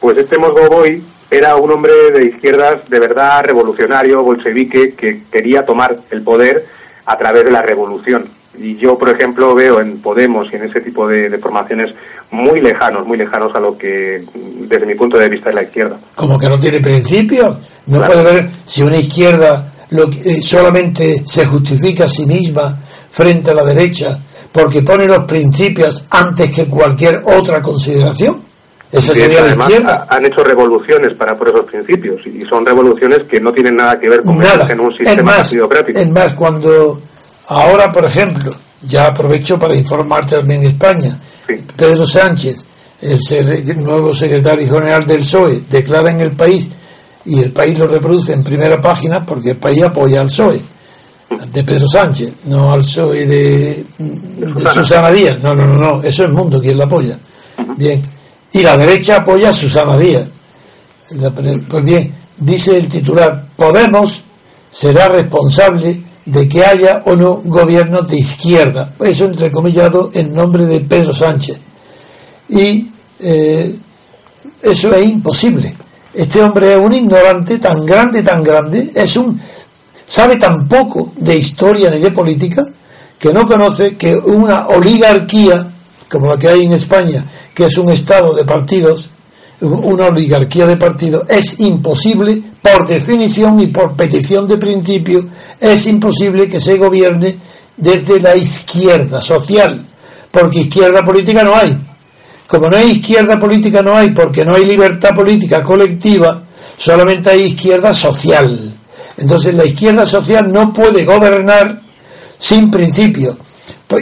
Pues 0.00 0.18
este 0.18 0.36
Mosgovoy 0.36 1.00
era 1.30 1.54
un 1.54 1.70
hombre 1.70 1.92
de 2.10 2.24
izquierdas 2.24 2.88
de 2.88 2.98
verdad 2.98 3.44
revolucionario, 3.44 4.22
bolchevique, 4.24 4.94
que 4.94 5.22
quería 5.30 5.64
tomar 5.64 5.96
el 6.10 6.22
poder 6.22 6.66
a 7.04 7.16
través 7.16 7.44
de 7.44 7.52
la 7.52 7.62
revolución. 7.62 8.26
Y 8.58 8.76
yo, 8.76 8.96
por 8.98 9.10
ejemplo, 9.10 9.54
veo 9.54 9.80
en 9.80 10.00
Podemos 10.00 10.46
y 10.52 10.56
en 10.56 10.64
ese 10.64 10.80
tipo 10.80 11.06
de, 11.06 11.36
formaciones 11.38 11.94
muy 12.30 12.60
lejanos, 12.60 13.06
muy 13.06 13.18
lejanos 13.18 13.54
a 13.54 13.60
lo 13.60 13.76
que, 13.76 14.24
desde 14.34 14.86
mi 14.86 14.94
punto 14.94 15.18
de 15.18 15.28
vista, 15.28 15.50
es 15.50 15.54
la 15.54 15.62
izquierda. 15.62 15.96
Como 16.14 16.38
que 16.38 16.48
no 16.48 16.58
tiene 16.58 16.80
principios. 16.80 17.56
No 17.86 18.02
puede 18.02 18.22
ver 18.22 18.50
si 18.64 18.82
una 18.82 18.96
izquierda 18.96 19.72
lo 19.90 20.08
eh, 20.10 20.42
solamente 20.42 21.22
se 21.24 21.46
justifica 21.46 22.04
a 22.04 22.08
sí 22.08 22.26
misma 22.26 22.76
frente 23.10 23.50
a 23.50 23.54
la 23.54 23.64
derecha 23.64 24.18
porque 24.50 24.82
pone 24.82 25.06
los 25.06 25.24
principios 25.24 26.06
antes 26.10 26.50
que 26.50 26.66
cualquier 26.66 27.22
otra 27.24 27.60
consideración. 27.60 28.42
Esa 28.90 29.14
sería 29.14 29.42
la 29.42 29.52
izquierda. 29.52 30.06
Han 30.08 30.24
hecho 30.24 30.42
revoluciones 30.42 31.14
para 31.16 31.34
por 31.34 31.48
esos 31.48 31.66
principios 31.66 32.26
y 32.26 32.40
son 32.42 32.64
revoluciones 32.64 33.26
que 33.28 33.40
no 33.40 33.52
tienen 33.52 33.76
nada 33.76 33.98
que 33.98 34.08
ver 34.08 34.22
con 34.22 34.38
nada. 34.38 34.70
en 34.70 34.80
un 34.80 34.92
sistema 34.92 35.40
es 35.40 35.52
Es 35.52 36.10
más, 36.10 36.34
cuando 36.34 36.98
Ahora, 37.48 37.92
por 37.92 38.04
ejemplo, 38.04 38.52
ya 38.82 39.06
aprovecho 39.06 39.58
para 39.58 39.74
informarte 39.74 40.36
también 40.36 40.62
en 40.62 40.68
España, 40.68 41.18
Pedro 41.76 42.06
Sánchez, 42.06 42.64
el, 43.02 43.82
nuevo 43.82 44.14
secretario 44.14 44.66
general 44.66 45.06
del 45.06 45.20
PSOE, 45.20 45.62
declara 45.70 46.10
en 46.10 46.20
el 46.20 46.32
país, 46.32 46.68
y 47.24 47.40
el 47.40 47.52
país 47.52 47.78
lo 47.78 47.86
reproduce 47.86 48.32
en 48.32 48.42
primera 48.42 48.80
página 48.80 49.24
porque 49.24 49.50
el 49.50 49.56
país 49.58 49.82
apoya 49.82 50.20
al 50.20 50.26
PSOE, 50.26 50.60
de 51.52 51.64
Pedro 51.64 51.86
Sánchez, 51.86 52.32
no 52.44 52.72
al 52.72 52.80
PSOE 52.80 53.26
de, 53.26 53.84
Susana 54.72 55.10
Díaz. 55.10 55.38
No, 55.40 55.54
no, 55.54 55.66
no, 55.66 55.74
no, 55.74 55.98
eso 56.02 56.24
es 56.24 56.28
el 56.28 56.32
mundo 56.32 56.60
quien 56.60 56.78
la 56.78 56.84
apoya. 56.84 57.18
Bien. 57.76 58.02
Y 58.52 58.62
la 58.62 58.76
derecha 58.76 59.16
apoya 59.16 59.50
a 59.50 59.54
Susana 59.54 59.96
Díaz. 59.96 60.26
Pues 61.68 61.84
bien, 61.84 62.12
dice 62.38 62.76
el 62.78 62.88
titular, 62.88 63.46
Podemos 63.56 64.22
será 64.70 65.08
responsable 65.08 66.02
de 66.26 66.48
que 66.48 66.64
haya 66.64 67.02
o 67.06 67.16
no 67.16 67.36
gobiernos 67.44 68.08
de 68.08 68.18
izquierda. 68.18 68.92
Eso 69.00 69.24
entrecomillado 69.24 70.10
en 70.12 70.34
nombre 70.34 70.66
de 70.66 70.80
Pedro 70.80 71.14
Sánchez. 71.14 71.58
Y 72.48 72.90
eh, 73.20 73.74
eso 74.62 74.94
es 74.94 75.06
imposible. 75.06 75.74
Este 76.12 76.42
hombre 76.42 76.72
es 76.72 76.78
un 76.78 76.94
ignorante 76.94 77.58
tan 77.58 77.84
grande, 77.84 78.22
tan 78.22 78.42
grande, 78.42 78.90
es 78.94 79.16
un 79.16 79.40
sabe 80.06 80.36
tan 80.36 80.68
poco 80.68 81.12
de 81.16 81.36
historia 81.36 81.90
ni 81.90 81.98
de 81.98 82.10
política 82.10 82.64
que 83.18 83.32
no 83.32 83.46
conoce 83.46 83.96
que 83.96 84.16
una 84.16 84.68
oligarquía 84.68 85.68
como 86.08 86.28
la 86.28 86.36
que 86.36 86.48
hay 86.48 86.64
en 86.64 86.72
España, 86.72 87.24
que 87.52 87.66
es 87.66 87.76
un 87.78 87.90
estado 87.90 88.34
de 88.34 88.44
partidos, 88.44 89.10
una 89.60 90.06
oligarquía 90.06 90.66
de 90.66 90.76
partidos, 90.76 91.24
es 91.28 91.60
imposible, 91.60 92.42
por 92.60 92.86
definición 92.86 93.60
y 93.60 93.68
por 93.68 93.96
petición 93.96 94.46
de 94.46 94.58
principio, 94.58 95.26
es 95.58 95.86
imposible 95.86 96.48
que 96.48 96.60
se 96.60 96.76
gobierne 96.76 97.36
desde 97.76 98.20
la 98.20 98.36
izquierda 98.36 99.20
social, 99.20 99.86
porque 100.30 100.60
izquierda 100.60 101.04
política 101.04 101.42
no 101.42 101.54
hay. 101.54 101.76
Como 102.46 102.70
no 102.70 102.76
hay 102.76 102.92
izquierda 102.92 103.38
política, 103.38 103.82
no 103.82 103.96
hay, 103.96 104.10
porque 104.10 104.44
no 104.44 104.54
hay 104.54 104.64
libertad 104.64 105.14
política 105.14 105.62
colectiva, 105.62 106.42
solamente 106.76 107.30
hay 107.30 107.42
izquierda 107.42 107.92
social. 107.92 108.74
Entonces 109.16 109.54
la 109.54 109.64
izquierda 109.64 110.06
social 110.06 110.52
no 110.52 110.72
puede 110.72 111.04
gobernar 111.04 111.80
sin 112.38 112.70
principios. 112.70 113.36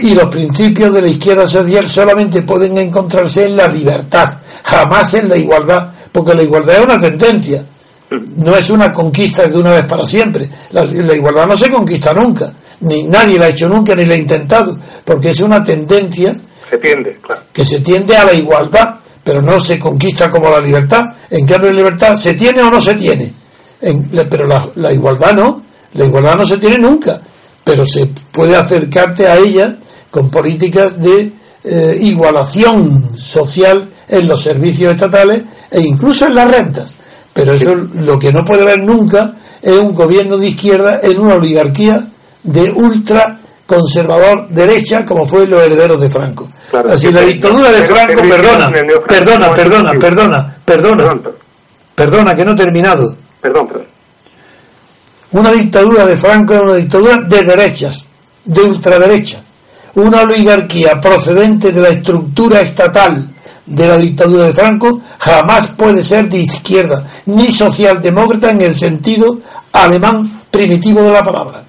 Y 0.00 0.14
los 0.14 0.28
principios 0.28 0.94
de 0.94 1.02
la 1.02 1.08
izquierda 1.08 1.46
social 1.46 1.86
solamente 1.86 2.42
pueden 2.42 2.78
encontrarse 2.78 3.44
en 3.44 3.56
la 3.56 3.68
libertad, 3.68 4.38
jamás 4.62 5.12
en 5.14 5.28
la 5.28 5.36
igualdad, 5.36 5.92
porque 6.10 6.32
la 6.34 6.42
igualdad 6.42 6.76
es 6.76 6.84
una 6.84 7.00
tendencia, 7.00 7.64
no 8.36 8.56
es 8.56 8.70
una 8.70 8.92
conquista 8.92 9.46
de 9.46 9.58
una 9.58 9.70
vez 9.70 9.84
para 9.84 10.06
siempre. 10.06 10.48
La, 10.70 10.84
igualdad 10.84 11.46
no 11.46 11.56
se 11.56 11.70
conquista 11.70 12.14
nunca, 12.14 12.52
ni 12.80 13.02
nadie 13.04 13.38
la 13.38 13.46
ha 13.46 13.48
hecho 13.48 13.68
nunca 13.68 13.94
ni 13.94 14.06
la 14.06 14.14
ha 14.14 14.18
intentado, 14.18 14.78
porque 15.04 15.30
es 15.30 15.40
una 15.40 15.62
tendencia 15.62 16.34
se 16.68 16.78
tiende, 16.78 17.18
que 17.52 17.64
se 17.64 17.80
tiende 17.80 18.16
a 18.16 18.24
la 18.24 18.32
igualdad, 18.32 18.96
pero 19.22 19.42
no 19.42 19.60
se 19.60 19.78
conquista 19.78 20.30
como 20.30 20.50
la 20.50 20.60
libertad. 20.60 21.14
En 21.30 21.46
cambio, 21.46 21.70
la 21.70 21.76
libertad 21.76 22.16
se 22.16 22.34
tiene 22.34 22.62
o 22.62 22.70
no 22.70 22.80
se 22.80 22.94
tiene, 22.94 23.32
pero 24.30 24.46
la, 24.46 24.92
igualdad 24.92 25.34
no, 25.34 25.62
la 25.94 26.04
igualdad 26.04 26.36
no 26.36 26.46
se 26.46 26.58
tiene 26.58 26.78
nunca, 26.78 27.20
pero 27.64 27.86
se 27.86 28.02
puede 28.30 28.54
acercarte 28.54 29.26
a 29.26 29.38
ella 29.38 29.76
con 30.10 30.30
políticas 30.30 31.00
de 31.00 31.32
eh, 31.64 31.98
igualación 32.02 33.18
social 33.18 33.90
en 34.06 34.28
los 34.28 34.42
servicios 34.42 34.94
estatales 34.94 35.44
e 35.70 35.80
incluso 35.80 36.26
en 36.26 36.34
las 36.34 36.50
rentas. 36.50 36.94
Pero 37.32 37.54
eso 37.54 37.74
lo 37.74 38.18
que 38.18 38.32
no 38.32 38.44
puede 38.44 38.62
haber 38.62 38.84
nunca 38.84 39.34
es 39.60 39.72
un 39.72 39.94
gobierno 39.94 40.36
de 40.36 40.48
izquierda 40.48 41.00
en 41.02 41.18
una 41.18 41.34
oligarquía 41.34 42.06
de 42.42 42.70
ultra 42.70 43.40
conservador 43.66 44.48
derecha 44.50 45.04
como 45.06 45.26
fue 45.26 45.46
los 45.46 45.62
herederos 45.62 46.00
de 46.00 46.10
Franco. 46.10 46.48
Así 46.90 47.10
la 47.10 47.22
dictadura 47.22 47.72
de 47.72 47.86
Franco, 47.86 48.20
perdona, 48.20 48.70
perdona, 49.08 49.54
perdona, 49.54 49.92
perdona, 49.98 50.56
perdona, 50.64 51.20
perdona, 51.94 52.36
que 52.36 52.44
no 52.44 52.52
he 52.52 52.56
terminado. 52.56 53.16
Perdón, 53.40 53.66
perdón. 53.68 53.93
Una 55.34 55.50
dictadura 55.50 56.06
de 56.06 56.16
Franco 56.16 56.54
es 56.54 56.60
una 56.60 56.74
dictadura 56.76 57.16
de 57.22 57.42
derechas, 57.42 58.06
de 58.44 58.62
ultraderecha. 58.62 59.42
Una 59.96 60.22
oligarquía 60.22 61.00
procedente 61.00 61.72
de 61.72 61.80
la 61.80 61.88
estructura 61.88 62.60
estatal 62.60 63.30
de 63.66 63.88
la 63.88 63.96
dictadura 63.96 64.44
de 64.44 64.52
Franco 64.52 65.00
jamás 65.18 65.66
puede 65.76 66.04
ser 66.04 66.28
de 66.28 66.38
izquierda 66.38 67.04
ni 67.26 67.50
socialdemócrata 67.50 68.52
en 68.52 68.60
el 68.60 68.76
sentido 68.76 69.40
alemán 69.72 70.42
primitivo 70.52 71.00
de 71.00 71.10
la 71.10 71.24
palabra. 71.24 71.64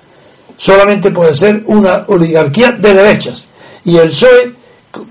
Solamente 0.55 1.09
puede 1.09 1.33
ser 1.33 1.63
una 1.65 2.05
oligarquía 2.07 2.73
de 2.73 2.93
derechas. 2.93 3.47
Y 3.83 3.97
el 3.97 4.09
PSOE, 4.09 4.53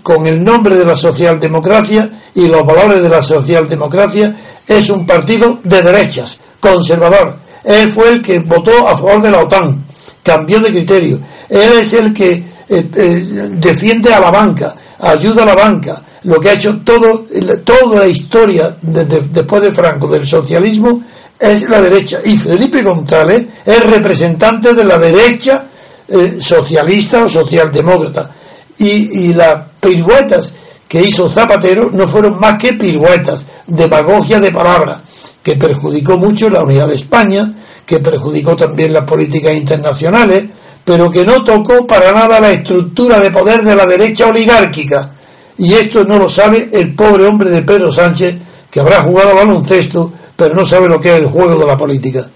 con 0.01 0.29
el 0.29 0.45
nombre 0.45 0.77
de 0.77 0.85
la 0.85 0.95
socialdemocracia 0.95 2.09
y 2.37 2.47
los 2.47 2.65
valores 2.65 3.03
de 3.03 3.09
la 3.09 3.21
socialdemocracia, 3.21 4.37
es 4.65 4.91
un 4.91 5.05
partido 5.05 5.59
de 5.65 5.83
derechas, 5.83 6.39
conservador. 6.61 7.43
Él 7.65 7.91
fue 7.93 8.09
el 8.09 8.23
que 8.23 8.39
votó 8.41 8.89
a 8.89 8.97
favor 8.97 9.23
de 9.23 9.31
la 9.31 9.41
OTAN, 9.41 9.85
cambió 10.23 10.61
de 10.61 10.71
criterio. 10.71 11.19
Él 11.49 11.73
es 11.73 11.93
el 11.95 12.13
que 12.13 12.33
eh, 12.33 12.45
eh, 12.69 13.25
defiende 13.53 14.13
a 14.13 14.21
la 14.21 14.31
banca, 14.31 14.75
ayuda 15.01 15.43
a 15.43 15.47
la 15.47 15.55
banca, 15.55 16.03
lo 16.25 16.41
que 16.41 16.51
ha 16.51 16.55
hecho 16.55 16.81
todo, 16.83 17.27
toda 17.65 18.01
la 18.01 18.07
historia 18.07 18.77
después 18.81 19.63
de 19.63 19.73
Franco 19.73 20.09
del 20.09 20.27
socialismo 20.27 21.03
es 21.39 21.69
la 21.69 21.81
derecha. 21.81 22.21
Y 22.25 22.37
Felipe 22.37 22.83
González 22.83 23.47
es 23.65 23.81
representante 23.81 24.73
de 24.73 24.85
la 24.85 24.99
derecha 24.99 25.67
eh, 26.09 26.39
socialista 26.41 27.25
o 27.25 27.29
socialdemócrata. 27.29 28.31
Y, 28.79 29.29
y 29.29 29.35
las 29.35 29.65
piruetas 29.81 30.53
que 30.89 31.03
hizo 31.03 31.29
Zapatero 31.29 31.91
no 31.93 32.09
fueron 32.09 32.39
más 32.41 32.59
que 32.59 32.73
piruetas, 32.73 33.45
demagogia 33.67 34.41
de 34.41 34.51
palabras, 34.51 35.03
que 35.43 35.57
perjudicó 35.57 36.17
mucho 36.17 36.49
la 36.49 36.63
unidad 36.63 36.89
de 36.89 36.95
España, 36.95 37.55
que 37.85 38.01
perjudicó 38.01 38.57
también 38.57 38.93
las 38.93 39.05
políticas 39.05 39.55
internacionales, 39.55 40.47
pero 40.85 41.11
que 41.11 41.25
no 41.25 41.43
tocó 41.45 41.87
para 41.87 42.13
nada 42.13 42.41
la 42.41 42.51
estructura 42.51 43.21
de 43.21 43.31
poder 43.31 43.63
de 43.63 43.75
la 43.75 43.87
derecha 43.87 44.27
oligárquica 44.27 45.15
y 45.57 45.75
esto 45.75 46.05
no 46.05 46.19
lo 46.19 46.29
sabe 46.29 46.69
el 46.73 46.95
pobre 46.95 47.25
hombre 47.27 47.51
de 47.51 47.63
Pedro 47.63 47.93
Sánchez, 47.93 48.37
que 48.71 48.81
habrá 48.81 49.03
jugado 49.03 49.37
baloncesto, 49.37 50.13
pero 50.37 50.55
no 50.55 50.65
sabe 50.65 50.89
lo 50.89 51.01
que 51.01 51.11
es 51.11 51.21
el 51.21 51.27
juego 51.27 51.59
de 51.59 51.67
la 51.67 51.77
política. 51.77 52.29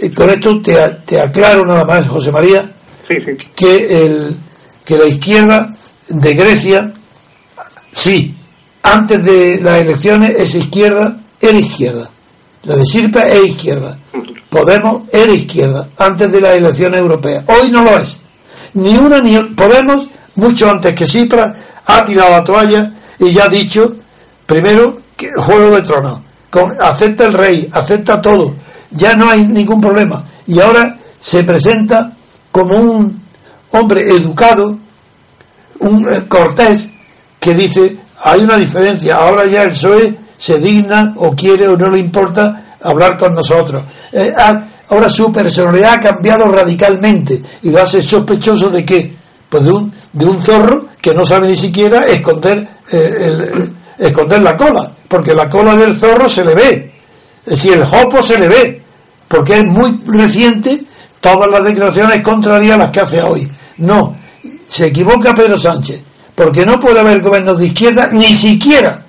Y 0.00 0.10
con 0.10 0.28
esto 0.28 0.60
te, 0.60 1.20
aclaro 1.20 1.64
nada 1.64 1.84
más, 1.84 2.06
José 2.06 2.30
María, 2.30 2.70
Que, 3.54 4.04
el, 4.04 4.36
que 4.84 4.98
la 4.98 5.06
izquierda 5.06 5.72
de 6.08 6.34
Grecia, 6.34 6.92
sí, 7.90 8.34
antes 8.82 9.24
de 9.24 9.60
las 9.62 9.80
elecciones 9.80 10.34
es 10.36 10.54
izquierda, 10.54 11.16
era 11.40 11.58
izquierda. 11.58 12.10
La 12.64 12.76
de 12.76 12.84
Sirpa 12.84 13.22
es 13.22 13.48
izquierda. 13.48 13.96
Podemos 14.50 15.02
era 15.12 15.32
izquierda 15.32 15.88
antes 15.98 16.32
de 16.32 16.40
las 16.40 16.52
elecciones 16.52 17.00
europeas. 17.00 17.44
Hoy 17.46 17.70
no 17.70 17.84
lo 17.84 17.98
es. 17.98 18.20
Ni 18.74 18.96
una 18.96 19.20
ni 19.20 19.38
Podemos, 19.54 20.08
mucho 20.34 20.70
antes 20.70 20.94
que 20.94 21.06
Cipra, 21.06 21.54
ha 21.84 22.04
tirado 22.04 22.30
la 22.30 22.44
toalla 22.44 22.92
y 23.18 23.30
ya 23.30 23.44
ha 23.44 23.48
dicho, 23.48 23.96
primero, 24.44 25.00
que 25.16 25.30
Juego 25.36 25.76
de 25.76 25.82
Tronos, 25.82 26.20
acepta 26.80 27.24
el 27.24 27.32
rey, 27.32 27.68
acepta 27.72 28.20
todo, 28.20 28.54
ya 28.90 29.14
no 29.14 29.30
hay 29.30 29.46
ningún 29.46 29.80
problema. 29.80 30.24
Y 30.46 30.60
ahora 30.60 30.98
se 31.18 31.44
presenta 31.44 32.12
como 32.52 32.76
un 32.76 33.22
hombre 33.70 34.10
educado, 34.10 34.78
un 35.80 36.08
eh, 36.08 36.26
cortés, 36.28 36.92
que 37.40 37.54
dice, 37.54 37.96
hay 38.22 38.40
una 38.40 38.56
diferencia, 38.56 39.16
ahora 39.16 39.46
ya 39.46 39.62
el 39.62 39.70
PSOE 39.70 40.25
se 40.36 40.58
digna 40.58 41.14
o 41.16 41.34
quiere 41.34 41.66
o 41.68 41.76
no 41.76 41.90
le 41.90 41.98
importa 41.98 42.76
hablar 42.82 43.16
con 43.16 43.34
nosotros. 43.34 43.84
Eh, 44.12 44.34
ahora 44.88 45.08
su 45.08 45.32
personalidad 45.32 45.94
ha 45.94 46.00
cambiado 46.00 46.46
radicalmente 46.46 47.40
y 47.62 47.70
lo 47.70 47.82
hace 47.82 48.02
sospechoso 48.02 48.68
de 48.70 48.84
que, 48.84 49.12
pues 49.48 49.64
de 49.64 49.70
un, 49.70 49.92
de 50.12 50.26
un 50.26 50.42
zorro 50.42 50.86
que 51.00 51.14
no 51.14 51.24
sabe 51.24 51.48
ni 51.48 51.56
siquiera 51.56 52.04
esconder, 52.06 52.68
eh, 52.92 53.70
esconder 53.98 54.42
la 54.42 54.56
cola, 54.56 54.90
porque 55.08 55.32
la 55.32 55.48
cola 55.48 55.76
del 55.76 55.96
zorro 55.96 56.28
se 56.28 56.44
le 56.44 56.54
ve, 56.54 56.94
es 57.44 57.50
decir, 57.50 57.74
el 57.74 57.84
jopo 57.84 58.22
se 58.22 58.38
le 58.38 58.48
ve, 58.48 58.82
porque 59.28 59.58
es 59.58 59.64
muy 59.64 60.00
reciente 60.06 60.84
todas 61.20 61.48
las 61.48 61.64
declaraciones 61.64 62.22
contrarias 62.22 62.74
a 62.74 62.78
las 62.78 62.90
que 62.90 63.00
hace 63.00 63.22
hoy. 63.22 63.50
No, 63.78 64.16
se 64.68 64.86
equivoca 64.86 65.34
Pedro 65.34 65.58
Sánchez, 65.58 66.02
porque 66.34 66.66
no 66.66 66.78
puede 66.78 67.00
haber 67.00 67.20
gobiernos 67.20 67.58
de 67.58 67.66
izquierda, 67.66 68.08
ni 68.12 68.34
siquiera 68.34 69.05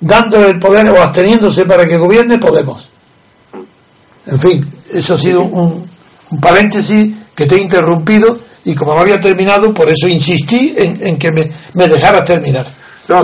dándole 0.00 0.48
el 0.48 0.58
poder 0.58 0.88
o 0.90 1.02
absteniéndose 1.02 1.64
para 1.66 1.86
que 1.86 1.96
gobierne 1.96 2.38
Podemos. 2.38 2.90
En 4.26 4.38
fin, 4.38 4.64
eso 4.92 5.14
ha 5.14 5.18
sido 5.18 5.42
un, 5.42 5.88
un 6.30 6.40
paréntesis 6.40 7.14
que 7.34 7.46
te 7.46 7.56
he 7.56 7.60
interrumpido 7.60 8.38
y 8.64 8.74
como 8.74 8.94
no 8.94 9.00
había 9.00 9.20
terminado, 9.20 9.72
por 9.72 9.88
eso 9.88 10.06
insistí 10.06 10.74
en, 10.76 11.18
que 11.18 11.32
me, 11.32 11.50
me 11.74 11.88
dejara 11.88 12.22
terminar. 12.22 12.66
No, 13.08 13.18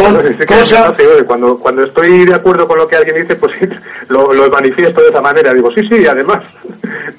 cosa... 0.49 0.93
cuando, 1.27 1.57
cuando 1.59 1.85
estoy 1.85 2.25
de 2.25 2.35
acuerdo 2.35 2.67
con 2.67 2.79
lo 2.79 2.89
que 2.89 2.97
alguien 2.97 3.23
dice, 3.23 3.37
pues 3.37 3.53
lo, 4.09 4.33
lo 4.33 4.51
manifiesto 4.51 5.01
de 5.01 5.11
esa 5.11 5.21
manera. 5.21 5.53
Digo, 5.55 5.71
sí, 5.71 5.83
sí, 5.89 6.07
además. 6.07 6.43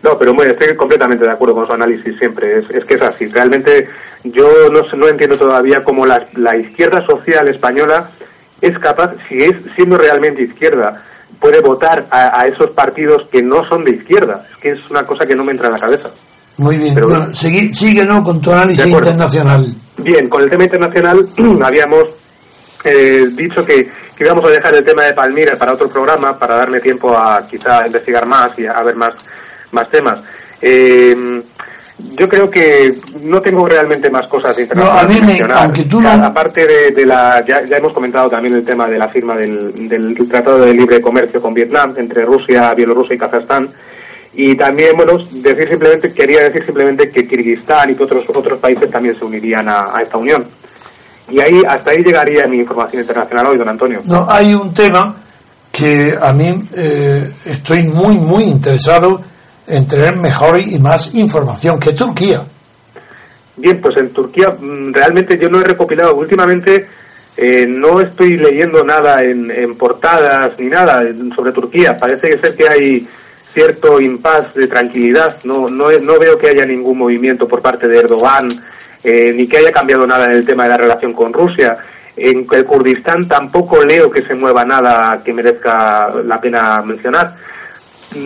No, 0.03 0.15
pero 0.17 0.33
bueno, 0.33 0.51
estoy 0.51 0.75
completamente 0.75 1.25
de 1.25 1.31
acuerdo 1.31 1.55
con 1.55 1.65
su 1.65 1.73
análisis 1.73 2.15
siempre. 2.17 2.59
Es, 2.59 2.69
es 2.69 2.85
que 2.85 2.93
es 2.93 3.01
así. 3.01 3.27
Realmente 3.27 3.87
yo 4.25 4.69
no, 4.71 4.81
no 4.95 5.07
entiendo 5.07 5.35
todavía 5.35 5.83
cómo 5.83 6.05
la, 6.05 6.23
la 6.35 6.55
izquierda 6.55 7.03
social 7.05 7.47
española 7.47 8.09
es 8.61 8.77
capaz, 8.79 9.13
si 9.27 9.43
es 9.43 9.55
siendo 9.75 9.97
realmente 9.97 10.43
izquierda, 10.43 11.03
puede 11.39 11.61
votar 11.61 12.07
a, 12.09 12.41
a 12.41 12.47
esos 12.47 12.71
partidos 12.71 13.27
que 13.31 13.41
no 13.41 13.67
son 13.67 13.83
de 13.83 13.91
izquierda. 13.91 14.45
Es 14.51 14.57
que 14.57 14.69
es 14.71 14.89
una 14.89 15.03
cosa 15.03 15.25
que 15.25 15.35
no 15.35 15.43
me 15.43 15.51
entra 15.51 15.67
en 15.67 15.73
la 15.73 15.79
cabeza. 15.79 16.09
Muy 16.57 16.77
bien, 16.77 16.95
bueno, 16.95 17.27
¿no? 18.05 18.23
con 18.23 18.41
tu 18.41 18.51
análisis 18.51 18.87
internacional. 18.87 19.65
Bien, 19.97 20.27
con 20.27 20.41
el 20.41 20.49
tema 20.49 20.63
internacional 20.63 21.27
habíamos 21.63 22.07
eh, 22.83 23.27
dicho 23.33 23.63
que, 23.63 23.87
que, 24.15 24.23
íbamos 24.23 24.43
a 24.45 24.49
dejar 24.49 24.73
el 24.73 24.83
tema 24.83 25.03
de 25.03 25.13
Palmira 25.13 25.55
para 25.55 25.73
otro 25.73 25.87
programa, 25.87 26.37
para 26.37 26.55
darle 26.55 26.79
tiempo 26.79 27.15
a 27.15 27.45
quizá 27.47 27.85
investigar 27.85 28.25
más 28.25 28.57
y 28.57 28.65
a, 28.65 28.81
ver 28.81 28.95
más, 28.95 29.13
más 29.71 29.87
temas. 29.89 30.19
Eh, 30.59 31.43
yo 31.97 32.27
creo 32.27 32.49
que 32.49 32.93
no 33.23 33.41
tengo 33.41 33.67
realmente 33.67 34.09
más 34.09 34.27
cosas 34.27 34.57
internacionales. 34.59 35.19
No, 35.19 35.23
a 35.23 35.27
mí 35.27 35.33
me, 35.33 35.53
aunque 35.53 35.83
tú 35.83 36.01
no... 36.01 36.09
Aparte 36.09 36.91
de, 36.91 37.05
la, 37.05 37.43
ya, 37.45 37.65
ya, 37.65 37.77
hemos 37.77 37.93
comentado 37.93 38.29
también 38.29 38.55
el 38.55 38.63
tema 38.63 38.87
de 38.87 38.97
la 38.97 39.07
firma 39.09 39.35
del, 39.35 39.73
del 39.87 40.15
Tratado 40.27 40.59
de 40.59 40.73
Libre 40.73 41.01
Comercio 41.01 41.41
con 41.41 41.53
Vietnam 41.53 41.93
entre 41.97 42.25
Rusia, 42.25 42.73
Bielorrusia 42.73 43.15
y 43.15 43.17
Kazajstán 43.17 43.69
y 44.39 44.55
también, 44.55 44.95
bueno, 44.95 45.17
decir 45.17 45.67
simplemente, 45.67 46.13
quería 46.13 46.43
decir 46.43 46.63
simplemente 46.63 47.09
que 47.09 47.27
Kirguistán 47.27 47.89
y 47.89 48.01
otros, 48.01 48.23
otros 48.27 48.59
países 48.59 48.87
también 48.91 49.17
se 49.17 49.25
unirían 49.25 49.67
a, 49.67 49.99
esta 49.99 50.17
unión. 50.17 50.45
Y 51.31 51.39
ahí, 51.39 51.63
hasta 51.67 51.89
ahí 51.89 52.03
llegaría 52.03 52.45
mi 52.45 52.59
información 52.59 53.01
internacional 53.01 53.47
hoy, 53.47 53.57
don 53.57 53.67
Antonio. 53.67 53.99
No, 54.05 54.27
hay 54.29 54.53
un 54.53 54.71
tema 54.75 55.15
que 55.71 56.15
a 56.21 56.31
mí 56.33 56.53
eh, 56.71 57.31
estoy 57.45 57.81
muy, 57.85 58.15
muy 58.19 58.43
interesado 58.43 59.19
en 59.67 59.87
tener 59.87 60.15
mejor 60.15 60.59
y 60.59 60.79
más 60.79 61.13
información 61.15 61.79
que 61.79 61.93
Turquía. 61.93 62.43
Bien, 63.57 63.79
pues 63.81 63.97
en 63.97 64.09
Turquía 64.13 64.49
mm, 64.49 64.93
realmente 64.93 65.37
yo 65.37 65.49
no 65.49 65.59
he 65.59 65.63
recopilado 65.63 66.15
últimamente 66.15 66.87
Eh, 67.39 67.67
no 67.67 68.01
estoy 68.01 68.35
leyendo 68.35 68.83
nada 68.83 69.21
en, 69.21 69.75
portadas 69.77 70.59
ni 70.59 70.65
nada 70.69 71.03
sobre 71.35 71.51
Turquía. 71.51 71.95
Parece 71.95 72.35
ser 72.39 72.55
que 72.55 72.67
hay 72.67 73.07
cierto 73.53 74.01
impas 74.01 74.55
de 74.55 74.67
tranquilidad. 74.67 75.37
No, 75.43 75.69
no, 75.69 75.91
no 75.91 76.19
veo 76.19 76.35
que 76.35 76.49
haya 76.49 76.65
ningún 76.65 76.97
movimiento 76.97 77.47
por 77.47 77.61
parte 77.61 77.87
de 77.87 77.99
Erdogan, 77.99 78.49
eh, 79.03 79.31
ni 79.35 79.47
que 79.47 79.57
haya 79.57 79.71
cambiado 79.71 80.07
nada 80.07 80.25
en 80.25 80.31
el 80.31 80.45
tema 80.45 80.63
de 80.63 80.69
la 80.69 80.77
relación 80.77 81.13
con 81.13 81.31
Rusia. 81.31 81.77
En 82.15 82.47
el 82.51 82.65
Kurdistán 82.65 83.27
tampoco 83.27 83.83
leo 83.83 84.09
que 84.09 84.23
se 84.23 84.33
mueva 84.33 84.65
nada 84.65 85.21
que 85.23 85.31
merezca 85.31 86.09
la 86.25 86.41
pena 86.41 86.77
mencionar. 86.83 87.35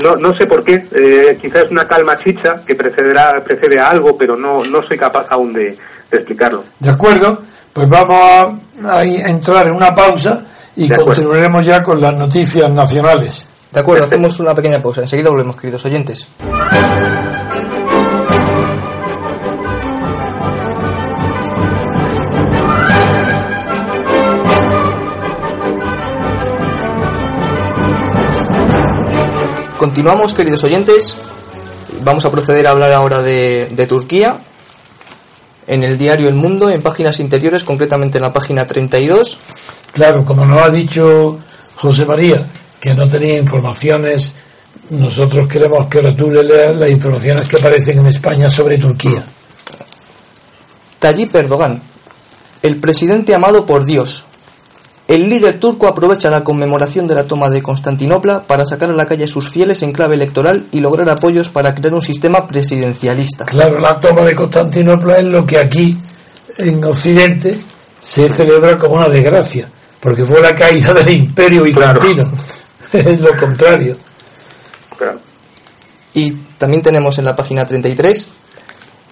No, 0.04 0.16
no 0.16 0.34
sé 0.36 0.46
por 0.46 0.64
qué, 0.64 0.84
eh, 0.92 1.38
quizás 1.42 1.66
es 1.66 1.72
una 1.72 1.86
calma 1.86 2.16
chicha 2.16 2.62
que 2.66 2.76
precederá, 2.76 3.42
precede 3.44 3.80
a 3.80 3.90
algo, 3.90 4.16
pero 4.16 4.36
no, 4.36 4.64
no 4.64 4.84
soy 4.84 4.98
capaz 4.98 5.26
aún 5.30 5.54
de, 5.54 5.76
de 6.12 6.18
explicarlo. 6.18 6.64
De 6.80 6.92
acuerdo, 6.92 7.42
pues 7.74 7.90
vamos 7.90 8.60
a, 8.86 9.04
entrar 9.04 9.68
en 9.68 9.74
una 9.74 9.96
pausa 9.96 10.44
y 10.76 10.90
continuaremos 10.90 11.66
ya 11.66 11.82
con 11.82 12.00
las 12.00 12.16
noticias 12.16 12.70
nacionales. 12.72 13.48
De 13.72 13.80
acuerdo, 13.80 14.06
hacemos 14.06 14.40
una 14.40 14.54
pequeña 14.54 14.80
pausa. 14.82 15.02
Enseguida 15.02 15.30
volvemos, 15.30 15.56
queridos 15.56 15.84
oyentes. 15.86 16.28
Continuamos, 29.82 30.36
queridos 30.36 30.64
oyentes. 30.64 31.16
Vamos 32.04 32.24
a 32.24 32.30
proceder 32.30 32.68
a 32.68 32.70
hablar 32.70 32.92
ahora 32.92 33.24
de, 33.24 33.88
Turquía. 33.90 34.38
En 35.66 35.84
el 35.84 35.98
diario 35.98 36.28
El 36.28 36.36
Mundo, 36.36 36.70
en 36.70 36.84
páginas 36.84 37.20
interiores, 37.20 37.64
concretamente 37.64 38.20
en 38.20 38.22
la 38.22 38.32
página 38.32 38.68
32. 38.68 39.40
Claro, 39.92 40.24
como 40.24 40.46
nos 40.46 40.62
ha 40.62 40.70
dicho 40.70 41.40
José 41.78 42.06
María, 42.06 42.48
que 42.80 42.94
no 42.94 43.10
tenía 43.10 43.40
informaciones, 43.40 44.34
nosotros 44.92 45.48
queremos 45.48 45.88
que 45.88 46.00
tú 46.14 46.30
le 46.30 46.44
leas 46.44 46.76
las 46.76 46.92
informaciones 46.92 47.50
que 47.50 47.58
aparecen 47.58 47.98
en 47.98 48.06
España 48.06 48.52
sobre 48.52 48.78
Turquía. 48.78 49.24
Tayyip 51.00 51.36
Erdogan, 51.36 51.82
el 52.62 52.80
presidente 52.80 53.34
amado 53.34 53.66
por 53.66 53.84
Dios, 53.84 54.26
el 55.12 55.30
líder 55.30 55.60
turco 55.60 55.88
aprovecha 55.88 56.30
la 56.30 56.44
conmemoración 56.44 57.06
de 57.06 57.16
la 57.16 57.26
toma 57.26 57.50
de 57.50 57.62
Constantinopla 57.62 58.44
para 58.44 58.66
sacar 58.66 58.92
a 58.92 58.94
la 58.94 59.06
calle 59.06 59.26
a 59.26 59.28
sus 59.28 59.50
fieles 59.50 59.84
en 59.84 59.92
clave 59.92 60.16
electoral 60.16 60.68
y 60.72 60.80
lograr 60.80 61.10
apoyos 61.10 61.50
para 61.50 61.76
crear 61.76 61.94
un 61.94 62.02
sistema 62.02 62.48
presidencialista. 62.48 63.46
Claro, 63.46 63.80
la 63.80 64.00
toma 64.00 64.22
de 64.22 64.36
Constantinopla 64.36 65.16
es 65.16 65.26
lo 65.26 65.46
que 65.46 65.58
aquí 65.58 65.98
en 66.58 66.82
Occidente 66.84 67.60
se 68.02 68.30
celebra 68.30 68.78
como 68.78 68.96
una 68.96 69.10
desgracia, 69.10 69.68
porque 70.00 70.24
fue 70.24 70.40
la 70.40 70.56
caída 70.56 70.94
del 70.94 71.10
imperio 71.10 71.64
bizantino. 71.64 72.32
es 72.94 73.20
lo 73.20 73.36
contrario. 73.36 73.98
Y 76.14 76.32
también 76.58 76.82
tenemos 76.82 77.18
en 77.20 77.26
la 77.26 77.36
página 77.36 77.66
33 77.66 78.28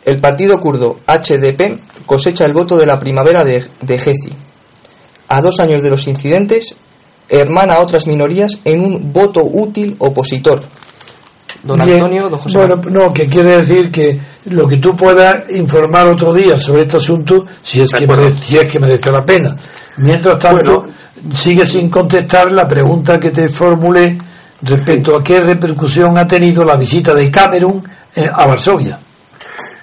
el 0.05 0.17
partido 0.21 0.59
kurdo 0.61 0.99
HDP 1.05 2.05
cosecha 2.05 2.45
el 2.45 2.53
voto 2.53 2.77
de 2.77 2.85
la 2.85 2.97
primavera 2.97 3.43
de, 3.43 3.65
de 3.81 3.99
Gezi 3.99 4.48
a 5.29 5.41
dos 5.41 5.59
años 5.59 5.81
de 5.81 5.89
los 5.89 6.07
incidentes, 6.07 6.75
hermana 7.29 7.75
a 7.75 7.79
otras 7.79 8.07
minorías 8.07 8.59
en 8.65 8.83
un 8.83 9.13
voto 9.13 9.43
útil 9.43 9.95
opositor. 9.99 10.61
Don 11.63 11.81
Antonio, 11.81 12.29
don 12.29 12.39
José. 12.39 12.57
Bueno, 12.57 12.81
no, 12.89 13.13
que 13.13 13.27
quiere 13.27 13.57
decir 13.57 13.91
que 13.91 14.19
lo 14.45 14.67
que 14.67 14.77
tú 14.77 14.95
puedas 14.95 15.49
informar 15.51 16.07
otro 16.07 16.33
día 16.33 16.57
sobre 16.57 16.83
este 16.83 16.97
asunto, 16.97 17.45
si 17.61 17.81
es, 17.81 17.93
que 17.93 18.07
merece, 18.07 18.61
es 18.61 18.67
que 18.67 18.79
merece 18.79 19.11
la 19.11 19.23
pena. 19.23 19.55
Mientras 19.97 20.39
tanto, 20.39 20.85
sigue 21.33 21.65
sin 21.65 21.89
contestar 21.89 22.51
la 22.51 22.67
pregunta 22.67 23.19
que 23.19 23.31
te 23.31 23.49
formulé 23.49 24.17
respecto 24.61 25.15
a 25.15 25.23
qué 25.23 25.39
repercusión 25.39 26.17
ha 26.17 26.27
tenido 26.27 26.63
la 26.63 26.75
visita 26.75 27.13
de 27.13 27.29
Camerún 27.29 27.83
eh, 28.15 28.29
a 28.31 28.47
Varsovia. 28.47 28.99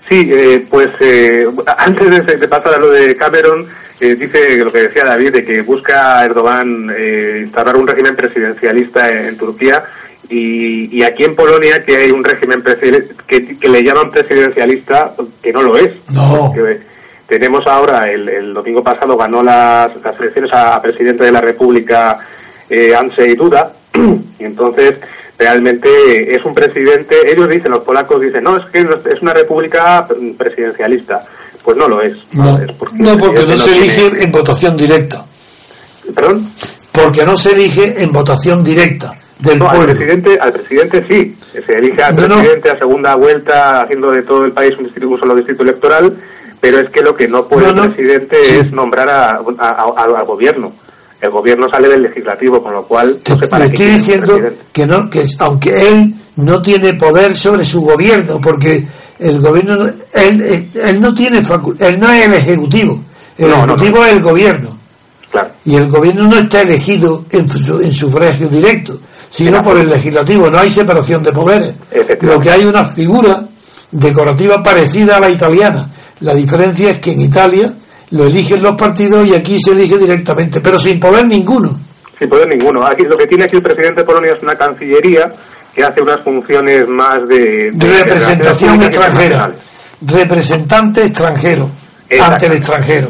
Sí, 0.09 0.31
eh, 0.33 0.67
pues 0.71 0.89
eh, 1.01 1.47
antes 1.77 2.27
de, 2.27 2.37
de, 2.37 2.49
pasar 2.49 2.75
a 2.75 2.79
lo 2.79 2.91
de 2.91 3.15
Camerún, 3.17 3.67
eh, 3.99 4.15
dice 4.15 4.57
lo 4.63 4.71
que 4.71 4.83
decía 4.83 5.05
David, 5.05 5.33
de 5.33 5.45
que 5.45 5.63
busca 5.63 6.23
Erdogan 6.25 6.93
eh, 6.95 7.41
instaurar 7.45 7.77
un 7.77 7.87
régimen 7.87 8.15
presidencialista 8.15 9.11
en, 9.11 9.37
Turquía 9.39 9.83
y, 10.29 11.03
aquí 11.03 11.25
en 11.25 11.35
Polonia 11.35 11.83
que 11.83 11.97
hay 11.97 12.11
un 12.11 12.23
régimen 12.23 12.63
que, 12.63 13.57
que, 13.59 13.69
le 13.69 13.83
llaman 13.83 14.11
presidencialista 14.11 15.15
que 15.43 15.53
no 15.53 15.63
lo 15.63 15.79
es. 15.79 15.93
No. 16.13 16.53
tenemos 17.27 17.67
ahora, 17.67 18.11
el, 18.11 18.53
domingo 18.53 18.83
pasado 18.83 19.17
ganó 19.17 19.43
las, 19.43 19.93
elecciones 20.21 20.53
a, 20.53 20.81
presidente 20.83 21.25
de 21.25 21.33
la 21.33 21.41
República 21.41 22.19
eh, 22.69 22.95
Andrzej 22.95 23.37
Duda 23.37 23.73
y 24.39 24.45
entonces 24.45 24.97
realmente 25.39 26.35
es 26.35 26.45
un 26.45 26.55
presidente, 26.55 27.15
ellos 27.31 27.49
dicen, 27.49 27.71
los 27.71 27.83
polacos 27.83 28.21
dicen, 28.21 28.45
no, 28.45 28.57
es 28.59 28.67
que 28.67 28.81
es 29.11 29.23
una 29.23 29.33
república 29.33 30.07
presidencialista. 30.37 31.25
Pues 31.67 31.77
no 31.77 31.89
lo 31.89 32.01
es. 32.01 32.17
No, 32.33 32.57
porque, 33.19 33.43
no, 33.45 33.57
se 33.57 33.77
elige 33.77 34.23
en 34.23 34.31
votación 34.31 34.77
directa. 34.77 35.27
¿Perdón? 36.15 36.49
Porque 36.93 37.27
no 37.27 37.37
se 37.37 37.55
elige 37.55 38.01
en 38.01 38.13
votación 38.13 38.63
directa 38.63 39.13
del 39.41 39.61
Al 39.61 39.85
presidente, 39.85 40.39
al 40.39 40.53
presidente 40.53 41.05
sí. 41.09 41.37
Se 41.53 41.73
elige 41.73 42.05
al 42.05 42.15
presidente 42.15 42.71
a 42.71 42.79
segunda 42.79 43.17
vuelta, 43.17 43.83
haciendo 43.83 44.13
de 44.13 44.23
todo 44.23 44.45
el 44.45 44.53
país 44.53 44.75
un, 44.79 44.85
distrito, 44.85 45.09
un 45.09 45.19
solo 45.19 45.35
distrito 45.35 45.65
electoral, 45.65 46.17
pero 46.61 46.79
es 46.79 46.89
que 46.93 47.03
lo 47.03 47.17
que 47.17 47.27
no 47.27 47.49
puede 47.49 47.69
el 47.69 47.75
presidente 47.75 48.37
es 48.61 48.71
nombrar 48.71 49.11
al 49.11 50.25
gobierno 50.25 50.73
el 51.21 51.31
gobierno 51.31 51.69
sale 51.69 51.89
del 51.89 52.03
legislativo, 52.03 52.63
con 52.63 52.73
lo 52.73 52.85
cual 52.85 53.19
no 53.29 53.39
sé 53.39 53.47
para 53.47 53.65
estoy 53.65 53.87
diciendo 53.87 54.39
que 54.73 54.87
no, 54.87 55.09
que 55.09 55.25
aunque 55.39 55.89
él 55.89 56.15
no 56.37 56.61
tiene 56.61 56.95
poder 56.95 57.35
sobre 57.35 57.65
su 57.65 57.81
gobierno, 57.81 58.39
porque 58.41 58.87
el 59.19 59.41
gobierno, 59.41 59.87
él, 60.13 60.71
él 60.75 61.01
no 61.01 61.15
tiene 61.15 61.39
él 61.39 62.01
no 62.01 62.11
es 62.11 62.27
el 62.27 62.35
ejecutivo, 62.35 63.01
el 63.39 63.51
ejecutivo 63.51 64.05
es 64.05 64.13
el 64.13 64.23
gobierno. 64.23 64.77
Y 65.65 65.77
el 65.77 65.89
gobierno 65.89 66.29
no 66.29 66.39
está 66.39 66.63
elegido 66.63 67.25
en, 67.31 67.47
en 67.83 67.93
sufragio 67.93 68.49
directo, 68.49 68.99
sino 69.29 69.61
por 69.63 69.77
el 69.77 69.91
legislativo, 69.91 70.49
no 70.49 70.59
hay 70.59 70.71
separación 70.71 71.23
de 71.23 71.33
poderes. 71.33 71.75
Lo 72.21 72.41
que 72.41 72.51
hay 72.51 72.65
una 72.65 72.85
figura 72.85 73.47
decorativa 73.91 74.63
parecida 74.63 75.17
a 75.17 75.21
la 75.21 75.31
italiana. 75.31 75.89
La 76.21 76.35
diferencia 76.35 76.91
es 76.91 76.99
que 76.99 77.13
en 77.13 77.21
Italia 77.21 77.73
lo 78.11 78.25
eligen 78.25 78.63
los 78.63 78.77
partidos 78.77 79.27
y 79.29 79.35
aquí 79.35 79.59
se 79.61 79.73
elige 79.73 79.99
directamente, 79.99 80.61
pero 80.61 80.79
sin 80.79 80.99
poder 80.99 81.27
ninguno. 81.27 81.71
Sin 82.19 82.29
poder 82.29 82.49
ninguno. 82.49 82.81
Aquí 82.87 83.03
lo 83.03 83.17
que 83.17 83.27
tiene 83.27 83.45
aquí 83.45 83.57
el 83.57 83.63
presidente 83.63 84.01
de 84.01 84.07
Polonia 84.07 84.33
es 84.35 84.43
una 84.43 84.55
cancillería 84.55 85.33
que 85.77 85.85
hace 85.85 86.01
unas 86.01 86.23
funciones 86.23 86.89
más 86.89 87.29
de, 87.29 87.71
representación 87.77 88.83
extranjera, 88.83 89.51
representante 90.01 91.05
extranjero 91.05 91.71
ante 92.19 92.47
el 92.47 92.53
extranjero. 92.53 93.09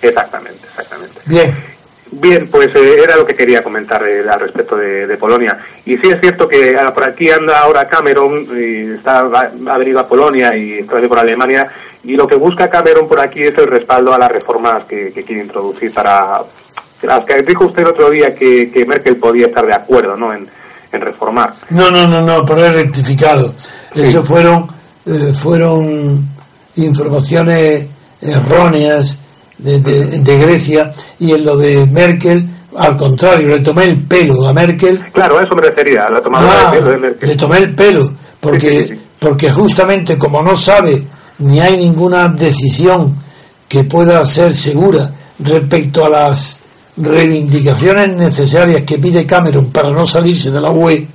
Exactamente, 0.00 0.60
exactamente. 0.64 1.20
Bien. 1.26 1.74
Bien, 2.12 2.46
pues 2.48 2.72
eh, 2.76 3.02
era 3.02 3.16
lo 3.16 3.26
que 3.26 3.34
quería 3.34 3.60
comentar 3.60 4.00
eh, 4.06 4.22
al 4.30 4.38
respecto 4.38 4.76
de, 4.76 5.16
Polonia. 5.16 5.58
Y 5.84 5.98
sí 5.98 6.08
es 6.08 6.20
cierto 6.20 6.46
que 6.46 6.76
ah, 6.78 6.94
por 6.94 7.02
aquí 7.02 7.28
anda 7.28 7.58
ahora 7.58 7.88
Cameron, 7.88 8.46
y 8.56 8.92
está, 8.92 9.22
ha, 9.22 9.78
venido 9.78 9.98
a 9.98 10.06
Polonia 10.06 10.56
y 10.56 10.74
está 10.74 11.00
por 11.08 11.18
Alemania, 11.18 11.66
y 12.04 12.14
lo 12.14 12.28
que 12.28 12.36
busca 12.36 12.70
Cameron 12.70 13.08
por 13.08 13.18
aquí 13.18 13.42
es 13.42 13.58
el 13.58 13.66
respaldo 13.66 14.14
a 14.14 14.18
las 14.18 14.30
reformas 14.30 14.84
que, 14.84 15.10
quiere 15.10 15.42
introducir 15.42 15.92
para 15.92 16.42
las 17.02 17.24
que 17.24 17.42
dijo 17.42 17.66
usted 17.66 17.82
el 17.82 17.88
otro 17.88 18.10
día 18.10 18.32
que, 18.32 18.84
Merkel 18.86 19.16
podía 19.16 19.48
estar 19.48 19.66
de 19.66 19.74
acuerdo 19.74 20.16
¿no? 20.16 20.32
en, 20.32 20.48
reformar. 21.00 21.54
No, 21.70 21.90
no, 21.90 22.06
no, 22.06 22.22
no, 22.22 22.44
pero 22.44 22.64
he 22.64 22.70
rectificado. 22.72 23.54
Eso 23.94 24.24
fueron, 24.24 24.68
eh, 25.06 25.32
fueron 25.34 26.28
informaciones 26.76 27.86
erróneas 28.20 29.18
de, 29.58 29.80
de, 29.80 30.38
Grecia 30.38 30.92
y 31.18 31.32
en 31.32 31.44
lo 31.44 31.56
de 31.56 31.86
Merkel 31.86 32.48
al 32.76 32.96
contrario, 32.96 33.48
le 33.48 33.60
tomé 33.60 33.84
el 33.84 34.02
pelo 34.02 34.48
a 34.48 34.52
Merkel. 34.52 35.00
Claro, 35.12 35.40
eso 35.40 35.54
me 35.54 35.62
refería, 35.62 36.10
la 36.10 36.20
tomada 36.20 36.70
ah, 36.70 36.74
de 36.74 36.98
Merkel. 36.98 37.28
Le 37.28 37.36
tomé 37.36 37.58
el 37.58 37.74
pelo, 37.74 38.12
porque, 38.40 38.98
porque 39.18 39.48
justamente 39.50 40.18
como 40.18 40.42
no 40.42 40.56
sabe 40.56 41.06
ni 41.38 41.60
hay 41.60 41.76
ninguna 41.76 42.28
decisión 42.28 43.16
que 43.68 43.84
pueda 43.84 44.24
ser 44.26 44.52
segura 44.52 45.10
respecto 45.38 46.04
a 46.04 46.08
las 46.08 46.60
reivindicaciones 46.96 48.16
necesarias 48.16 48.82
que 48.82 48.98
pide 48.98 49.26
Cameron 49.26 49.70
para 49.70 49.90
no 49.90 50.06
salirse 50.06 50.50
de 50.50 50.60
la 50.60 50.70
UE, 50.70 51.08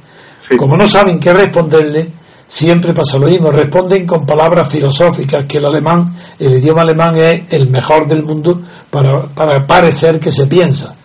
como 0.58 0.76
no 0.76 0.88
saben 0.88 1.20
qué 1.20 1.32
responderle, 1.32 2.08
siempre 2.48 2.94
pasa 2.94 3.18
lo 3.20 3.28
mismo, 3.28 3.52
responden 3.52 4.06
con 4.06 4.26
palabras 4.26 4.68
filosóficas, 4.68 5.46
que 5.46 5.60
el 5.60 5.66
alemán, 5.66 6.06
el 6.40 6.54
idioma 6.54 6.82
alemán 6.82 7.16
es 7.16 7.54
el 7.54 7.70
mejor 7.70 8.08
del 8.08 8.24
mundo 8.24 8.62
para, 8.90 9.28
para 9.28 9.66
parecer 9.66 10.20
que 10.20 10.32
se 10.32 10.48
piensa. 10.48 10.96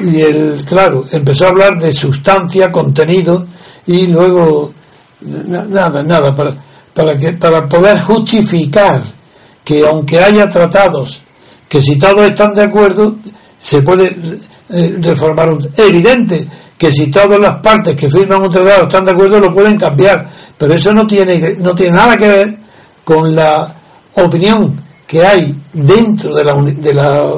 Y 0.00 0.20
el, 0.20 0.64
claro, 0.66 1.04
empezó 1.12 1.46
a 1.46 1.50
hablar 1.50 1.78
de 1.78 1.92
sustancia, 1.92 2.72
contenido, 2.72 3.46
y 3.86 4.06
luego, 4.06 4.72
nada, 5.20 6.02
nada, 6.02 6.34
para, 6.34 6.56
para, 6.94 7.16
que, 7.16 7.34
para 7.34 7.68
poder 7.68 8.00
justificar 8.00 9.02
que 9.62 9.86
aunque 9.86 10.18
haya 10.18 10.48
tratados, 10.48 11.20
que 11.68 11.82
si 11.82 11.98
todos 11.98 12.26
están 12.26 12.54
de 12.54 12.62
acuerdo, 12.62 13.16
se 13.58 13.82
puede 13.82 14.16
eh, 14.70 14.98
reformar 15.00 15.50
un 15.50 15.60
es 15.64 15.88
evidente 15.88 16.46
que 16.76 16.92
si 16.92 17.10
todas 17.10 17.40
las 17.40 17.56
partes 17.56 17.96
que 17.96 18.08
firman 18.08 18.42
un 18.42 18.50
tratado 18.50 18.84
están 18.84 19.04
de 19.04 19.12
acuerdo 19.12 19.40
lo 19.40 19.52
pueden 19.52 19.76
cambiar 19.76 20.28
pero 20.56 20.74
eso 20.74 20.92
no 20.92 21.06
tiene 21.06 21.56
no 21.58 21.74
tiene 21.74 21.96
nada 21.96 22.16
que 22.16 22.28
ver 22.28 22.58
con 23.04 23.34
la 23.34 23.74
opinión 24.14 24.80
que 25.06 25.24
hay 25.24 25.54
dentro 25.72 26.34
de 26.34 26.44
la 26.44 26.54
de 26.62 26.94
la 26.94 27.32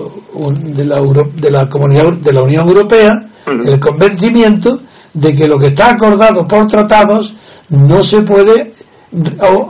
de 0.61 0.85
la, 0.85 1.01
de 1.35 1.51
la 1.51 1.69
comunidad 1.69 2.13
de 2.15 2.33
la 2.33 2.43
Unión 2.43 2.69
Europea 2.69 3.27
el 3.47 3.81
convencimiento 3.81 4.81
de 5.15 5.35
que 5.35 5.49
lo 5.49 5.59
que 5.59 5.69
está 5.69 5.91
acordado 5.91 6.47
por 6.47 6.67
tratados 6.67 7.35
no 7.71 8.05
se 8.05 8.21
puede 8.23 8.73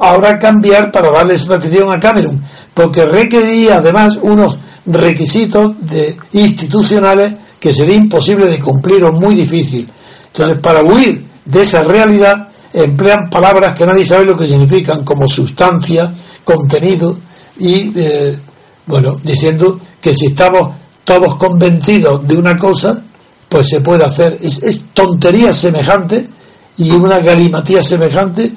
ahora 0.01 0.38
cambiar 0.38 0.93
para 0.93 1.11
darle 1.11 1.38
satisfacción 1.38 1.93
a 1.93 1.99
Camerún, 1.99 2.43
porque 2.74 3.05
requeriría 3.05 3.76
además 3.76 4.18
unos 4.20 4.59
requisitos 4.86 5.74
de 5.80 6.16
institucionales 6.32 7.34
que 7.59 7.72
sería 7.72 7.97
imposible 7.97 8.49
de 8.49 8.59
cumplir 8.59 9.05
o 9.05 9.12
muy 9.12 9.34
difícil. 9.34 9.88
Entonces, 10.26 10.59
para 10.59 10.82
huir 10.82 11.24
de 11.45 11.62
esa 11.62 11.82
realidad, 11.82 12.49
emplean 12.72 13.28
palabras 13.30 13.74
que 13.74 13.86
nadie 13.86 14.07
sabe 14.07 14.24
lo 14.24 14.36
que 14.36 14.47
significan, 14.47 15.05
como 15.05 15.26
sustancia, 15.26 16.12
contenido, 16.45 17.18
y, 17.59 17.93
eh, 17.95 18.38
bueno, 18.86 19.20
diciendo 19.22 19.78
que 20.01 20.14
si 20.14 20.26
estamos 20.26 20.76
todos 21.05 21.34
convencidos 21.34 22.26
de 22.26 22.36
una 22.36 22.57
cosa, 22.57 23.03
pues 23.49 23.68
se 23.68 23.80
puede 23.80 24.05
hacer. 24.05 24.38
Es, 24.41 24.62
es 24.62 24.84
tontería 24.95 25.53
semejante 25.53 26.28
y 26.80 26.90
una 26.92 27.18
galimatía 27.18 27.82
semejante, 27.82 28.50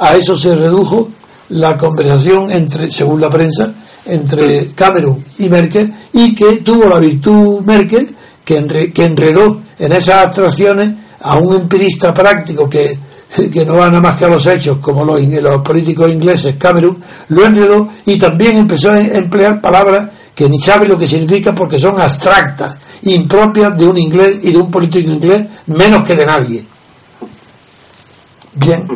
a 0.00 0.14
eso 0.14 0.36
se 0.36 0.54
redujo 0.54 1.08
la 1.48 1.78
conversación 1.78 2.52
entre, 2.52 2.92
según 2.92 3.22
la 3.22 3.30
prensa, 3.30 3.72
entre 4.04 4.72
Cameron 4.72 5.24
y 5.38 5.48
Merkel 5.48 5.90
y 6.12 6.34
que 6.34 6.58
tuvo 6.58 6.86
la 6.90 6.98
virtud 6.98 7.62
Merkel 7.62 8.14
que, 8.44 8.58
enredó 8.96 9.62
en 9.78 9.92
esas 9.92 10.26
abstracciones 10.26 10.92
a 11.22 11.38
un 11.38 11.56
empirista 11.56 12.12
práctico 12.12 12.68
que, 12.68 12.98
que 13.50 13.64
no 13.64 13.76
va 13.76 13.86
nada 13.86 14.00
más 14.00 14.18
que 14.18 14.26
a 14.26 14.28
los 14.28 14.46
hechos, 14.46 14.76
como 14.78 15.02
los, 15.02 15.22
los 15.22 15.62
políticos 15.62 16.12
ingleses, 16.12 16.56
Cameron, 16.56 17.02
lo 17.28 17.46
enredó 17.46 17.88
y 18.04 18.18
también 18.18 18.58
empezó 18.58 18.90
a 18.90 19.00
emplear 19.00 19.58
palabras 19.62 20.06
que 20.34 20.50
ni 20.50 20.60
sabe 20.60 20.86
lo 20.86 20.98
que 20.98 21.06
significa 21.06 21.54
porque 21.54 21.78
son 21.78 21.98
abstractas, 21.98 22.76
impropias 23.02 23.74
de 23.78 23.86
un 23.86 23.96
inglés 23.96 24.38
y 24.42 24.52
de 24.52 24.58
un 24.58 24.70
político 24.70 25.10
inglés, 25.10 25.46
menos 25.66 26.04
que 26.04 26.14
de 26.14 26.26
nadie. 26.26 26.66
Bien. 28.54 28.86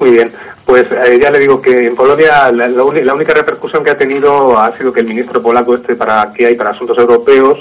Muy 0.00 0.10
bien. 0.10 0.32
Pues 0.64 0.86
eh, 0.92 1.18
ya 1.20 1.30
le 1.30 1.40
digo 1.40 1.60
que 1.60 1.86
en 1.86 1.96
Polonia 1.96 2.52
la, 2.52 2.68
la, 2.68 3.14
única 3.14 3.34
repercusión 3.34 3.82
que 3.82 3.90
ha 3.90 3.96
tenido 3.96 4.58
ha 4.58 4.76
sido 4.76 4.92
que 4.92 5.00
el 5.00 5.06
ministro 5.06 5.42
polaco 5.42 5.74
este 5.74 5.96
para 5.96 6.30
que 6.32 6.46
hay 6.46 6.54
para 6.56 6.70
asuntos 6.70 6.96
europeos 6.98 7.58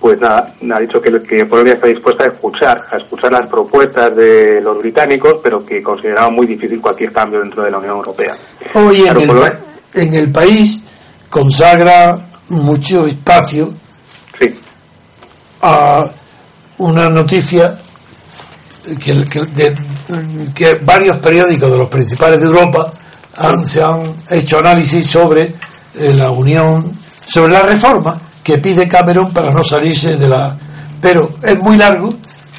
pues 0.00 0.20
nada, 0.20 0.54
ha 0.74 0.80
dicho 0.80 1.00
que, 1.00 1.10
que, 1.22 1.46
Polonia 1.46 1.74
está 1.74 1.86
dispuesta 1.86 2.24
a 2.24 2.28
escuchar, 2.28 2.86
a 2.90 2.96
escuchar 2.96 3.32
las 3.32 3.48
propuestas 3.48 4.14
de 4.14 4.60
los 4.60 4.78
británicos, 4.78 5.36
pero 5.42 5.64
que 5.64 5.82
consideraba 5.82 6.30
muy 6.30 6.46
difícil 6.46 6.80
cualquier 6.80 7.12
cambio 7.12 7.40
dentro 7.40 7.64
de 7.64 7.70
la 7.70 7.78
Unión 7.78 7.96
Europea. 7.96 8.34
Hoy 8.74 9.02
en, 9.02 9.16
el, 9.16 9.30
en, 9.94 10.14
el, 10.14 10.30
país 10.30 10.82
consagra 11.30 12.26
mucho 12.50 13.06
espacio 13.06 13.72
a 15.62 16.06
una 16.78 17.08
noticia 17.08 17.76
que, 19.02 19.24
que, 19.24 19.74
varios 20.82 21.18
periódicos 21.18 21.70
de 21.70 21.78
los 21.78 21.88
principales 21.88 22.40
de 22.40 22.46
Europa 22.46 22.92
han, 23.36 23.68
se 23.68 23.82
han 23.82 24.02
hecho 24.30 24.58
análisis 24.58 25.06
sobre 25.06 25.42
eh, 25.42 26.14
la 26.16 26.30
unión, 26.30 26.92
sobre 27.28 27.52
la 27.52 27.62
reforma 27.62 28.20
que 28.42 28.58
pide 28.58 28.88
Cameron 28.88 29.32
para 29.32 29.50
no 29.50 29.64
salirse 29.64 30.16
de 30.16 30.28
la... 30.28 30.56
Pero 31.00 31.30
es 31.42 31.58
muy 31.60 31.76
largo, 31.76 32.14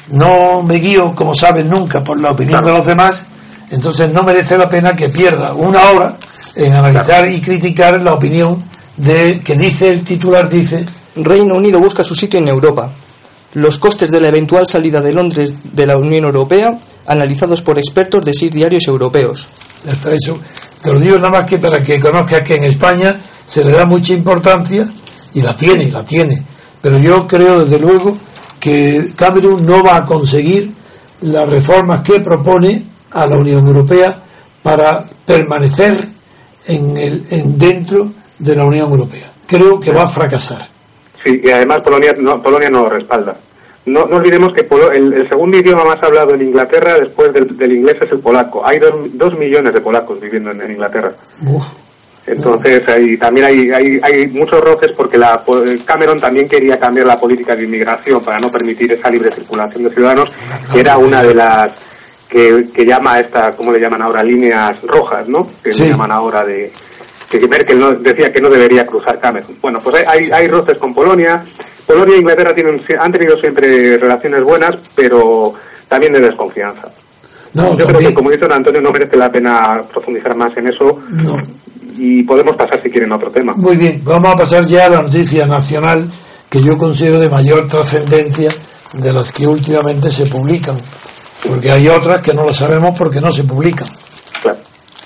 no 0.08 0.62
me 0.62 0.74
guío, 0.74 1.14
como 1.14 1.34
saben, 1.34 1.68
nunca 1.68 2.04
por 2.04 2.20
la 2.20 2.30
opinión 2.30 2.64
de 2.64 2.72
los 2.72 2.86
demás, 2.86 3.24
entonces 3.70 4.12
no 4.12 4.22
merece 4.22 4.56
la 4.56 4.68
pena 4.68 4.94
que 4.94 5.08
pierda 5.08 5.52
una 5.54 5.90
hora 5.90 6.16
en 6.54 6.74
analizar 6.74 7.28
y 7.28 7.40
criticar 7.40 8.00
la 8.02 8.14
opinión 8.14 8.62
de 8.96 9.40
que 9.40 9.56
dice 9.56 9.88
el 9.90 10.04
titular, 10.04 10.48
dice... 10.48 10.86
Reino 11.24 11.54
Unido 11.54 11.80
busca 11.80 12.04
su 12.04 12.14
sitio 12.14 12.38
en 12.38 12.48
Europa. 12.48 12.90
Los 13.54 13.78
costes 13.78 14.10
de 14.10 14.20
la 14.20 14.28
eventual 14.28 14.66
salida 14.66 15.00
de 15.00 15.12
Londres 15.12 15.52
de 15.64 15.86
la 15.86 15.96
Unión 15.96 16.24
Europea, 16.24 16.78
analizados 17.08 17.62
por 17.62 17.78
expertos 17.78 18.24
de 18.24 18.34
seis 18.34 18.50
diarios 18.50 18.86
europeos. 18.86 19.48
Hasta 19.90 20.12
eso. 20.12 20.38
Te 20.82 20.92
lo 20.92 21.00
digo 21.00 21.16
nada 21.16 21.30
más 21.30 21.44
que 21.44 21.58
para 21.58 21.82
que 21.82 21.98
conozcas 21.98 22.42
que 22.42 22.56
en 22.56 22.64
España 22.64 23.16
se 23.44 23.64
le 23.64 23.72
da 23.72 23.84
mucha 23.86 24.12
importancia 24.12 24.86
y 25.34 25.40
la 25.40 25.56
tiene, 25.56 25.90
la 25.90 26.04
tiene. 26.04 26.44
Pero 26.80 26.98
yo 26.98 27.26
creo 27.26 27.64
desde 27.64 27.80
luego 27.80 28.16
que 28.60 29.12
Camerún 29.16 29.66
no 29.66 29.82
va 29.82 29.96
a 29.96 30.06
conseguir 30.06 30.72
las 31.22 31.48
reformas 31.48 32.02
que 32.02 32.20
propone 32.20 32.84
a 33.10 33.26
la 33.26 33.36
Unión 33.36 33.66
Europea 33.66 34.22
para 34.62 35.08
permanecer 35.24 35.96
en 36.66 36.96
el 36.96 37.26
en 37.30 37.58
dentro 37.58 38.10
de 38.38 38.54
la 38.54 38.64
Unión 38.64 38.90
Europea. 38.90 39.32
Creo 39.46 39.80
que 39.80 39.90
va 39.90 40.04
a 40.04 40.08
fracasar. 40.08 40.60
Sí, 41.24 41.40
y 41.42 41.50
además 41.50 41.82
Polonia 41.82 42.14
no, 42.18 42.40
Polonia 42.40 42.68
no 42.68 42.82
lo 42.82 42.90
respalda. 42.90 43.36
No, 43.88 44.06
no 44.06 44.16
olvidemos 44.16 44.52
que 44.52 44.66
el, 44.92 45.28
segundo 45.28 45.56
idioma 45.56 45.84
más 45.84 46.02
hablado 46.02 46.34
en 46.34 46.42
Inglaterra 46.42 46.98
después 47.00 47.32
del, 47.32 47.72
inglés 47.72 47.96
es 48.00 48.12
el 48.12 48.20
polaco. 48.20 48.64
Hay 48.66 48.78
dos, 48.78 49.38
millones 49.38 49.72
de 49.72 49.80
polacos 49.80 50.20
viviendo 50.20 50.50
en, 50.50 50.70
Inglaterra. 50.70 51.12
Entonces, 52.26 52.86
ahí, 52.88 53.16
también 53.16 53.46
hay, 53.46 53.70
hay, 53.70 54.00
hay, 54.02 54.26
muchos 54.28 54.62
roces 54.62 54.92
porque 54.92 55.16
la, 55.16 55.42
Cameron 55.86 56.20
también 56.20 56.46
quería 56.46 56.78
cambiar 56.78 57.06
la 57.06 57.18
política 57.18 57.56
de 57.56 57.64
inmigración 57.64 58.22
para 58.22 58.38
no 58.38 58.50
permitir 58.50 58.92
esa 58.92 59.10
libre 59.10 59.30
circulación 59.30 59.84
de 59.84 59.90
ciudadanos, 59.90 60.28
que 60.70 60.80
era 60.80 60.98
una 60.98 61.22
de 61.22 61.34
las 61.34 61.72
que, 62.28 62.68
que 62.74 62.84
llama 62.84 63.18
esta, 63.18 63.52
¿cómo 63.52 63.72
le 63.72 63.80
llaman 63.80 64.02
ahora? 64.02 64.22
Líneas 64.22 64.82
rojas, 64.82 65.26
¿no? 65.28 65.48
Que 65.62 65.70
le 65.70 65.88
llaman 65.88 66.12
ahora 66.12 66.44
de, 66.44 66.70
que 67.28 67.46
Merkel 67.46 67.78
no, 67.78 67.92
decía 67.92 68.32
que 68.32 68.40
no 68.40 68.48
debería 68.48 68.86
cruzar 68.86 69.18
Cameron. 69.18 69.56
Bueno, 69.60 69.80
pues 69.82 70.06
hay, 70.06 70.30
hay 70.30 70.48
roces 70.48 70.78
con 70.78 70.94
Polonia. 70.94 71.44
Polonia 71.86 72.16
e 72.16 72.18
Inglaterra 72.20 72.54
tienen, 72.54 72.80
han 72.98 73.12
tenido 73.12 73.38
siempre 73.38 73.98
relaciones 73.98 74.42
buenas, 74.42 74.76
pero 74.94 75.54
también 75.88 76.12
de 76.12 76.20
desconfianza. 76.20 76.88
No, 77.54 77.76
Yo 77.76 77.86
creo 77.86 78.00
que, 78.00 78.14
como 78.14 78.30
dice 78.30 78.44
don 78.44 78.52
Antonio, 78.52 78.80
no 78.80 78.90
merece 78.90 79.16
la 79.16 79.30
pena 79.30 79.78
profundizar 79.90 80.36
más 80.36 80.56
en 80.56 80.68
eso. 80.68 81.00
No 81.08 81.36
y 81.98 82.22
podemos 82.22 82.56
pasar 82.56 82.80
si 82.82 82.90
quieren 82.90 83.12
a 83.12 83.16
otro 83.16 83.30
tema. 83.30 83.54
Muy 83.56 83.76
bien, 83.76 84.00
vamos 84.04 84.32
a 84.32 84.36
pasar 84.36 84.64
ya 84.64 84.86
a 84.86 84.88
la 84.88 85.02
noticia 85.02 85.46
nacional 85.46 86.08
que 86.48 86.62
yo 86.62 86.78
considero 86.78 87.20
de 87.20 87.28
mayor 87.28 87.66
trascendencia 87.66 88.50
de 88.94 89.12
las 89.12 89.32
que 89.32 89.46
últimamente 89.46 90.10
se 90.10 90.26
publican, 90.26 90.76
porque 91.46 91.70
hay 91.70 91.88
otras 91.88 92.22
que 92.22 92.32
no 92.32 92.44
las 92.44 92.56
sabemos 92.56 92.96
porque 92.96 93.20
no 93.20 93.32
se 93.32 93.44
publican. 93.44 93.88
Claro. 94.40 94.58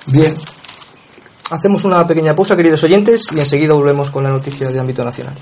Bien. 0.07 0.35
Hacemos 1.53 1.85
una 1.85 2.07
pequeña 2.07 2.35
pausa, 2.35 2.57
queridos 2.57 2.83
oyentes, 2.83 3.27
y 3.37 3.39
enseguida 3.39 3.75
volvemos 3.75 4.11
con 4.11 4.25
la 4.25 4.31
noticia 4.31 4.71
de 4.71 4.81
ámbito 4.81 5.05
nacional. 5.05 5.35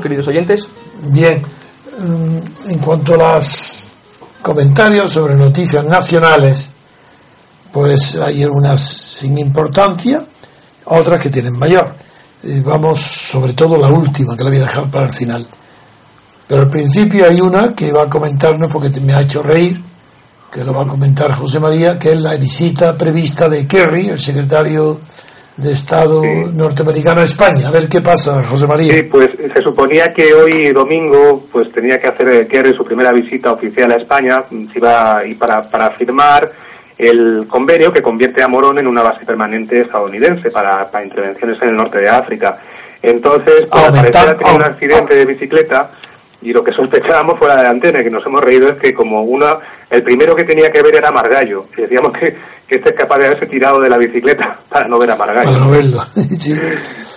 Queridos 0.00 0.28
oyentes. 0.28 0.66
Bien, 1.08 1.42
mm, 1.42 2.70
en 2.70 2.78
cuanto 2.78 3.14
a 3.14 3.34
los 3.34 3.84
comentarios 4.40 5.12
sobre 5.12 5.34
noticias 5.34 5.84
nacionales, 5.84 6.70
pues 7.72 8.16
hay 8.16 8.42
algunas 8.42 8.80
sin 8.82 9.38
importancia, 9.38 10.22
otras 10.86 11.22
que 11.22 11.30
tienen 11.30 11.58
mayor. 11.58 11.94
vamos 12.64 13.00
sobre 13.00 13.52
todo 13.52 13.76
la 13.76 13.88
última, 13.88 14.36
que 14.36 14.42
la 14.42 14.50
voy 14.50 14.58
a 14.58 14.64
dejar 14.64 14.90
para 14.90 15.06
el 15.06 15.14
final. 15.14 15.46
Pero 16.48 16.62
al 16.62 16.68
principio 16.68 17.24
hay 17.28 17.40
una 17.40 17.72
que 17.72 17.92
va 17.92 18.02
a 18.02 18.10
comentarnos 18.10 18.70
porque 18.70 18.90
me 19.00 19.14
ha 19.14 19.20
hecho 19.20 19.44
reír, 19.44 19.80
que 20.52 20.64
lo 20.64 20.74
va 20.74 20.82
a 20.82 20.86
comentar 20.86 21.34
José 21.34 21.60
María, 21.60 21.98
que 21.98 22.12
es 22.12 22.20
la 22.20 22.36
visita 22.36 22.98
prevista 22.98 23.48
de 23.48 23.66
Kerry, 23.66 24.08
el 24.08 24.20
secretario 24.20 25.00
de 25.56 25.72
Estado 25.72 26.22
norteamericano 26.54 27.20
a 27.20 27.24
España. 27.24 27.68
A 27.68 27.70
ver 27.70 27.88
qué 27.88 28.00
pasa, 28.00 28.42
José 28.42 28.66
María. 28.66 28.94
Sí, 28.94 29.02
pues 29.04 29.30
se 29.52 29.62
suponía 29.62 30.12
que 30.12 30.32
hoy 30.32 30.72
domingo 30.72 31.44
pues 31.50 31.70
tenía 31.72 31.98
que 31.98 32.08
hacer 32.08 32.46
Kerry 32.48 32.74
su 32.74 32.84
primera 32.84 33.12
visita 33.12 33.52
oficial 33.52 33.92
a 33.92 33.96
España, 33.96 34.42
se 34.48 34.78
iba 34.78 35.26
y 35.26 35.34
para, 35.34 35.62
para 35.62 35.90
firmar 35.90 36.50
el 36.96 37.46
convenio 37.48 37.92
que 37.92 38.02
convierte 38.02 38.42
a 38.42 38.48
Morón 38.48 38.78
en 38.78 38.86
una 38.86 39.02
base 39.02 39.24
permanente 39.24 39.80
estadounidense 39.80 40.50
para, 40.50 40.90
para 40.90 41.04
intervenciones 41.04 41.60
en 41.62 41.70
el 41.70 41.76
norte 41.76 41.98
de 41.98 42.08
África. 42.08 42.58
Entonces, 43.02 43.66
pues, 43.70 43.82
al 43.82 43.92
parecer 43.92 44.28
ha 44.28 44.36
tenido 44.36 44.56
un 44.56 44.62
accidente 44.62 45.14
de 45.14 45.24
bicicleta 45.26 45.90
y 46.42 46.52
lo 46.52 46.62
que 46.62 46.72
sospechábamos 46.72 47.38
fuera 47.38 47.56
de 47.56 47.62
la 47.64 47.70
antena 47.70 48.00
y 48.00 48.04
que 48.04 48.10
nos 48.10 48.24
hemos 48.26 48.40
reído 48.40 48.68
es 48.68 48.78
que 48.78 48.92
como 48.92 49.22
una 49.22 49.54
el 49.90 50.02
primero 50.02 50.34
que 50.34 50.44
tenía 50.44 50.70
que 50.70 50.82
ver 50.82 50.96
era 50.96 51.10
Margallo 51.10 51.66
y 51.76 51.82
decíamos 51.82 52.12
que, 52.12 52.36
que 52.66 52.76
este 52.76 52.90
es 52.90 52.96
capaz 52.96 53.18
de 53.18 53.26
haberse 53.26 53.46
tirado 53.46 53.80
de 53.80 53.88
la 53.88 53.98
bicicleta 53.98 54.56
para 54.68 54.88
no 54.88 54.98
ver 54.98 55.10
a 55.10 55.16
Margallo 55.16 55.52
para 55.52 55.64
no 55.64 55.70
verlo 55.70 56.02
sí. 56.12 56.54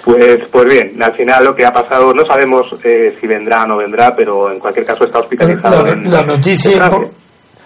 pues 0.04 0.48
pues 0.52 0.66
bien 0.66 1.02
al 1.02 1.14
final 1.14 1.44
lo 1.46 1.56
que 1.56 1.66
ha 1.66 1.74
pasado 1.74 2.14
no 2.14 2.26
sabemos 2.26 2.76
eh, 2.84 3.16
si 3.20 3.28
vendrá 3.28 3.64
o 3.64 3.68
no 3.68 3.78
vendrá 3.78 4.16
pero 4.16 4.52
en 4.52 4.60
cualquier 4.60 4.86
caso 4.86 5.06
está 5.06 5.20
hospitalizado 5.20 5.84
la, 5.84 5.92
en, 5.92 6.12
la 6.12 6.22
noticia 6.22 6.88
en 6.88 7.10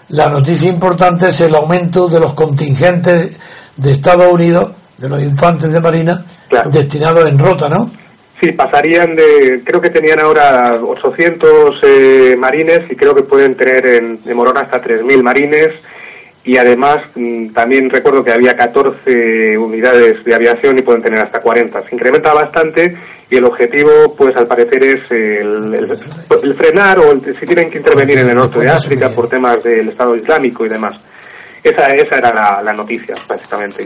la 0.09 0.27
noticia 0.27 0.69
importante 0.69 1.27
es 1.27 1.41
el 1.41 1.53
aumento 1.53 2.07
de 2.07 2.19
los 2.19 2.33
contingentes 2.33 3.37
de 3.75 3.91
Estados 3.91 4.31
Unidos 4.31 4.71
de 4.97 5.07
los 5.07 5.21
infantes 5.21 5.71
de 5.71 5.79
marina 5.79 6.25
Claro. 6.49 6.71
destinados 6.71 7.29
en 7.29 7.37
Rota, 7.37 7.69
¿no? 7.69 7.91
Sí, 8.39 8.51
pasarían 8.53 9.15
de, 9.15 9.61
creo 9.65 9.81
que 9.81 9.89
tenían 9.89 10.19
ahora 10.19 10.79
800 10.81 11.79
eh, 11.83 12.35
marines 12.37 12.89
y 12.89 12.95
creo 12.95 13.13
que 13.13 13.23
pueden 13.23 13.55
tener 13.55 13.85
en, 13.85 14.19
en 14.25 14.37
Morón 14.37 14.57
hasta 14.57 14.81
3.000 14.81 15.21
marines 15.21 15.71
y 16.45 16.55
además 16.55 16.99
mm, 17.15 17.49
también 17.49 17.89
recuerdo 17.89 18.23
que 18.23 18.31
había 18.31 18.55
14 18.55 19.57
unidades 19.57 20.23
de 20.23 20.33
aviación 20.33 20.77
y 20.79 20.81
pueden 20.83 21.01
tener 21.01 21.19
hasta 21.19 21.41
40. 21.41 21.81
Se 21.83 21.95
incrementa 21.95 22.33
bastante 22.33 22.95
y 23.29 23.35
el 23.35 23.43
objetivo, 23.43 24.15
pues 24.17 24.33
al 24.37 24.47
parecer 24.47 24.83
es 24.83 25.11
el, 25.11 25.73
el- 25.75 25.97
el 26.43 26.55
frenar 26.55 26.99
o 26.99 27.11
el- 27.11 27.21
si 27.37 27.45
tienen 27.45 27.69
que 27.69 27.79
intervenir 27.79 28.19
en 28.19 28.29
el 28.29 28.35
norte 28.37 28.59
de 28.59 28.69
África 28.69 29.09
por 29.09 29.27
temas 29.27 29.61
del 29.63 29.89
Estado 29.89 30.15
Islámico 30.15 30.65
y 30.65 30.69
demás. 30.69 30.95
Esa, 31.61 31.87
esa 31.87 32.17
era 32.19 32.33
la, 32.33 32.61
la 32.63 32.71
noticia, 32.71 33.13
básicamente, 33.27 33.83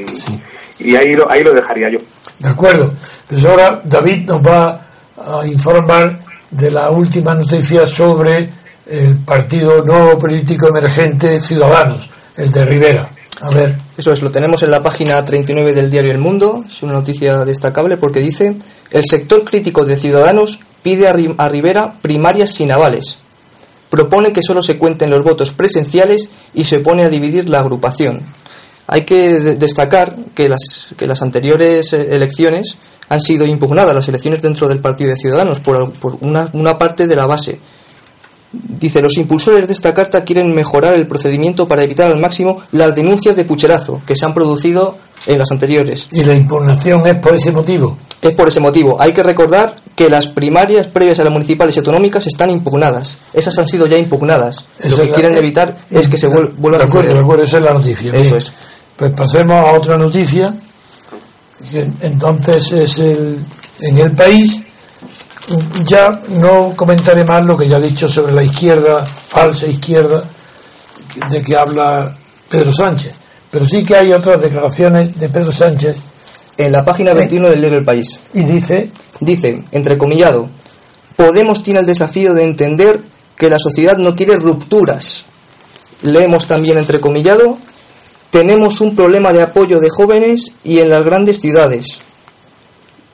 y, 0.80 0.92
y 0.92 0.96
ahí, 0.96 1.16
lo, 1.16 1.30
ahí 1.32 1.44
lo 1.44 1.54
dejaría 1.56 1.90
yo. 1.90 1.98
De 2.44 2.50
acuerdo. 2.50 2.94
Pues 3.28 3.44
ahora 3.46 3.82
David 3.84 4.26
nos 4.28 4.42
va 4.46 4.86
a 5.18 5.48
informar 5.48 6.20
de 6.52 6.70
la 6.70 6.92
última 6.92 7.34
noticia 7.34 7.88
sobre 7.88 8.50
el 8.86 9.18
partido 9.20 9.84
nuevo 9.84 10.18
político 10.20 10.68
emergente 10.68 11.40
Ciudadanos, 11.42 12.10
el 12.36 12.52
de 12.52 12.66
Rivera. 12.66 13.10
A 13.42 13.50
ver, 13.50 13.78
Eso 13.98 14.12
es, 14.14 14.22
lo 14.22 14.30
tenemos 14.32 14.62
en 14.64 14.72
la 14.72 14.84
página 14.84 15.24
39 15.26 15.74
del 15.74 15.90
diario 15.90 16.12
El 16.12 16.18
Mundo. 16.20 16.64
Es 16.68 16.84
una 16.84 16.94
noticia 16.94 17.44
destacable 17.46 17.98
porque 17.98 18.20
dice: 18.20 18.56
el 18.92 19.04
sector 19.06 19.44
crítico 19.44 19.86
de 19.86 19.98
Ciudadanos 19.98 20.60
pide 20.84 21.08
a, 21.08 21.14
Ri- 21.14 21.34
a 21.38 21.50
Rivera 21.50 21.94
primarias 22.02 22.52
sin 22.52 22.72
avales. 22.72 23.18
Propone 23.90 24.34
que 24.34 24.42
solo 24.42 24.62
se 24.62 24.78
cuenten 24.78 25.10
los 25.12 25.24
votos 25.24 25.52
presenciales 25.52 26.30
y 26.54 26.64
se 26.66 26.78
opone 26.78 27.04
a 27.04 27.10
dividir 27.10 27.48
la 27.50 27.60
agrupación. 27.60 28.22
Hay 28.88 29.04
que 29.04 29.40
de- 29.40 29.56
destacar 29.56 30.16
que 30.36 30.50
las, 30.50 30.88
que 30.98 31.08
las 31.08 31.22
anteriores 31.22 31.94
eh, 31.94 32.08
elecciones 32.12 32.78
han 33.10 33.22
sido 33.22 33.46
impugnadas, 33.46 33.94
las 33.96 34.08
elecciones 34.08 34.42
dentro 34.42 34.68
del 34.68 34.80
Partido 34.80 35.12
de 35.12 35.18
Ciudadanos, 35.18 35.60
por, 35.60 35.92
por 35.94 36.18
una, 36.22 36.50
una 36.54 36.78
parte 36.78 37.08
de 37.08 37.16
la 37.16 37.26
base. 37.26 37.60
Dice, 38.52 39.02
los 39.02 39.18
impulsores 39.18 39.66
de 39.68 39.74
esta 39.74 39.94
carta 39.96 40.24
quieren 40.24 40.54
mejorar 40.54 40.94
el 40.94 41.08
procedimiento 41.08 41.68
para 41.68 41.84
evitar 41.84 42.12
al 42.12 42.20
máximo 42.20 42.62
las 42.72 42.96
denuncias 42.96 43.36
de 43.36 43.46
pucherazo 43.46 44.00
que 44.06 44.16
se 44.16 44.26
han 44.26 44.34
producido 44.36 44.96
en 45.26 45.40
las 45.40 45.50
anteriores. 45.52 46.08
y 46.12 46.24
la 46.24 46.36
impugnación 46.36 47.08
es 47.08 47.16
por 47.16 47.34
ese 47.34 47.52
motivo. 47.52 47.98
Es 48.22 48.32
por 48.36 48.48
ese 48.50 48.60
motivo. 48.60 49.02
Hay 49.02 49.12
que 49.12 49.24
recordar 49.24 49.76
que 49.96 50.08
las 50.10 50.28
primarias 50.28 50.86
previas 50.88 51.20
a 51.20 51.24
las 51.24 51.34
municipales 51.34 51.76
y 51.76 51.80
autonómicas 51.80 52.28
están 52.28 52.50
impugnadas. 52.52 53.18
Esas 53.34 53.58
han 53.58 53.68
sido 53.68 53.88
ya 53.88 53.98
impugnadas. 53.98 54.66
Esa 54.80 54.90
Lo 54.98 55.04
que 55.04 55.10
la- 55.10 55.16
quieren 55.16 55.38
evitar 55.38 55.76
es 55.90 56.08
que 56.08 56.18
se 56.18 56.30
vuel- 56.30 56.54
vuelva 56.58 56.78
De 56.78 56.84
a 56.84 56.88
acuerdo, 56.88 57.14
de 57.14 57.20
acuerdo, 57.20 57.44
esa 57.46 57.58
es 57.58 57.64
la 57.64 57.74
noticia. 57.74 58.12
Eso 58.12 58.22
Bien. 58.22 58.36
es. 58.36 58.52
Pues 58.96 59.14
pasemos 59.16 59.54
a 59.54 59.74
otra 59.74 59.98
noticia. 59.98 60.54
que 61.70 61.88
entonces 62.02 62.72
es 62.72 63.00
el, 63.00 63.40
en 63.80 63.98
el 63.98 64.12
país. 64.12 64.62
Ya 65.86 66.10
no 66.30 66.74
comentaré 66.76 67.24
más 67.26 67.46
lo 67.46 67.58
que 67.58 67.68
ya 67.68 67.78
he 67.78 67.82
dicho 67.82 68.08
sobre 68.08 68.34
la 68.34 68.44
izquierda, 68.44 69.04
falsa 69.04 69.68
izquierda, 69.68 70.24
de 71.30 71.42
que 71.42 71.56
habla 71.58 72.16
Pedro 72.50 72.72
Sánchez. 72.72 73.14
Pero 73.52 73.68
sí 73.68 73.84
que 73.84 73.96
hay 73.96 74.14
otras 74.14 74.42
declaraciones 74.42 75.20
de 75.20 75.30
Pedro 75.30 75.52
Sánchez 75.52 75.98
En 76.58 76.72
la 76.72 76.84
página 76.84 77.14
21 77.14 77.50
del 77.50 77.60
diario 77.60 77.80
El 77.80 77.86
País. 77.86 78.20
y 78.34 78.44
dice, 78.44 78.92
Dice, 79.20 79.64
entrecomillado, 79.72 80.50
Podemos 81.16 81.62
tiene 81.62 81.82
el 81.82 81.86
desafío 81.86 82.34
de 82.34 82.44
entender 82.44 83.00
que 83.38 83.50
la 83.50 83.60
sociedad 83.60 83.98
no 83.98 84.16
quiere 84.16 84.38
rupturas. 84.38 85.26
Leemos 86.02 86.48
también 86.48 86.78
entrecomillado, 86.78 87.58
tenemos 88.34 88.82
un 88.82 88.96
problema 88.96 89.32
de 89.32 89.44
apoyo 89.44 89.80
de 89.80 89.92
jóvenes 89.92 90.54
y 90.64 90.80
en 90.80 90.90
las 90.90 91.06
grandes 91.06 91.40
ciudades. 91.40 92.00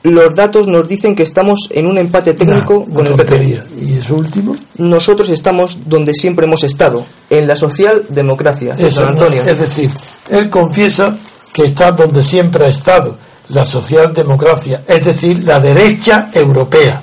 Los 0.02 0.34
datos 0.34 0.66
nos 0.66 0.88
dicen 0.88 1.14
que 1.14 1.24
estamos 1.24 1.68
en 1.72 1.86
un 1.86 1.98
empate 1.98 2.32
técnico 2.32 2.86
Nah, 2.88 2.94
con 2.94 3.06
el 3.06 3.12
PP. 3.12 3.62
Y 3.82 3.98
eso 3.98 4.14
último, 4.14 4.56
Nosotros 4.78 5.28
estamos 5.28 5.76
donde 5.84 6.14
siempre 6.14 6.46
hemos 6.46 6.64
estado, 6.64 7.04
en 7.28 7.46
la 7.46 7.54
socialdemocracia. 7.54 8.74
Eso, 8.78 9.06
Antonio. 9.06 9.42
Es 9.42 9.58
decir, 9.58 9.90
él 10.30 10.48
confiesa 10.48 11.14
que 11.52 11.66
está 11.66 11.92
donde 11.92 12.24
siempre 12.24 12.64
ha 12.64 12.68
estado, 12.68 13.18
la 13.50 13.66
socialdemocracia, 13.66 14.84
es 14.86 15.04
decir, 15.04 15.44
la 15.44 15.60
derecha 15.60 16.30
europea, 16.32 17.02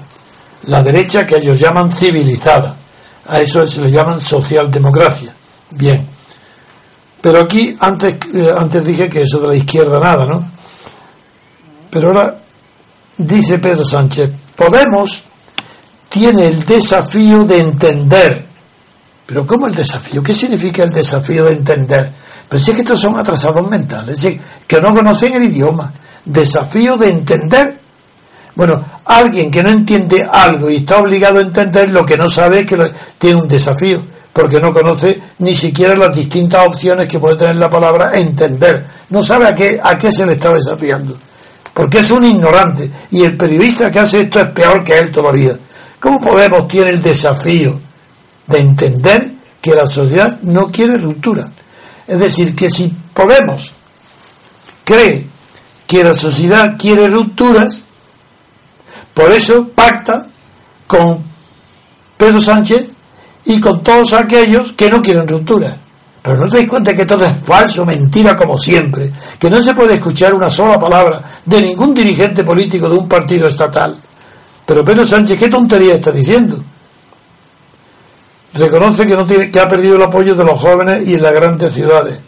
la 0.66 0.82
derecha 0.82 1.24
que 1.24 1.38
ellos 1.38 1.60
llaman 1.60 1.92
civilizada. 1.92 2.76
A 3.28 3.40
eso 3.42 3.68
se 3.68 3.80
le 3.80 3.92
llaman 3.92 4.20
socialdemocracia. 4.20 5.36
Bien. 5.70 6.17
Pero 7.22 7.42
aquí, 7.44 7.76
antes, 7.80 8.16
eh, 8.34 8.54
antes 8.56 8.86
dije 8.86 9.10
que 9.10 9.24
eso 9.24 9.40
de 9.40 9.48
la 9.48 9.56
izquierda 9.56 10.00
nada, 10.00 10.26
¿no? 10.26 10.50
Pero 11.90 12.10
ahora 12.10 12.38
dice 13.18 13.60
Pedro 13.60 13.86
Sánchez, 13.86 14.30
Podemos 14.56 15.22
tiene 16.10 16.48
el 16.48 16.60
desafío 16.64 17.44
de 17.44 17.60
entender 17.60 18.46
pero 19.26 19.46
¿cómo 19.46 19.68
el 19.68 19.76
desafío? 19.76 20.24
¿Qué 20.24 20.34
significa 20.34 20.84
el 20.84 20.92
desafío 20.92 21.44
de 21.46 21.52
entender? 21.52 22.10
Pero 22.48 22.64
si 22.64 22.72
es 22.72 22.76
que 22.78 22.82
estos 22.84 23.02
son 23.02 23.18
atrasados 23.20 23.70
mentales, 23.70 24.24
es 24.24 24.40
que 24.66 24.80
no 24.80 24.94
conocen 24.94 25.34
el 25.34 25.44
idioma. 25.44 25.92
Desafío 26.24 26.96
de 26.96 27.10
entender. 27.10 27.78
Bueno, 28.56 28.86
alguien 29.04 29.52
que 29.52 29.62
no 29.62 29.70
entiende 29.70 30.26
algo 30.32 30.70
y 30.70 30.78
está 30.78 31.00
obligado 31.00 31.40
a 31.40 31.42
entender 31.42 31.90
lo 31.90 32.06
que 32.06 32.16
no 32.16 32.30
sabe 32.30 32.62
es 32.62 32.66
que 32.68 32.78
lo- 32.78 32.90
tiene 33.18 33.36
un 33.42 33.50
desafío, 33.50 34.02
porque 34.38 34.62
no 34.62 34.72
conoce 34.72 35.20
ni 35.40 35.56
siquiera 35.56 35.96
las 35.96 36.16
distintas 36.16 36.68
opciones 36.68 37.08
que 37.08 37.18
puede 37.18 37.38
tener 37.38 37.56
la 37.56 37.72
palabra 37.72 38.12
entender. 38.14 38.86
No 39.10 39.24
sabe 39.24 39.48
a 39.48 39.56
qué, 39.56 39.80
a 39.82 39.98
qué 39.98 40.12
se 40.12 40.28
le 40.28 40.34
está 40.34 40.54
desafiando. 40.54 41.18
Porque 41.74 41.98
es 41.98 42.12
un 42.12 42.24
ignorante. 42.24 42.88
Y 43.10 43.24
el 43.24 43.36
periodista 43.36 43.90
que 43.90 43.98
hace 43.98 44.22
esto 44.22 44.40
es 44.40 44.50
peor 44.50 44.84
que 44.84 44.96
él 44.96 45.12
todavía. 45.12 45.58
¿Cómo 46.00 46.20
Podemos 46.20 46.68
tiene 46.68 46.90
el 46.90 47.02
desafío 47.02 47.82
de 48.46 48.60
entender 48.60 49.32
que 49.60 49.74
la 49.74 49.88
sociedad 49.88 50.40
no 50.44 50.68
quiere 50.72 51.00
ruptura. 51.00 51.52
Es 52.06 52.20
decir, 52.20 52.56
que 52.56 52.70
si 52.70 52.96
Podemos 53.16 53.72
cree 54.84 55.26
que 55.88 56.04
la 56.04 56.14
sociedad 56.14 56.76
quiere 56.78 57.08
rupturas, 57.08 57.88
por 59.16 59.32
eso 59.32 59.68
pacta 59.70 60.28
con 60.86 61.24
Pedro 62.16 62.40
Sánchez 62.40 62.92
y 63.48 63.60
con 63.60 63.82
todos 63.82 64.14
aquellos 64.14 64.74
que 64.74 64.90
no 64.90 65.02
quieren 65.02 65.28
rupturas. 65.28 65.76
Pero 66.22 66.38
no 66.38 66.50
te 66.50 66.58
das 66.58 66.68
cuenta 66.68 66.94
que 66.94 67.06
todo 67.06 67.26
es 67.26 67.34
falso, 67.42 67.86
mentira 67.86 68.36
como 68.36 68.58
siempre, 68.58 69.10
que 69.40 69.50
no 69.50 69.62
se 69.62 69.74
puede 69.74 69.96
escuchar 69.96 70.34
una 70.34 70.50
sola 70.50 70.78
palabra 70.78 71.22
de 71.46 71.62
ningún 71.62 71.94
dirigente 71.94 72.44
político 72.44 72.90
de 72.90 72.98
un 72.98 73.08
partido 73.08 73.48
estatal. 73.48 73.98
Pero 74.66 74.84
Pedro 74.84 75.06
Sánchez, 75.06 75.40
¿qué 75.40 75.48
tontería 75.48 75.96
está 75.96 76.12
diciendo? 76.12 76.62
reconoce 78.54 79.06
que 79.06 79.16
no 79.16 79.26
tiene 79.26 79.52
que 79.52 79.60
ha 79.60 79.68
perdido 79.68 79.98
el 79.98 80.02
apoyo 80.02 80.36
de 80.36 80.44
los 80.44 80.60
jóvenes 80.60 81.08
y 81.08 81.14
en 81.14 81.22
las 81.22 81.34
grandes 81.34 81.74
ciudades. 81.74 82.20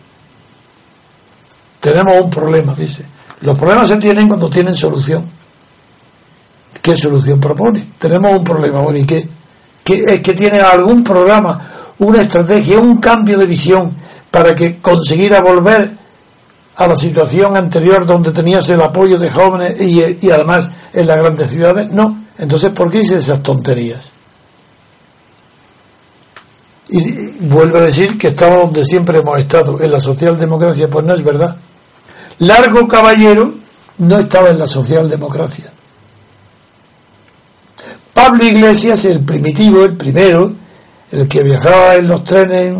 Tenemos 1.80 2.24
un 2.24 2.30
problema, 2.30 2.76
dice. 2.76 3.05
Los 3.41 3.57
problemas 3.57 3.88
se 3.88 3.97
tienen 3.97 4.28
cuando 4.28 4.49
tienen 4.49 4.76
solución. 4.76 5.30
¿Qué 6.82 6.95
solución 6.95 7.39
propone? 7.39 7.93
Tenemos 7.97 8.32
un 8.32 8.43
problema, 8.43 8.80
bueno, 8.80 8.99
¿y 8.99 9.05
qué? 9.05 9.28
¿Qué 9.90 10.04
es 10.06 10.20
que 10.20 10.36
tiene 10.36 10.60
algún 10.62 11.04
programa, 11.04 11.60
una 11.98 12.22
estrategia, 12.22 12.78
un 12.78 12.98
cambio 12.98 13.40
de 13.40 13.48
visión 13.48 13.92
para 14.30 14.54
que 14.54 14.80
consiguiera 14.80 15.42
volver 15.42 15.90
a 16.76 16.86
la 16.86 16.96
situación 16.96 17.58
anterior 17.58 18.06
donde 18.06 18.32
tenías 18.32 18.70
el 18.70 18.82
apoyo 18.84 19.18
de 19.18 19.32
jóvenes 19.32 19.82
y, 19.82 20.20
y 20.22 20.30
además 20.30 20.70
en 20.94 21.08
las 21.08 21.18
grandes 21.18 21.50
ciudades? 21.50 21.90
No. 21.92 22.26
Entonces, 22.38 22.70
¿por 22.70 22.92
qué 22.92 23.00
dice 23.00 23.18
esas 23.18 23.42
tonterías? 23.42 24.14
Y 26.90 27.40
vuelvo 27.48 27.80
a 27.80 27.82
decir 27.82 28.16
que 28.16 28.28
estaba 28.28 28.58
donde 28.58 28.86
siempre 28.86 29.18
hemos 29.18 29.40
estado, 29.40 29.82
en 29.82 29.92
la 29.92 30.00
socialdemocracia, 30.00 30.88
pues 30.88 31.04
no 31.04 31.16
es 31.16 31.24
verdad. 31.24 31.58
Largo 32.38 32.88
Caballero 32.88 33.56
no 33.98 34.20
estaba 34.20 34.52
en 34.52 34.60
la 34.60 34.68
socialdemocracia. 34.68 35.74
Pablo 38.20 38.43
Iglesias, 38.43 39.05
el 39.05 39.22
primitivo, 39.22 39.86
el 39.86 39.95
primero, 39.95 40.51
el 41.09 41.26
que 41.26 41.41
viajaba 41.41 41.95
en 41.95 42.09
los 42.09 42.22
trenes 42.26 42.76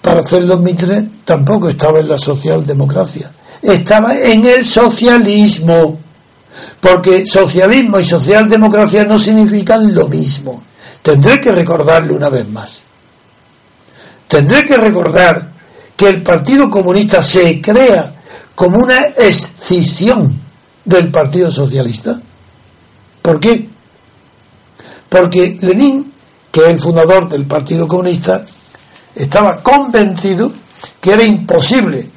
para 0.00 0.20
hacer 0.20 0.44
los 0.44 0.60
mítines, 0.60 1.06
tampoco 1.24 1.68
estaba 1.68 1.98
en 1.98 2.06
la 2.06 2.16
socialdemocracia. 2.16 3.28
Estaba 3.60 4.14
en 4.14 4.46
el 4.46 4.64
socialismo. 4.64 5.98
Porque 6.80 7.26
socialismo 7.26 7.98
y 7.98 8.06
socialdemocracia 8.06 9.02
no 9.02 9.18
significan 9.18 9.92
lo 9.92 10.06
mismo. 10.06 10.62
Tendré 11.02 11.40
que 11.40 11.50
recordarle 11.50 12.14
una 12.14 12.28
vez 12.28 12.48
más. 12.48 12.84
Tendré 14.28 14.64
que 14.64 14.76
recordar 14.76 15.50
que 15.96 16.06
el 16.06 16.22
Partido 16.22 16.70
Comunista 16.70 17.20
se 17.20 17.60
crea 17.60 18.14
como 18.54 18.78
una 18.78 19.06
escisión 19.16 20.40
del 20.84 21.10
Partido 21.10 21.50
Socialista. 21.50 22.16
¿Por 23.22 23.38
qué? 23.38 23.68
Porque 25.08 25.58
Lenin, 25.60 26.12
que 26.50 26.62
es 26.62 26.68
el 26.68 26.80
fundador 26.80 27.28
del 27.28 27.46
Partido 27.46 27.86
Comunista, 27.86 28.44
estaba 29.14 29.62
convencido 29.62 30.52
que 31.00 31.12
era 31.12 31.22
imposible 31.22 32.10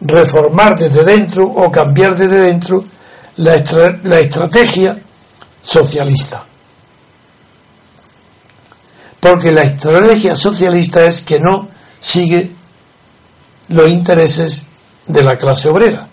reformar 0.00 0.78
desde 0.78 1.04
dentro 1.04 1.44
o 1.44 1.70
cambiar 1.70 2.16
desde 2.16 2.40
dentro 2.40 2.84
la, 3.36 3.62
la 4.02 4.18
estrategia 4.18 4.98
socialista. 5.62 6.44
Porque 9.20 9.52
la 9.52 9.64
estrategia 9.64 10.34
socialista 10.34 11.04
es 11.04 11.22
que 11.22 11.38
no 11.38 11.68
sigue 12.00 12.50
los 13.68 13.88
intereses 13.90 14.64
de 15.06 15.22
la 15.22 15.36
clase 15.36 15.68
obrera, 15.68 16.08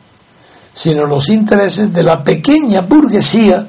sino 0.74 1.06
los 1.06 1.30
intereses 1.30 1.94
de 1.94 2.04
la 2.04 2.24
pequeña 2.24 2.82
burguesía 2.82 3.68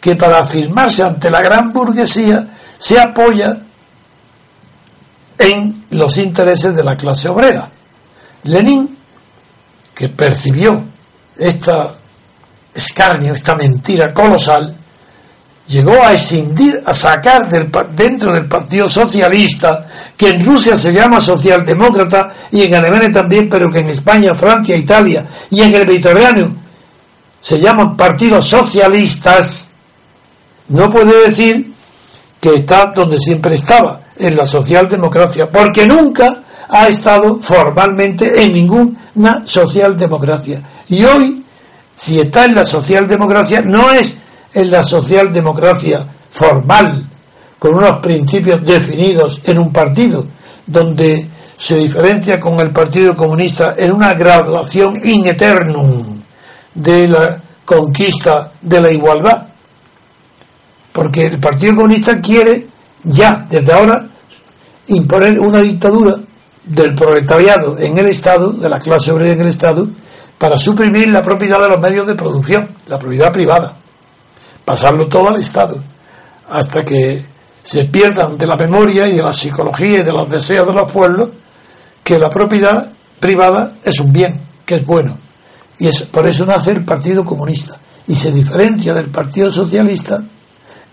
que 0.00 0.16
para 0.16 0.40
afirmarse 0.40 1.02
ante 1.02 1.30
la 1.30 1.42
gran 1.42 1.72
burguesía 1.72 2.46
se 2.78 2.98
apoya 2.98 3.56
en 5.38 5.86
los 5.90 6.16
intereses 6.16 6.74
de 6.74 6.82
la 6.82 6.96
clase 6.96 7.28
obrera. 7.28 7.70
Lenin, 8.44 8.98
que 9.94 10.08
percibió 10.08 10.82
esta 11.36 11.94
escarnio, 12.74 13.34
esta 13.34 13.54
mentira 13.54 14.12
colosal, 14.12 14.76
llegó 15.66 16.02
a 16.02 16.12
escindir, 16.12 16.82
a 16.84 16.92
sacar 16.92 17.48
del, 17.48 17.70
dentro 17.94 18.32
del 18.32 18.46
Partido 18.46 18.88
Socialista, 18.88 19.86
que 20.16 20.28
en 20.28 20.44
Rusia 20.44 20.76
se 20.76 20.92
llama 20.92 21.20
socialdemócrata 21.20 22.32
y 22.50 22.62
en 22.62 22.74
Alemania 22.74 23.12
también, 23.12 23.48
pero 23.48 23.68
que 23.70 23.80
en 23.80 23.90
España, 23.90 24.34
Francia, 24.34 24.76
Italia 24.76 25.24
y 25.50 25.60
en 25.62 25.74
el 25.74 25.86
Mediterráneo 25.86 26.52
se 27.38 27.58
llaman 27.58 27.96
partidos 27.96 28.48
socialistas, 28.48 29.69
no 30.70 30.90
puede 30.90 31.28
decir 31.28 31.72
que 32.40 32.54
está 32.56 32.92
donde 32.94 33.18
siempre 33.18 33.54
estaba, 33.54 34.00
en 34.16 34.36
la 34.36 34.46
socialdemocracia, 34.46 35.50
porque 35.50 35.86
nunca 35.86 36.42
ha 36.68 36.88
estado 36.88 37.38
formalmente 37.40 38.42
en 38.42 38.52
ninguna 38.52 39.42
socialdemocracia. 39.44 40.62
Y 40.88 41.04
hoy, 41.04 41.44
si 41.94 42.20
está 42.20 42.44
en 42.44 42.54
la 42.54 42.64
socialdemocracia, 42.64 43.62
no 43.62 43.90
es 43.90 44.16
en 44.54 44.70
la 44.70 44.82
socialdemocracia 44.82 46.06
formal, 46.30 47.06
con 47.58 47.74
unos 47.74 47.98
principios 47.98 48.64
definidos 48.64 49.40
en 49.44 49.58
un 49.58 49.72
partido, 49.72 50.26
donde 50.66 51.28
se 51.56 51.76
diferencia 51.76 52.40
con 52.40 52.58
el 52.60 52.70
Partido 52.70 53.14
Comunista 53.14 53.74
en 53.76 53.92
una 53.92 54.14
graduación 54.14 54.98
in 55.04 55.26
eternum 55.26 56.20
de 56.74 57.08
la 57.08 57.42
conquista 57.64 58.52
de 58.62 58.80
la 58.80 58.90
igualdad. 58.90 59.49
Porque 60.92 61.26
el 61.26 61.40
Partido 61.40 61.76
Comunista 61.76 62.20
quiere 62.20 62.66
ya, 63.04 63.46
desde 63.48 63.72
ahora, 63.72 64.06
imponer 64.88 65.38
una 65.38 65.60
dictadura 65.60 66.16
del 66.64 66.94
proletariado 66.94 67.78
en 67.78 67.96
el 67.98 68.06
Estado, 68.06 68.52
de 68.52 68.68
la 68.68 68.78
clase 68.78 69.12
obrera 69.12 69.32
en 69.32 69.40
el 69.40 69.48
Estado, 69.48 69.88
para 70.38 70.58
suprimir 70.58 71.08
la 71.08 71.22
propiedad 71.22 71.60
de 71.60 71.68
los 71.68 71.80
medios 71.80 72.06
de 72.06 72.14
producción, 72.14 72.68
la 72.86 72.98
propiedad 72.98 73.32
privada 73.32 73.76
pasarlo 74.70 75.08
todo 75.08 75.30
al 75.30 75.36
Estado, 75.36 75.82
hasta 76.48 76.84
que 76.84 77.24
se 77.60 77.86
pierdan 77.86 78.38
de 78.38 78.46
la 78.46 78.54
memoria 78.54 79.08
y 79.08 79.16
de 79.16 79.22
la 79.22 79.32
psicología 79.32 79.98
y 79.98 80.02
de 80.04 80.12
los 80.12 80.30
deseos 80.30 80.64
de 80.64 80.72
los 80.72 80.92
pueblos 80.92 81.30
que 82.04 82.20
la 82.20 82.30
propiedad 82.30 82.88
privada 83.18 83.72
es 83.82 83.98
un 83.98 84.12
bien, 84.12 84.40
que 84.64 84.76
es 84.76 84.86
bueno. 84.86 85.18
Y 85.80 85.88
es, 85.88 86.02
por 86.02 86.24
eso 86.24 86.46
nace 86.46 86.70
el 86.70 86.84
Partido 86.84 87.24
Comunista. 87.24 87.80
Y 88.06 88.14
se 88.14 88.30
diferencia 88.30 88.94
del 88.94 89.10
Partido 89.10 89.50
Socialista 89.50 90.22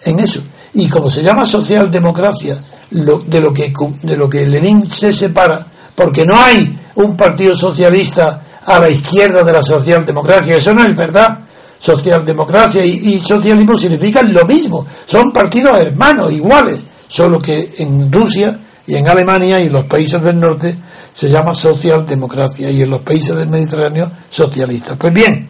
en 0.03 0.19
eso. 0.19 0.41
Y 0.73 0.87
como 0.87 1.09
se 1.09 1.23
llama 1.23 1.45
socialdemocracia, 1.45 2.61
lo, 2.91 3.19
de, 3.19 3.41
lo 3.41 3.53
que, 3.53 3.73
de 4.03 4.17
lo 4.17 4.29
que 4.29 4.45
Lenin 4.45 4.89
se 4.89 5.11
separa, 5.11 5.65
porque 5.95 6.25
no 6.25 6.37
hay 6.37 6.77
un 6.95 7.17
Partido 7.17 7.55
Socialista 7.55 8.43
a 8.65 8.79
la 8.79 8.89
izquierda 8.89 9.43
de 9.43 9.53
la 9.53 9.61
socialdemocracia, 9.61 10.57
eso 10.57 10.73
no 10.73 10.83
es 10.83 10.95
verdad 10.95 11.39
socialdemocracia 11.79 12.83
y, 12.83 13.19
socialismo 13.23 13.77
significan 13.77 14.33
lo 14.33 14.45
mismo, 14.45 14.85
son 15.05 15.31
partidos 15.31 15.79
hermanos, 15.79 16.31
iguales, 16.33 16.83
solo 17.07 17.39
que 17.39 17.75
en 17.77 18.11
Rusia 18.11 18.59
y 18.85 18.95
en 18.95 19.07
Alemania 19.07 19.59
y 19.59 19.67
en 19.67 19.73
los 19.73 19.85
países 19.85 20.21
del 20.21 20.39
norte 20.39 20.75
se 21.13 21.29
llama 21.29 21.53
socialdemocracia 21.53 22.69
y 22.69 22.81
en 22.81 22.89
los 22.89 23.01
países 23.01 23.35
del 23.35 23.49
Mediterráneo 23.49 24.11
socialista. 24.29 24.95
Pues 24.95 25.13
bien, 25.13 25.49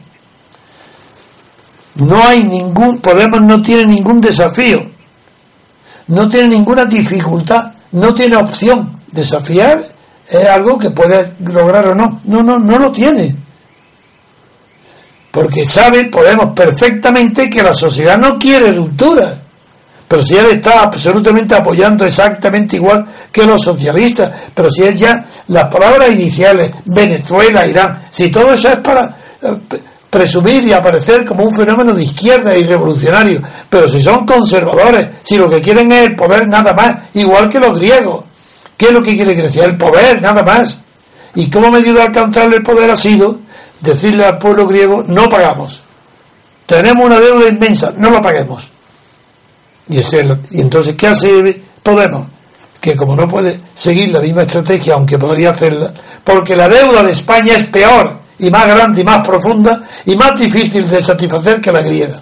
no 1.97 2.23
hay 2.23 2.43
ningún, 2.43 2.99
Podemos 2.99 3.41
no 3.41 3.61
tiene 3.61 3.85
ningún 3.85 4.21
desafío, 4.21 4.85
no 6.07 6.29
tiene 6.29 6.49
ninguna 6.49 6.85
dificultad, 6.85 7.73
no 7.91 8.13
tiene 8.13 8.37
opción. 8.37 8.99
Desafiar 9.11 9.83
es 10.29 10.45
algo 10.47 10.77
que 10.77 10.91
puede 10.91 11.33
lograr 11.39 11.87
o 11.87 11.95
no. 11.95 12.21
No, 12.25 12.43
no, 12.43 12.59
no 12.59 12.77
lo 12.77 12.91
tiene 12.91 13.35
porque 15.37 15.65
sabe, 15.65 16.05
podemos 16.05 16.51
perfectamente 16.55 17.47
que 17.47 17.61
la 17.61 17.71
sociedad 17.71 18.17
no 18.17 18.39
quiere 18.39 18.71
ruptura. 18.71 19.37
Pero 20.07 20.25
si 20.25 20.35
él 20.35 20.47
está 20.47 20.81
absolutamente 20.81 21.53
apoyando 21.53 22.05
exactamente 22.05 22.77
igual 22.77 23.05
que 23.31 23.45
los 23.45 23.61
socialistas, 23.61 24.31
pero 24.55 24.71
si 24.71 24.81
él 24.81 24.97
ya, 24.97 25.23
las 25.49 25.71
palabras 25.71 26.09
iniciales, 26.09 26.71
Venezuela, 26.85 27.67
Irán, 27.67 27.99
si 28.09 28.31
todo 28.31 28.51
eso 28.51 28.69
es 28.69 28.77
para 28.77 29.15
eh, 29.43 29.57
presumir 30.09 30.63
y 30.65 30.73
aparecer 30.73 31.25
como 31.25 31.43
un 31.43 31.55
fenómeno 31.55 31.93
de 31.93 32.03
izquierda 32.03 32.55
y 32.55 32.63
revolucionario, 32.63 33.41
pero 33.69 33.87
si 33.87 34.01
son 34.01 34.25
conservadores, 34.25 35.07
si 35.23 35.37
lo 35.37 35.49
que 35.49 35.61
quieren 35.61 35.91
es 35.91 36.07
el 36.07 36.15
poder 36.15 36.47
nada 36.47 36.73
más, 36.73 36.95
igual 37.13 37.49
que 37.49 37.59
los 37.59 37.77
griegos, 37.77 38.23
¿qué 38.75 38.87
es 38.87 38.91
lo 38.91 39.01
que 39.01 39.15
quiere 39.15 39.33
Grecia? 39.33 39.65
El 39.65 39.77
poder 39.77 40.21
nada 40.21 40.43
más. 40.43 40.81
¿Y 41.35 41.49
cómo 41.49 41.69
medio 41.69 41.93
de 41.93 42.01
alcanzarle 42.01 42.57
el 42.57 42.63
poder 42.63 42.89
ha 42.89 42.95
sido 42.95 43.39
decirle 43.81 44.25
al 44.25 44.37
pueblo 44.37 44.67
griego, 44.67 45.03
no 45.03 45.29
pagamos. 45.29 45.81
Tenemos 46.65 47.05
una 47.05 47.19
deuda 47.19 47.47
inmensa, 47.47 47.93
no 47.95 48.09
la 48.09 48.21
paguemos. 48.21 48.69
Y, 49.89 49.99
y 49.99 50.61
entonces, 50.61 50.95
¿qué 50.95 51.07
hace 51.07 51.63
Podemos? 51.81 52.27
Que 52.81 52.95
como 52.95 53.15
no 53.15 53.27
puede 53.27 53.57
seguir 53.73 54.09
la 54.09 54.19
misma 54.19 54.41
estrategia, 54.41 54.95
aunque 54.95 55.17
podría 55.17 55.51
hacerla, 55.51 55.91
porque 56.23 56.55
la 56.55 56.67
deuda 56.67 57.03
de 57.03 57.11
España 57.11 57.55
es 57.55 57.63
peor 57.63 58.19
y 58.39 58.49
más 58.49 58.67
grande 58.67 59.01
y 59.01 59.03
más 59.03 59.25
profunda 59.25 59.83
y 60.05 60.15
más 60.15 60.39
difícil 60.39 60.89
de 60.89 61.01
satisfacer 61.01 61.61
que 61.61 61.71
la 61.71 61.81
griega. 61.81 62.21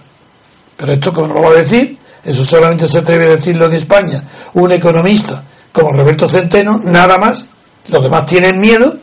Pero 0.78 0.94
esto, 0.94 1.12
como 1.12 1.28
no 1.28 1.36
lo 1.36 1.42
va 1.44 1.50
a 1.50 1.62
decir, 1.62 1.98
eso 2.24 2.46
solamente 2.46 2.88
se 2.88 3.00
atreve 3.00 3.26
a 3.26 3.36
decirlo 3.36 3.66
en 3.68 3.74
España 3.74 4.24
un 4.54 4.72
economista 4.72 5.44
como 5.72 5.92
Roberto 5.92 6.28
Centeno, 6.28 6.80
nada 6.84 7.18
más. 7.18 7.50
Los 7.88 8.02
demás 8.02 8.26
tienen 8.26 8.60
miedo 8.60 8.96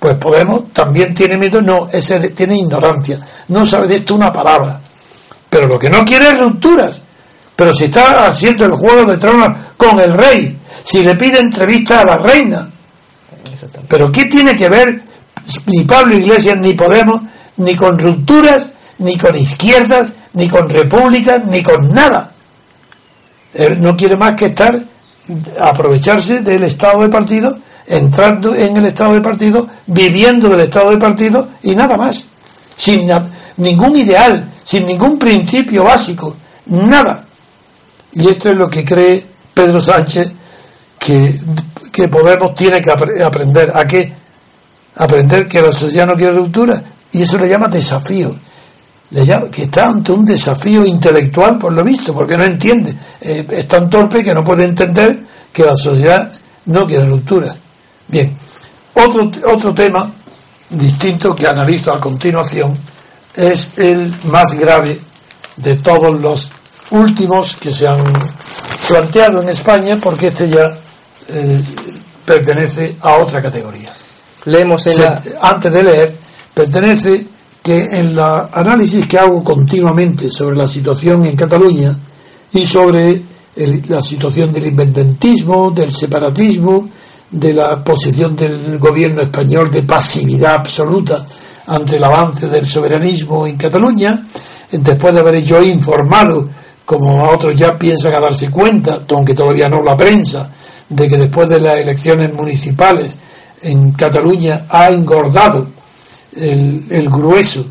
pues 0.00 0.16
Podemos 0.16 0.72
también 0.72 1.12
tiene 1.12 1.36
miedo, 1.36 1.60
no, 1.60 1.86
ese 1.92 2.30
tiene 2.30 2.56
ignorancia, 2.56 3.20
no 3.48 3.66
sabe 3.66 3.86
de 3.86 3.96
esto 3.96 4.14
una 4.14 4.32
palabra. 4.32 4.80
Pero 5.50 5.66
lo 5.66 5.78
que 5.78 5.90
no 5.90 6.02
quiere 6.06 6.30
es 6.30 6.40
rupturas. 6.40 7.02
Pero 7.54 7.74
si 7.74 7.84
está 7.84 8.26
haciendo 8.26 8.64
el 8.64 8.72
juego 8.72 9.04
de 9.04 9.18
tronos 9.18 9.58
con 9.76 10.00
el 10.00 10.14
rey, 10.14 10.58
si 10.82 11.02
le 11.02 11.16
pide 11.16 11.40
entrevista 11.40 12.00
a 12.00 12.06
la 12.06 12.16
reina. 12.16 12.70
Pero 13.86 14.10
¿qué 14.10 14.24
tiene 14.24 14.56
que 14.56 14.70
ver 14.70 15.02
ni 15.66 15.84
Pablo 15.84 16.16
Iglesias 16.16 16.58
ni 16.58 16.74
Podemos 16.74 17.22
ni 17.56 17.76
con 17.76 17.98
rupturas, 17.98 18.72
ni 18.98 19.16
con 19.16 19.36
izquierdas, 19.36 20.12
ni 20.32 20.48
con 20.48 20.68
repúblicas, 20.68 21.44
ni 21.46 21.62
con 21.62 21.92
nada? 21.92 22.32
Él 23.52 23.80
no 23.80 23.96
quiere 23.96 24.16
más 24.16 24.34
que 24.34 24.46
estar, 24.46 24.78
aprovecharse 25.60 26.40
del 26.40 26.62
estado 26.64 27.02
de 27.02 27.08
partido 27.08 27.54
entrando 27.90 28.54
en 28.54 28.76
el 28.76 28.86
estado 28.86 29.14
de 29.14 29.20
partido, 29.20 29.68
viviendo 29.86 30.48
del 30.48 30.60
estado 30.60 30.90
de 30.90 30.98
partido 30.98 31.48
y 31.62 31.74
nada 31.74 31.96
más, 31.96 32.28
sin 32.76 33.10
ningún 33.56 33.96
ideal, 33.96 34.48
sin 34.62 34.86
ningún 34.86 35.18
principio 35.18 35.84
básico, 35.84 36.36
nada. 36.66 37.24
Y 38.12 38.28
esto 38.28 38.50
es 38.50 38.56
lo 38.56 38.68
que 38.68 38.84
cree 38.84 39.24
Pedro 39.52 39.80
Sánchez 39.80 40.32
que, 40.98 41.40
que 41.90 42.08
Podemos 42.08 42.54
tiene 42.54 42.80
que 42.80 42.90
aprender. 42.90 43.72
¿A 43.74 43.86
qué? 43.86 44.19
Aprender 44.96 45.46
que 45.46 45.60
la 45.60 45.72
sociedad 45.72 46.06
no 46.06 46.16
quiere 46.16 46.34
ruptura. 46.34 46.82
Y 47.12 47.22
eso 47.22 47.38
le 47.38 47.48
llama 47.48 47.68
desafío. 47.68 48.34
Le 49.10 49.26
llama, 49.26 49.50
que 49.50 49.64
está 49.64 49.88
ante 49.88 50.12
un 50.12 50.24
desafío 50.24 50.84
intelectual, 50.84 51.58
por 51.58 51.72
lo 51.72 51.82
visto, 51.82 52.14
porque 52.14 52.36
no 52.36 52.44
entiende. 52.44 52.94
Eh, 53.20 53.46
es 53.50 53.68
tan 53.68 53.90
torpe 53.90 54.22
que 54.22 54.34
no 54.34 54.44
puede 54.44 54.64
entender 54.64 55.20
que 55.52 55.64
la 55.64 55.76
sociedad 55.76 56.30
no 56.66 56.86
quiere 56.86 57.06
ruptura. 57.06 57.54
Bien. 58.06 58.36
Otro, 58.94 59.30
otro 59.46 59.74
tema 59.74 60.10
distinto 60.70 61.34
que 61.34 61.46
analizo 61.46 61.92
a 61.92 62.00
continuación 62.00 62.76
es 63.34 63.72
el 63.76 64.14
más 64.24 64.54
grave 64.54 65.00
de 65.56 65.76
todos 65.76 66.20
los 66.20 66.50
últimos 66.90 67.56
que 67.56 67.72
se 67.72 67.86
han 67.86 68.02
planteado 68.88 69.42
en 69.42 69.48
España 69.48 69.98
porque 70.02 70.28
este 70.28 70.48
ya 70.48 70.66
eh, 71.28 71.60
pertenece 72.24 72.96
a 73.00 73.16
otra 73.16 73.40
categoría. 73.40 73.92
Leemos 74.46 74.86
en 74.86 75.02
Antes 75.40 75.72
de 75.72 75.82
leer, 75.82 76.16
pertenece 76.54 77.26
que 77.62 77.82
en 77.92 78.16
la 78.16 78.48
análisis 78.52 79.06
que 79.06 79.18
hago 79.18 79.44
continuamente 79.44 80.30
sobre 80.30 80.56
la 80.56 80.66
situación 80.66 81.26
en 81.26 81.36
Cataluña 81.36 81.96
y 82.52 82.64
sobre 82.64 83.22
la 83.88 84.00
situación 84.00 84.52
del 84.52 84.66
independentismo, 84.66 85.70
del 85.70 85.92
separatismo, 85.92 86.88
de 87.30 87.52
la 87.52 87.84
posición 87.84 88.34
del 88.34 88.78
gobierno 88.78 89.22
español 89.22 89.70
de 89.70 89.82
pasividad 89.82 90.54
absoluta 90.54 91.26
ante 91.66 91.96
el 91.96 92.04
avance 92.04 92.48
del 92.48 92.66
soberanismo 92.66 93.46
en 93.46 93.56
Cataluña, 93.56 94.24
después 94.70 95.14
de 95.14 95.20
haber 95.20 95.42
yo 95.42 95.62
informado, 95.62 96.48
como 96.84 97.28
otros 97.28 97.54
ya 97.54 97.78
piensan 97.78 98.14
a 98.14 98.20
darse 98.20 98.50
cuenta, 98.50 99.02
aunque 99.08 99.34
todavía 99.34 99.68
no 99.68 99.82
la 99.82 99.96
prensa, 99.96 100.50
de 100.88 101.08
que 101.08 101.16
después 101.16 101.48
de 101.48 101.60
las 101.60 101.76
elecciones 101.76 102.32
municipales 102.32 103.16
en 103.62 103.92
Cataluña 103.92 104.66
ha 104.68 104.90
engordado 104.90 105.66
el, 106.36 106.86
el 106.88 107.08
grueso 107.08 107.64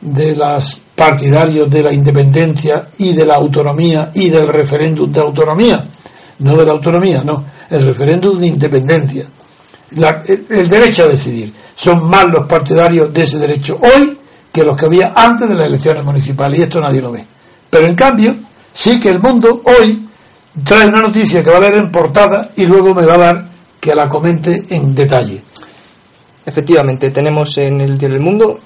de 0.00 0.36
los 0.36 0.80
partidarios 0.94 1.70
de 1.70 1.82
la 1.82 1.92
independencia 1.92 2.88
y 2.98 3.12
de 3.12 3.26
la 3.26 3.36
autonomía 3.36 4.10
y 4.14 4.28
del 4.28 4.48
referéndum 4.48 5.12
de 5.12 5.20
autonomía, 5.20 5.84
no 6.40 6.56
de 6.56 6.64
la 6.64 6.72
autonomía, 6.72 7.22
no, 7.24 7.44
el 7.70 7.86
referéndum 7.86 8.38
de 8.38 8.46
independencia, 8.46 9.24
el, 9.90 10.68
derecho 10.68 11.04
a 11.04 11.06
decidir. 11.06 11.52
Son 11.74 12.08
más 12.08 12.26
los 12.26 12.46
partidarios 12.46 13.12
de 13.12 13.22
ese 13.22 13.38
derecho 13.38 13.80
hoy 13.80 14.18
que 14.52 14.64
los 14.64 14.76
que 14.76 14.86
había 14.86 15.12
antes 15.14 15.48
de 15.48 15.54
las 15.54 15.66
elecciones 15.66 16.04
municipales 16.04 16.58
y 16.58 16.62
esto 16.62 16.80
nadie 16.80 17.00
lo 17.00 17.12
ve. 17.12 17.24
Pero 17.70 17.86
en 17.86 17.94
cambio, 17.94 18.34
sí 18.72 18.98
que 18.98 19.10
el 19.10 19.20
mundo 19.20 19.62
hoy 19.64 20.08
trae 20.64 20.88
una 20.88 21.02
noticia 21.02 21.42
que 21.42 21.50
va 21.50 21.58
a 21.58 21.60
leer 21.60 21.74
en 21.74 21.92
portada 21.92 22.50
y 22.56 22.66
luego 22.66 22.94
me 22.94 23.06
va 23.06 23.14
a 23.14 23.18
dar 23.18 23.47
que 23.80 23.94
la 23.94 24.08
comente 24.08 24.64
en 24.70 24.94
detalle. 24.94 25.40
Efectivamente, 26.44 27.10
tenemos 27.10 27.56
en 27.58 27.80
el 27.80 27.98
Diario 27.98 28.16
del 28.16 28.24
Mundo 28.24 28.60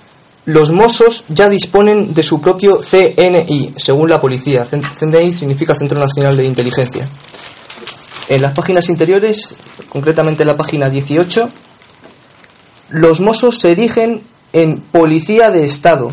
los 0.44 0.72
Mossos 0.72 1.24
ya 1.28 1.48
disponen 1.48 2.12
de 2.12 2.24
su 2.24 2.40
propio 2.40 2.80
CNI, 2.80 3.74
según 3.76 4.10
la 4.10 4.20
policía. 4.20 4.66
CNI 4.66 5.32
significa 5.32 5.72
Centro 5.72 6.00
Nacional 6.00 6.36
de 6.36 6.44
Inteligencia. 6.44 7.08
En 8.28 8.42
las 8.42 8.52
páginas 8.52 8.88
interiores, 8.88 9.54
concretamente 9.88 10.42
en 10.42 10.48
la 10.48 10.56
página 10.56 10.90
18, 10.90 11.48
los 12.90 13.20
Mossos 13.20 13.58
se 13.58 13.70
erigen 13.70 14.24
en 14.52 14.80
Policía 14.80 15.52
de 15.52 15.64
Estado. 15.64 16.08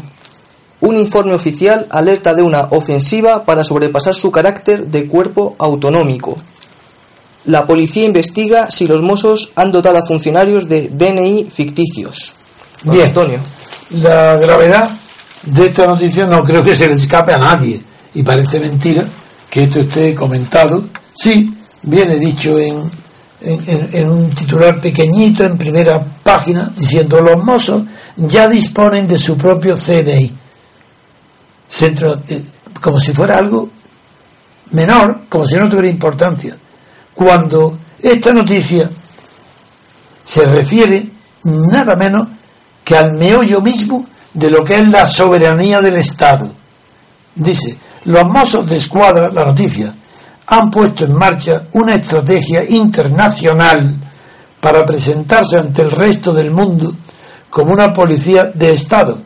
Un 0.82 0.98
informe 0.98 1.34
oficial 1.34 1.88
alerta 1.90 2.36
de 2.36 2.44
una 2.44 2.68
ofensiva 2.70 3.46
para 3.46 3.64
sobrepasar 3.64 4.14
su 4.14 4.30
carácter 4.30 4.88
de 4.88 5.08
cuerpo 5.08 5.56
autonómico. 5.58 6.38
La 7.50 7.66
policía 7.66 8.06
investiga 8.06 8.70
si 8.70 8.86
los 8.86 9.02
Mossos 9.02 9.52
han 9.56 9.72
dotado 9.72 9.98
a 9.98 10.06
funcionarios 10.06 10.70
de 10.70 10.90
DNI 10.90 11.50
ficticios. 11.50 12.36
Bien, 12.84 13.08
Antonio. 13.08 13.40
La 14.04 14.38
gravedad 14.38 14.88
de 15.42 15.66
esta 15.66 15.88
noticia 15.88 16.28
no 16.28 16.44
creo 16.44 16.64
que 16.64 16.76
se 16.76 16.88
le 16.88 16.94
escape 16.94 17.34
a 17.34 17.40
nadie. 17.40 17.82
Y 18.14 18.22
parece 18.22 18.60
mentira 18.60 19.04
que 19.50 19.64
esto 19.64 19.80
esté 19.80 20.14
comentado. 20.14 20.90
Sí, 21.16 21.52
viene 21.82 22.18
dicho 22.18 22.60
en, 22.60 22.88
en, 23.42 24.10
un 24.12 24.30
titular 24.30 24.80
pequeñito 24.80 25.44
en 25.44 25.58
primera 25.58 26.04
página 26.04 26.72
diciendo 26.78 27.20
los 27.20 27.44
mozos 27.44 27.82
ya 28.16 28.48
disponen 28.48 29.08
de 29.08 29.18
su 29.18 29.36
propio 29.36 29.76
CNI. 29.76 30.32
Centro, 31.68 32.22
eh, 32.28 32.44
como 32.80 33.00
si 33.00 33.12
fuera 33.12 33.38
algo 33.38 33.72
menor, 34.70 35.22
como 35.28 35.48
si 35.48 35.56
no 35.56 35.68
tuviera 35.68 35.90
importancia. 35.90 36.56
Cuando 37.20 37.78
esta 38.02 38.32
noticia 38.32 38.90
se 40.24 40.46
refiere 40.46 41.06
nada 41.44 41.98
menos 41.98 42.30
que 42.82 42.96
al 42.96 43.16
meollo 43.16 43.60
mismo 43.60 44.08
de 44.34 44.50
lo 44.50 44.64
que 44.64 44.76
es 44.76 44.88
la 44.88 45.06
soberanía 45.06 45.82
del 45.82 45.98
Estado. 45.98 46.50
Dice, 47.36 47.78
los 48.06 48.26
mozos 48.26 48.70
de 48.70 48.78
escuadra, 48.78 49.30
la 49.34 49.44
noticia, 49.44 49.94
han 50.48 50.72
puesto 50.72 51.04
en 51.04 51.14
marcha 51.14 51.66
una 51.74 51.96
estrategia 51.96 52.64
internacional 52.64 53.98
para 54.62 54.86
presentarse 54.86 55.58
ante 55.58 55.82
el 55.82 55.92
resto 55.92 56.32
del 56.34 56.52
mundo 56.52 56.96
como 57.50 57.74
una 57.74 57.92
policía 57.92 58.46
de 58.46 58.72
Estado. 58.72 59.20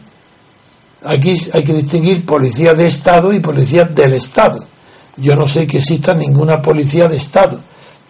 Aquí 1.06 1.38
hay 1.54 1.64
que 1.64 1.74
distinguir 1.74 2.26
policía 2.26 2.74
de 2.74 2.88
Estado 2.88 3.32
y 3.32 3.40
policía 3.40 3.84
del 3.84 4.14
Estado. 4.14 4.66
Yo 5.18 5.36
no 5.36 5.48
sé 5.48 5.68
que 5.68 5.78
exista 5.78 6.16
ninguna 6.16 6.60
policía 6.60 7.08
de 7.08 7.18
Estado. 7.18 7.60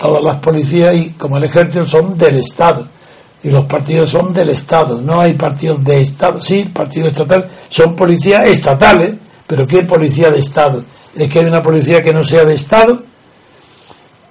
Todas 0.04 0.22
las 0.22 0.36
policías, 0.38 0.94
y 0.98 1.12
como 1.12 1.38
el 1.38 1.46
ejército, 1.46 1.88
son 1.88 2.18
del 2.18 2.36
Estado. 2.36 2.86
Y 3.42 3.52
los 3.52 3.64
partidos 3.64 4.10
son 4.10 4.34
del 4.34 4.50
Estado. 4.50 5.02
No 5.02 5.22
hay 5.22 5.32
partidos 5.32 5.82
de 5.82 6.02
Estado. 6.02 6.42
Sí, 6.42 6.66
partidos 6.66 7.14
estatales 7.14 7.46
son 7.70 7.96
policías 7.96 8.46
estatales, 8.46 9.16
pero 9.48 9.66
¿qué 9.66 9.84
policía 9.84 10.30
de 10.30 10.40
Estado? 10.40 10.84
es 11.16 11.30
que 11.30 11.40
hay 11.40 11.46
una 11.46 11.64
policía 11.64 12.02
que 12.02 12.14
no 12.14 12.22
sea 12.22 12.44
de 12.44 12.54
Estado. 12.54 13.02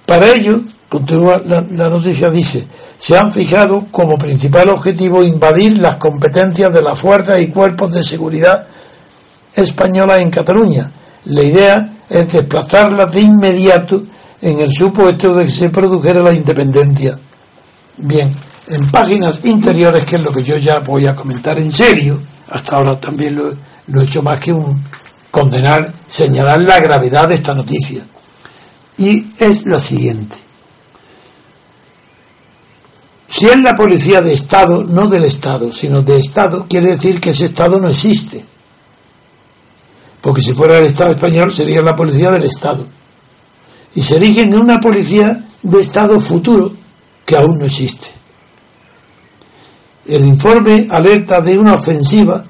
Para 0.05 0.31
ello, 0.31 0.61
continúa 0.89 1.41
la, 1.43 1.61
noticia, 1.89 2.29
dice, 2.29 2.67
se 2.95 3.17
han 3.17 3.33
fijado 3.33 3.87
como 3.89 4.15
principal 4.15 4.69
objetivo 4.69 5.23
invadir 5.23 5.79
las 5.79 5.95
competencias 5.95 6.71
de 6.71 6.83
las 6.83 6.99
fuerzas 6.99 7.41
y 7.41 7.47
cuerpos 7.47 7.93
de 7.93 8.03
seguridad 8.03 8.67
españolas 9.55 10.21
en 10.21 10.29
Cataluña. 10.29 10.91
La 11.25 11.41
idea 11.41 11.93
es 12.07 12.31
desplazarlas 12.31 13.11
de 13.11 13.21
inmediato 13.21 14.03
en 14.43 14.59
el 14.59 14.73
supuesto 14.73 15.33
de 15.33 15.45
que 15.45 15.51
se 15.51 15.69
produjera 15.69 16.21
la 16.21 16.33
independencia. 16.33 17.17
Bien, 17.97 18.35
en 18.67 18.91
páginas 18.91 19.39
interiores, 19.45 20.03
que 20.03 20.17
es 20.17 20.23
lo 20.23 20.31
que 20.31 20.43
yo 20.43 20.57
ya 20.57 20.79
voy 20.79 21.07
a 21.07 21.15
comentar 21.15 21.57
en 21.57 21.71
serio, 21.71 22.21
hasta 22.49 22.75
ahora 22.75 22.99
también 22.99 23.35
lo, 23.35 23.55
lo 23.87 24.01
he 24.01 24.03
hecho 24.03 24.21
más 24.21 24.41
que 24.41 24.51
un, 24.51 24.83
condenar, 25.31 25.93
señalar 26.07 26.61
la 26.61 26.79
gravedad 26.81 27.29
de 27.29 27.35
esta 27.35 27.53
noticia. 27.53 28.03
Y 28.97 29.33
es 29.39 29.65
la 29.65 29.79
siguiente. 29.79 30.35
Si 33.29 33.47
es 33.47 33.57
la 33.59 33.77
policía 33.77 34.21
de 34.21 34.33
Estado, 34.33 34.83
no 34.83 35.07
del 35.07 35.23
Estado, 35.23 35.71
sino 35.71 36.01
de 36.01 36.17
Estado, 36.19 36.65
quiere 36.67 36.97
decir 36.97 37.21
que 37.21 37.29
ese 37.29 37.45
Estado 37.45 37.79
no 37.79 37.87
existe. 37.87 38.45
Porque 40.19 40.41
si 40.41 40.53
fuera 40.53 40.79
el 40.79 40.85
Estado 40.85 41.11
español 41.11 41.53
sería 41.53 41.81
la 41.81 41.95
policía 41.95 42.29
del 42.29 42.43
Estado. 42.43 42.85
Y 43.95 44.03
se 44.03 44.15
erigen 44.15 44.53
en 44.53 44.59
una 44.59 44.79
policía 44.79 45.43
de 45.61 45.79
Estado 45.79 46.19
futuro 46.19 46.73
que 47.25 47.35
aún 47.35 47.59
no 47.59 47.65
existe. 47.65 48.07
El 50.05 50.25
informe 50.25 50.87
alerta 50.89 51.39
de 51.39 51.57
una 51.57 51.75
ofensiva 51.75 52.43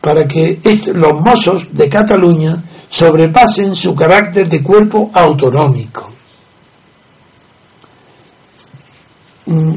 para 0.00 0.26
que 0.26 0.60
los 0.94 1.20
mozos 1.20 1.68
de 1.72 1.88
Cataluña 1.88 2.62
sobrepasen 2.88 3.74
su 3.74 3.94
carácter 3.94 4.48
de 4.48 4.62
cuerpo 4.62 5.10
autonómico. 5.12 6.12
Mm, 9.46 9.74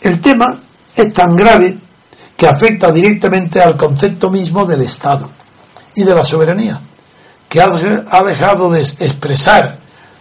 el 0.00 0.20
tema 0.20 0.58
es 0.94 1.12
tan 1.12 1.34
grave 1.34 1.78
que 2.36 2.46
afecta 2.46 2.90
directamente 2.90 3.60
al 3.60 3.76
concepto 3.76 4.30
mismo 4.30 4.64
del 4.66 4.82
Estado 4.82 5.28
y 5.94 6.04
de 6.04 6.14
la 6.14 6.22
soberanía, 6.22 6.78
que 7.48 7.60
ha 7.60 8.22
dejado 8.24 8.70
de 8.70 8.80
expresar 8.80 9.78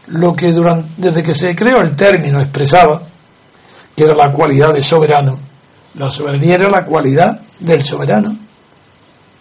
lo 0.08 0.34
que 0.34 0.52
durante, 0.52 0.90
desde 0.98 1.24
que 1.24 1.34
se 1.34 1.56
creó 1.56 1.82
el 1.82 1.96
término 1.96 2.40
expresaba, 2.40 3.02
que 3.96 4.04
era 4.04 4.16
la 4.16 4.32
cualidad 4.32 4.74
de 4.74 4.82
soberano. 4.82 5.38
La 5.96 6.10
soberanía 6.10 6.56
era 6.56 6.70
la 6.70 6.86
cualidad 6.86 7.40
del 7.60 7.84
soberano 7.84 8.36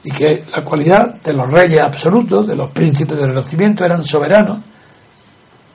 y 0.04 0.10
que 0.10 0.44
la 0.54 0.62
cualidad 0.62 1.14
de 1.14 1.32
los 1.32 1.50
reyes 1.50 1.80
absolutos, 1.80 2.46
de 2.46 2.54
los 2.54 2.70
príncipes 2.70 3.16
del 3.16 3.28
Renacimiento, 3.28 3.84
eran 3.84 4.04
soberanos. 4.04 4.58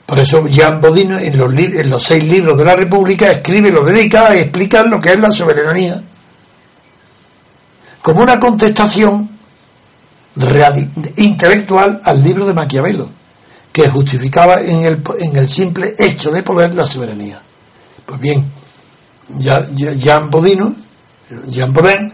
Por 0.06 0.20
eso 0.20 0.48
Jean 0.48 0.80
Bodino 0.80 1.20
en 1.20 1.38
los, 1.38 1.54
en 1.54 1.90
los 1.90 2.04
seis 2.04 2.24
libros 2.24 2.58
de 2.58 2.66
la 2.66 2.76
República 2.76 3.32
escribe, 3.32 3.72
lo 3.72 3.84
dedica 3.84 4.30
a 4.30 4.36
explicar 4.36 4.88
lo 4.88 5.00
que 5.00 5.14
es 5.14 5.20
la 5.20 5.32
soberanía, 5.32 6.02
como 8.02 8.22
una 8.22 8.40
contestación 8.40 9.30
intelectual 11.18 12.02
al 12.04 12.24
libro 12.24 12.46
de 12.46 12.54
Maquiavelo, 12.54 13.10
que 13.72 13.90
justificaba 13.90 14.62
en 14.62 14.84
el, 14.84 15.04
en 15.20 15.36
el 15.36 15.50
simple 15.50 15.96
hecho 15.98 16.32
de 16.32 16.44
poder 16.44 16.74
la 16.76 16.86
soberanía. 16.86 17.42
Pues 18.06 18.20
bien, 18.20 18.50
Jean 19.38 20.30
Bodino, 20.30 20.74
Jean 21.48 21.72
Bodin, 21.74 22.14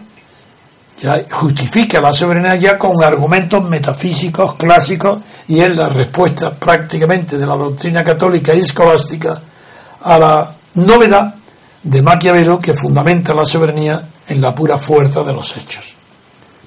ya 0.98 1.20
justifica 1.30 2.00
la 2.00 2.12
soberanía 2.12 2.56
ya 2.56 2.78
con 2.78 3.02
argumentos 3.02 3.62
metafísicos 3.68 4.56
clásicos 4.56 5.20
y 5.48 5.60
es 5.60 5.76
la 5.76 5.88
respuesta 5.88 6.54
prácticamente 6.54 7.36
de 7.36 7.46
la 7.46 7.56
doctrina 7.56 8.02
católica 8.02 8.54
y 8.54 8.60
escolástica 8.60 9.40
a 10.02 10.18
la 10.18 10.56
novedad 10.74 11.34
de 11.82 12.02
Maquiavelo 12.02 12.58
que 12.58 12.74
fundamenta 12.74 13.34
la 13.34 13.44
soberanía 13.44 14.08
en 14.28 14.40
la 14.40 14.54
pura 14.54 14.78
fuerza 14.78 15.22
de 15.22 15.32
los 15.32 15.56
hechos. 15.56 15.95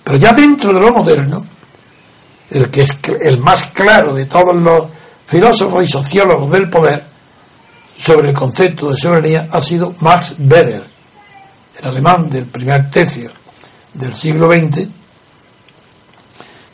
Pero 0.09 0.17
ya 0.17 0.33
dentro 0.33 0.73
de 0.73 0.79
lo 0.79 0.91
moderno, 0.91 1.45
el 2.49 2.71
que 2.71 2.81
es 2.81 2.97
el 3.21 3.37
más 3.37 3.67
claro 3.67 4.11
de 4.11 4.25
todos 4.25 4.55
los 4.55 4.87
filósofos 5.27 5.83
y 5.83 5.87
sociólogos 5.87 6.49
del 6.49 6.67
poder 6.67 7.05
sobre 7.95 8.29
el 8.29 8.33
concepto 8.33 8.89
de 8.89 8.97
soberanía 8.97 9.47
ha 9.51 9.61
sido 9.61 9.93
Max 9.99 10.37
Weber, 10.39 10.83
el 11.79 11.87
alemán 11.87 12.27
del 12.27 12.47
primer 12.47 12.89
tercio 12.89 13.29
del 13.93 14.15
siglo 14.15 14.51
XX, 14.51 14.89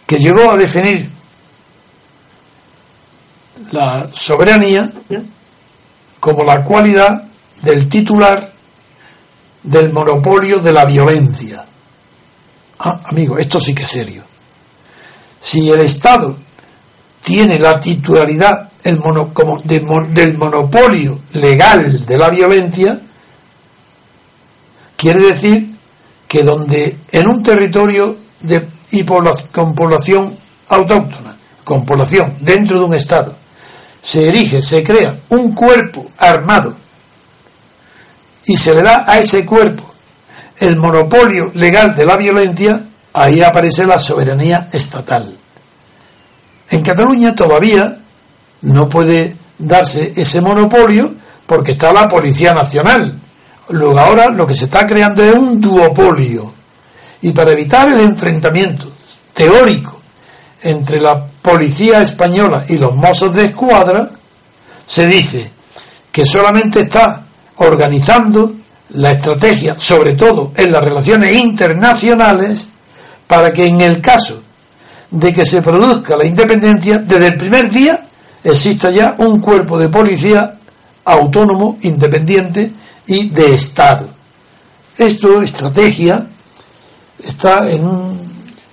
que 0.08 0.18
llegó 0.18 0.52
a 0.52 0.56
definir 0.56 1.10
la 3.72 4.08
soberanía 4.14 4.90
como 6.22 6.42
la 6.46 6.64
cualidad 6.64 7.26
del 7.64 7.90
titular 7.90 8.54
del 9.62 9.92
monopolio 9.92 10.60
de 10.60 10.72
la 10.72 10.86
violencia. 10.86 11.66
Ah, 12.80 13.02
amigo, 13.06 13.38
esto 13.38 13.60
sí 13.60 13.74
que 13.74 13.84
es 13.84 13.90
serio. 13.90 14.24
Si 15.40 15.70
el 15.70 15.80
Estado 15.82 16.38
tiene 17.24 17.58
la 17.60 17.80
titularidad 17.80 18.72
del 18.84 20.38
monopolio 20.38 21.22
legal 21.34 22.06
de 22.06 22.18
la 22.18 22.30
violencia, 22.30 23.00
quiere 24.96 25.22
decir 25.22 25.76
que 26.28 26.44
donde 26.44 26.98
en 27.12 27.28
un 27.28 27.42
territorio 27.42 28.18
de, 28.42 28.68
y 28.92 29.04
con 29.04 29.74
población 29.74 30.38
autóctona, 30.70 31.38
con 31.64 31.86
población 31.86 32.38
dentro 32.42 32.80
de 32.80 32.86
un 32.86 32.94
Estado, 32.94 33.36
se 34.02 34.28
erige, 34.28 34.62
se 34.62 34.84
crea 34.84 35.18
un 35.30 35.54
cuerpo 35.54 36.12
armado 36.18 36.76
y 38.46 38.56
se 38.56 38.76
le 38.76 38.84
da 38.84 39.04
a 39.08 39.18
ese 39.18 39.46
cuerpo 39.46 39.95
el 40.58 40.78
monopolio 40.78 41.52
legal 41.54 41.96
de 41.96 42.06
la 42.06 42.16
violencia, 42.16 42.84
ahí 43.14 43.42
aparece 43.42 43.86
la 43.86 44.00
soberanía 44.00 44.70
estatal. 44.72 45.36
En 46.70 46.82
Cataluña 46.82 47.36
todavía 47.36 47.98
no 48.62 48.90
puede 48.90 49.36
darse 49.58 50.14
ese 50.16 50.42
monopolio 50.42 51.14
porque 51.46 51.74
está 51.74 51.94
la 51.94 52.08
Policía 52.08 52.54
Nacional. 52.54 53.20
Luego 53.70 54.00
ahora 54.00 54.30
lo 54.30 54.46
que 54.46 54.54
se 54.54 54.66
está 54.66 54.86
creando 54.86 55.24
es 55.24 55.36
un 55.36 55.60
duopolio. 55.62 56.54
Y 57.22 57.32
para 57.32 57.54
evitar 57.54 57.92
el 57.92 58.00
enfrentamiento 58.00 58.92
teórico 59.34 60.00
entre 60.62 61.00
la 61.00 61.26
Policía 61.28 62.02
Española 62.02 62.66
y 62.68 62.78
los 62.78 62.96
mozos 62.96 63.34
de 63.36 63.46
escuadra, 63.46 64.10
se 64.86 65.08
dice 65.08 65.52
que 66.12 66.26
solamente 66.26 66.82
está 66.82 67.24
organizando 67.58 68.54
la 68.90 69.12
estrategia, 69.12 69.76
sobre 69.80 70.14
todo 70.14 70.52
en 70.56 70.72
las 70.72 70.84
relaciones 70.84 71.36
internacionales, 71.36 72.70
para 73.28 73.52
que 73.52 73.66
en 73.66 73.82
el 73.82 74.02
caso 74.02 74.42
de 75.10 75.34
que 75.34 75.46
se 75.46 75.62
produzca 75.62 76.16
la 76.16 76.26
independencia, 76.26 77.00
desde 77.00 77.28
el 77.28 77.38
primer 77.38 77.70
día 77.70 78.08
exista 78.44 78.92
ya 78.92 79.16
un 79.18 79.40
cuerpo 79.40 79.78
de 79.78 79.90
policía 79.90 80.60
autónomo, 81.04 81.78
independiente 81.82 82.72
y 83.08 83.30
de 83.30 83.56
Estado. 83.56 84.10
Esto, 84.98 85.42
estrategia, 85.42 86.28
está 87.24 87.70
en 87.70 87.86
un, 87.86 88.20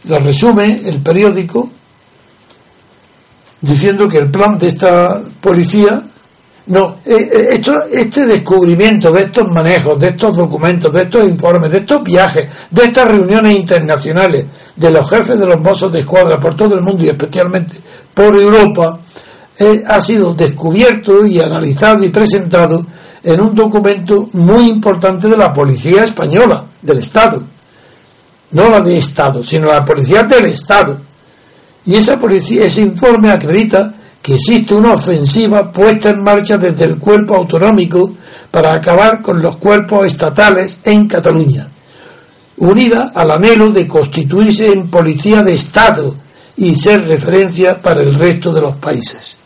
la 0.05 0.19
resume 0.19 0.81
el 0.85 1.01
periódico 1.01 1.71
diciendo 3.61 4.09
que 4.09 4.19
el 4.19 4.31
plan 4.31 4.59
de 4.59 4.69
esta 4.69 5.23
policía 5.41 6.03
no, 6.67 6.99
eh, 7.05 7.29
eh, 7.33 7.49
esto, 7.53 7.85
este 7.91 8.25
descubrimiento 8.25 9.11
de 9.11 9.23
estos 9.23 9.49
manejos, 9.51 9.99
de 9.99 10.09
estos 10.09 10.37
documentos, 10.37 10.93
de 10.93 11.03
estos 11.03 11.29
informes, 11.29 11.73
de 11.73 11.79
estos 11.79 12.05
viajes, 12.05 12.49
de 12.71 12.85
estas 12.85 13.07
reuniones 13.07 13.57
internacionales 13.57 14.47
de 14.77 14.91
los 14.91 15.09
jefes 15.09 15.39
de 15.39 15.47
los 15.47 15.61
mozos 15.61 15.93
de 15.93 16.01
escuadra 16.01 16.39
por 16.39 16.55
todo 16.55 16.75
el 16.75 16.83
mundo 16.83 17.05
y 17.05 17.09
especialmente 17.09 17.75
por 18.15 18.37
Europa, 18.37 19.01
eh, 19.59 19.83
ha 19.87 20.01
sido 20.01 20.33
descubierto 20.35 21.27
y 21.27 21.41
analizado 21.41 22.05
y 22.05 22.11
presentado 22.11 22.87
en 23.25 23.41
un 23.41 23.55
documento 23.55 24.29
muy 24.33 24.69
importante 24.71 25.29
de 25.29 25.37
la 25.37 25.53
Policía 25.53 26.05
Española, 26.05 26.65
del 26.81 26.99
Estado. 26.99 27.43
No 28.53 28.69
la 28.69 28.81
de 28.81 28.99
Estado, 28.99 29.43
sino 29.43 29.67
la 29.67 29.85
Policía 29.85 30.23
del 30.25 30.47
Estado. 30.47 30.99
Y 31.85 31.97
esa 31.97 32.19
policía, 32.19 32.65
ese 32.67 32.81
informe 32.81 33.31
acredita 33.31 33.95
que 34.23 34.37
existe 34.37 34.75
una 34.75 34.95
ofensiva 34.95 35.73
puesta 35.73 36.11
en 36.11 36.23
marcha 36.23 36.57
desde 36.57 36.85
el 36.85 36.99
cuerpo 36.99 37.35
autonómico 37.35 38.14
para 38.51 38.73
acabar 38.73 39.20
con 39.20 39.43
los 39.43 39.57
cuerpos 39.57 40.07
estatales 40.07 40.79
en 40.85 41.09
Cataluña, 41.09 41.68
unida 42.59 43.11
al 43.14 43.33
anhelo 43.33 43.70
de 43.70 43.89
constituirse 43.89 44.73
en 44.73 44.89
policía 44.89 45.43
de 45.43 45.55
Estado 45.55 46.14
y 46.57 46.77
ser 46.77 47.09
referencia 47.09 47.81
para 47.81 48.03
el 48.03 48.14
resto 48.14 48.53
de 48.53 48.61
los 48.61 48.77
países. 48.77 49.39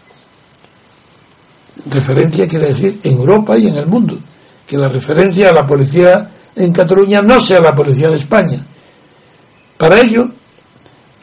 Referencia 1.91 2.47
quiere 2.47 2.69
decir 2.69 3.01
en 3.03 3.17
Europa 3.17 3.57
y 3.57 3.69
en 3.69 3.77
el 3.77 3.87
mundo, 3.87 4.19
que 4.67 4.77
la 4.77 4.89
referencia 4.89 5.51
a 5.51 5.53
la 5.53 5.67
policía 5.67 6.31
en 6.55 6.73
Cataluña 6.73 7.23
no 7.23 7.41
sea 7.41 7.61
la 7.61 7.75
policía 7.75 8.11
de 8.11 8.17
España. 8.17 8.63
Para 9.79 10.01
ello, 10.01 10.29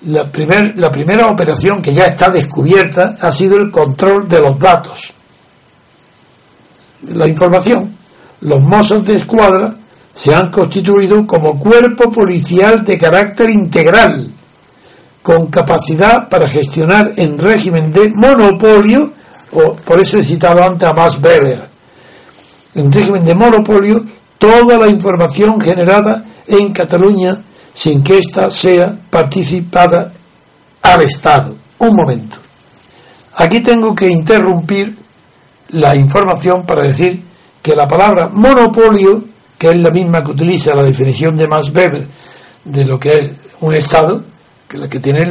la, 0.06 0.30
primer, 0.30 0.78
la 0.78 0.92
primera 0.92 1.28
operación 1.28 1.82
que 1.82 1.94
ya 1.94 2.06
está 2.06 2.30
descubierta 2.30 3.16
ha 3.22 3.32
sido 3.32 3.58
el 3.58 3.72
control 3.72 4.28
de 4.28 4.40
los 4.40 4.60
datos, 4.60 5.14
la 7.08 7.28
información. 7.28 7.98
Los 8.42 8.62
mozos 8.62 9.06
de 9.06 9.16
escuadra 9.16 9.76
se 10.12 10.34
han 10.36 10.52
constituido 10.52 11.26
como 11.26 11.58
cuerpo 11.58 12.12
policial 12.12 12.84
de 12.84 12.98
carácter 12.98 13.50
integral, 13.50 14.30
con 15.22 15.48
capacidad 15.48 16.28
para 16.28 16.48
gestionar 16.50 17.14
en 17.16 17.40
régimen 17.40 17.92
de 17.92 18.10
monopolio, 18.10 19.14
o 19.54 19.74
por 19.74 20.00
eso 20.00 20.18
he 20.18 20.24
citado 20.24 20.62
antes 20.62 20.88
a 20.88 20.94
Max 20.94 21.18
Weber, 21.22 21.70
en 22.76 22.92
régimen 22.92 23.24
de 23.24 23.34
monopolio, 23.34 24.04
toda 24.38 24.78
la 24.78 24.88
información 24.88 25.62
generada 25.62 26.26
en 26.48 26.74
Cataluña 26.74 27.42
sin 27.74 28.04
que 28.04 28.20
ésta 28.20 28.50
sea 28.52 28.98
participada 29.10 30.14
al 30.82 31.02
Estado. 31.02 31.56
Un 31.80 31.96
momento. 31.96 32.38
Aquí 33.36 33.62
tengo 33.62 33.96
que 33.96 34.08
interrumpir 34.08 34.96
la 35.70 35.96
información 35.96 36.66
para 36.66 36.84
decir 36.84 37.22
que 37.62 37.76
la 37.76 37.88
palabra 37.88 38.30
monopolio, 38.32 39.24
que 39.58 39.70
es 39.70 39.78
la 39.78 39.90
misma 39.90 40.24
que 40.24 40.32
utiliza 40.32 40.76
la 40.76 40.84
definición 40.84 41.36
de 41.36 41.48
Max 41.48 41.72
Weber 41.74 42.08
de 42.64 42.86
lo 42.86 43.00
que 43.00 43.20
es 43.20 43.32
un 43.62 43.74
Estado, 43.74 44.24
que 44.90 45.00
tiene 45.00 45.30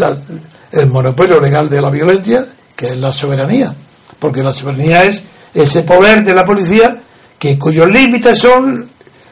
el 0.72 0.86
monopolio 0.88 1.40
legal 1.40 1.68
de 1.68 1.80
la 1.80 1.90
violencia, 1.90 2.44
que 2.74 2.88
es 2.88 2.96
la 2.96 3.12
soberanía, 3.12 3.74
porque 4.18 4.42
la 4.42 4.52
soberanía 4.52 5.04
es 5.04 5.24
ese 5.54 5.82
poder 5.82 6.24
de 6.24 6.34
la 6.34 6.44
policía 6.44 7.00
que 7.38 7.58
cuyos 7.58 7.88
límites 7.88 8.38
son 8.38 8.88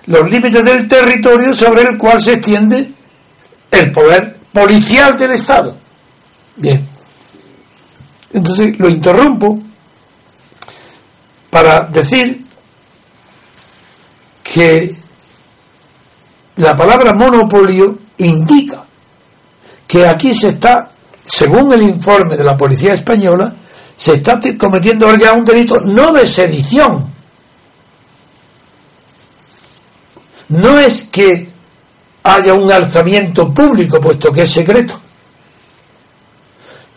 los 0.06 0.30
límites 0.30 0.64
del 0.64 0.88
territorio 0.88 1.54
sobre 1.54 1.82
el 1.82 1.98
cual 1.98 2.20
se 2.20 2.34
extiende 2.34 2.90
el 3.70 3.92
poder 3.92 4.38
policial 4.52 5.16
del 5.16 5.32
Estado. 5.32 5.76
Bien. 6.56 6.86
Entonces 8.32 8.78
lo 8.78 8.88
interrumpo 8.88 9.58
para 11.50 11.86
decir 11.86 12.44
que 14.42 14.94
la 16.56 16.76
palabra 16.76 17.12
monopolio 17.14 17.98
indica 18.18 18.84
que 19.86 20.06
aquí 20.06 20.34
se 20.34 20.50
está, 20.50 20.90
según 21.26 21.72
el 21.72 21.82
informe 21.82 22.36
de 22.36 22.44
la 22.44 22.56
Policía 22.56 22.94
Española, 22.94 23.54
se 23.96 24.14
está 24.14 24.38
cometiendo 24.58 25.14
ya 25.16 25.32
un 25.32 25.44
delito 25.44 25.80
no 25.80 26.12
de 26.12 26.26
sedición. 26.26 27.10
No 30.48 30.78
es 30.78 31.04
que 31.04 31.49
haya 32.22 32.54
un 32.54 32.70
alzamiento 32.70 33.52
público, 33.52 34.00
puesto 34.00 34.32
que 34.32 34.42
es 34.42 34.50
secreto. 34.50 35.00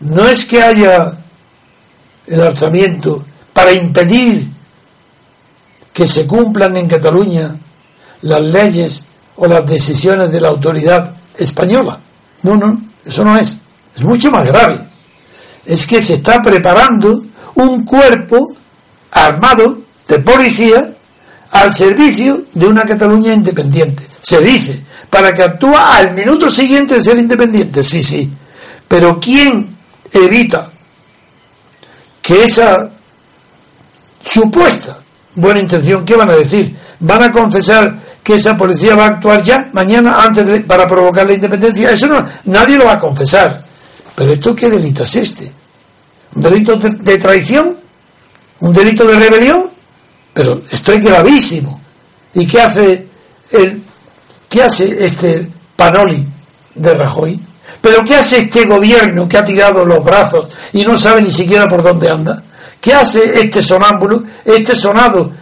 No 0.00 0.26
es 0.28 0.44
que 0.44 0.62
haya 0.62 1.12
el 2.26 2.40
alzamiento 2.40 3.24
para 3.52 3.72
impedir 3.72 4.50
que 5.92 6.06
se 6.06 6.26
cumplan 6.26 6.76
en 6.76 6.88
Cataluña 6.88 7.56
las 8.22 8.42
leyes 8.42 9.04
o 9.36 9.46
las 9.46 9.64
decisiones 9.66 10.30
de 10.30 10.40
la 10.40 10.48
autoridad 10.48 11.14
española. 11.36 11.98
No, 12.42 12.56
no, 12.56 12.82
eso 13.04 13.24
no 13.24 13.36
es. 13.36 13.60
Es 13.94 14.02
mucho 14.02 14.30
más 14.30 14.46
grave. 14.46 14.78
es 15.64 15.86
que 15.86 16.02
se 16.02 16.14
está 16.14 16.42
preparando 16.42 17.24
un 17.54 17.84
cuerpo 17.84 18.38
armado 19.12 19.78
de 20.08 20.18
policía 20.18 20.94
al 21.52 21.72
servicio 21.72 22.44
de 22.52 22.66
una 22.66 22.82
Cataluña 22.84 23.32
independiente. 23.32 24.13
Se 24.24 24.40
dice, 24.40 24.82
para 25.10 25.34
que 25.34 25.42
actúe 25.42 25.76
al 25.76 26.14
minuto 26.14 26.50
siguiente 26.50 26.94
de 26.94 27.02
ser 27.02 27.18
independiente. 27.18 27.82
Sí, 27.82 28.02
sí. 28.02 28.32
Pero 28.88 29.20
¿quién 29.20 29.76
evita 30.10 30.70
que 32.22 32.44
esa 32.44 32.90
supuesta 34.24 34.96
buena 35.34 35.60
intención, 35.60 36.06
¿qué 36.06 36.16
van 36.16 36.30
a 36.30 36.38
decir? 36.38 36.74
¿Van 37.00 37.22
a 37.22 37.30
confesar 37.30 37.98
que 38.22 38.36
esa 38.36 38.56
policía 38.56 38.94
va 38.94 39.04
a 39.04 39.08
actuar 39.08 39.42
ya, 39.42 39.68
mañana, 39.74 40.16
antes 40.22 40.46
de, 40.46 40.60
para 40.62 40.86
provocar 40.86 41.26
la 41.26 41.34
independencia? 41.34 41.90
Eso 41.90 42.06
no, 42.06 42.26
nadie 42.44 42.78
lo 42.78 42.86
va 42.86 42.92
a 42.92 42.98
confesar. 42.98 43.62
Pero 44.14 44.32
esto 44.32 44.56
qué 44.56 44.70
delito 44.70 45.02
es 45.02 45.16
este? 45.16 45.52
¿Un 46.34 46.40
delito 46.40 46.76
de 46.78 47.18
traición? 47.18 47.76
¿Un 48.60 48.72
delito 48.72 49.04
de 49.06 49.16
rebelión? 49.16 49.66
Pero 50.32 50.62
esto 50.70 50.94
es 50.94 51.04
gravísimo. 51.04 51.78
¿Y 52.32 52.46
qué 52.46 52.62
hace 52.62 53.06
el, 53.50 53.82
qué 54.54 54.62
hace 54.62 55.04
este 55.04 55.48
Panoli 55.74 56.24
de 56.76 56.94
Rajoy? 56.94 57.40
¿Pero 57.80 58.04
qué 58.04 58.14
hace 58.14 58.38
este 58.38 58.64
gobierno 58.64 59.26
que 59.28 59.36
ha 59.36 59.44
tirado 59.44 59.84
los 59.84 60.04
brazos 60.04 60.46
y 60.72 60.84
no 60.84 60.96
sabe 60.96 61.22
ni 61.22 61.30
siquiera 61.32 61.68
por 61.68 61.82
dónde 61.82 62.08
anda? 62.08 62.40
¿Qué 62.80 62.94
hace 62.94 63.32
este 63.40 63.60
sonámbulo, 63.60 64.22
este 64.44 64.76
sonado 64.76 65.32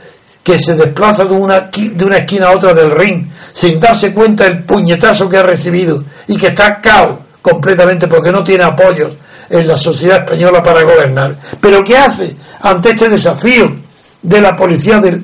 que 0.42 0.58
se 0.58 0.74
desplaza 0.74 1.26
de 1.26 1.34
una, 1.34 1.60
de 1.60 2.04
una 2.04 2.16
esquina 2.16 2.48
a 2.48 2.56
otra 2.56 2.72
del 2.72 2.90
ring 2.90 3.28
sin 3.52 3.78
darse 3.78 4.14
cuenta 4.14 4.44
del 4.44 4.64
puñetazo 4.64 5.28
que 5.28 5.36
ha 5.36 5.42
recibido 5.42 6.02
y 6.26 6.36
que 6.38 6.46
está 6.46 6.80
cao 6.80 7.20
completamente 7.42 8.08
porque 8.08 8.32
no 8.32 8.42
tiene 8.42 8.64
apoyos 8.64 9.12
en 9.50 9.68
la 9.68 9.76
sociedad 9.76 10.20
española 10.20 10.62
para 10.62 10.84
gobernar? 10.84 11.36
¿Pero 11.60 11.84
qué 11.84 11.98
hace 11.98 12.34
ante 12.62 12.92
este 12.92 13.10
desafío 13.10 13.76
de 14.22 14.40
la 14.40 14.56
policía 14.56 15.00
de, 15.00 15.20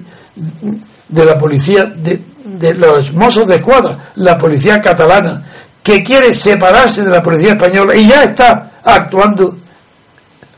de 1.09 1.25
la 1.25 1.39
policía 1.39 1.87
de, 1.87 2.21
de 2.45 2.75
los 2.75 3.13
mozos 3.13 3.47
de 3.49 3.57
escuadra, 3.57 3.99
la 4.17 4.39
policía 4.39 4.81
catalana, 4.81 5.43
que 5.83 6.03
quiere 6.03 6.35
separarse 6.35 7.03
de 7.03 7.11
la 7.11 7.23
policía 7.23 7.53
española 7.53 7.95
y 7.95 8.07
ya 8.07 8.25
está 8.25 8.73
actuando 8.85 9.57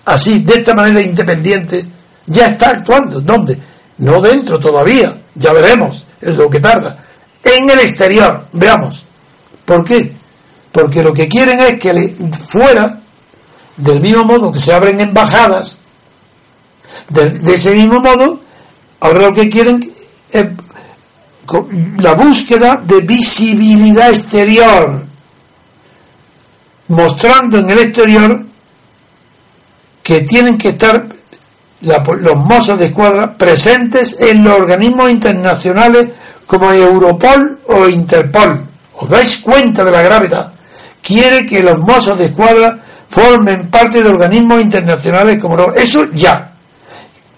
así, 0.04 0.40
de 0.40 0.54
esta 0.54 0.74
manera 0.74 1.00
independiente, 1.00 1.84
ya 2.26 2.48
está 2.48 2.70
actuando. 2.70 3.20
¿Dónde? 3.20 3.58
No 3.98 4.20
dentro 4.20 4.58
todavía, 4.58 5.16
ya 5.34 5.52
veremos, 5.52 6.06
es 6.20 6.36
lo 6.36 6.48
que 6.48 6.60
tarda. 6.60 6.96
En 7.42 7.68
el 7.70 7.80
exterior, 7.80 8.46
veamos. 8.52 9.04
¿Por 9.64 9.84
qué? 9.84 10.12
Porque 10.72 11.02
lo 11.02 11.12
que 11.12 11.28
quieren 11.28 11.60
es 11.60 11.78
que 11.78 12.16
fuera, 12.46 13.00
del 13.76 14.00
mismo 14.00 14.24
modo 14.24 14.52
que 14.52 14.60
se 14.60 14.72
abren 14.72 15.00
embajadas, 15.00 15.78
de, 17.08 17.40
ese 17.52 17.72
mismo 17.72 18.00
modo, 18.00 18.40
ahora 19.00 19.28
lo 19.28 19.34
que 19.34 19.48
quieren 19.48 19.92
es 20.30 20.46
la 21.98 22.14
búsqueda 22.14 22.80
de 22.84 23.00
visibilidad 23.00 24.10
exterior, 24.10 25.02
mostrando 26.88 27.58
en 27.58 27.70
el 27.70 27.78
exterior 27.78 28.44
que 30.02 30.20
tienen 30.22 30.56
que 30.58 30.70
estar 30.70 31.06
los 31.80 32.36
mozos 32.38 32.78
de 32.78 32.86
escuadra 32.86 33.36
presentes 33.36 34.16
en 34.18 34.44
los 34.44 34.54
organismos 34.54 35.10
internacionales 35.10 36.08
como 36.46 36.72
Europol 36.72 37.60
o 37.68 37.88
Interpol. 37.88 38.66
¿Os 38.96 39.08
dais 39.08 39.38
cuenta 39.38 39.84
de 39.84 39.90
la 39.90 40.02
gravedad? 40.02 40.52
Quiere 41.02 41.46
que 41.46 41.62
los 41.62 41.78
mozos 41.78 42.18
de 42.18 42.26
escuadra 42.26 42.78
formen 43.08 43.68
parte 43.68 44.02
de 44.02 44.08
organismos 44.08 44.60
internacionales 44.60 45.38
como 45.40 45.72
eso 45.72 46.04
ya 46.12 46.50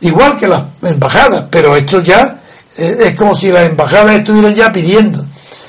igual 0.02 0.36
que 0.36 0.46
las 0.46 0.62
embajadas, 0.82 1.44
pero 1.50 1.74
esto 1.76 2.00
ya 2.00 2.41
es 2.76 3.14
como 3.14 3.34
si 3.34 3.50
las 3.50 3.68
embajadas 3.68 4.16
estuvieran 4.16 4.54
ya 4.54 4.72
pidiendo 4.72 5.24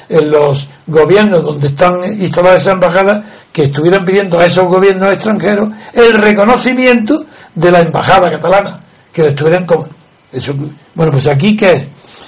en 0.09 0.29
los 0.29 0.67
gobiernos 0.87 1.43
donde 1.43 1.67
están 1.67 2.03
instaladas 2.19 2.61
esas 2.61 2.73
embajadas 2.73 3.21
que 3.51 3.63
estuvieran 3.65 4.05
pidiendo 4.05 4.39
a 4.39 4.45
esos 4.45 4.67
gobiernos 4.67 5.11
extranjeros 5.11 5.69
el 5.93 6.13
reconocimiento 6.13 7.25
de 7.55 7.71
la 7.71 7.81
embajada 7.81 8.29
catalana, 8.29 8.79
que 9.11 9.23
le 9.23 9.29
estuvieran 9.29 9.65
como 9.65 9.87
eso, 10.31 10.53
bueno, 10.95 11.11
pues 11.11 11.27
aquí 11.27 11.55
que 11.55 11.73
es, 11.73 11.87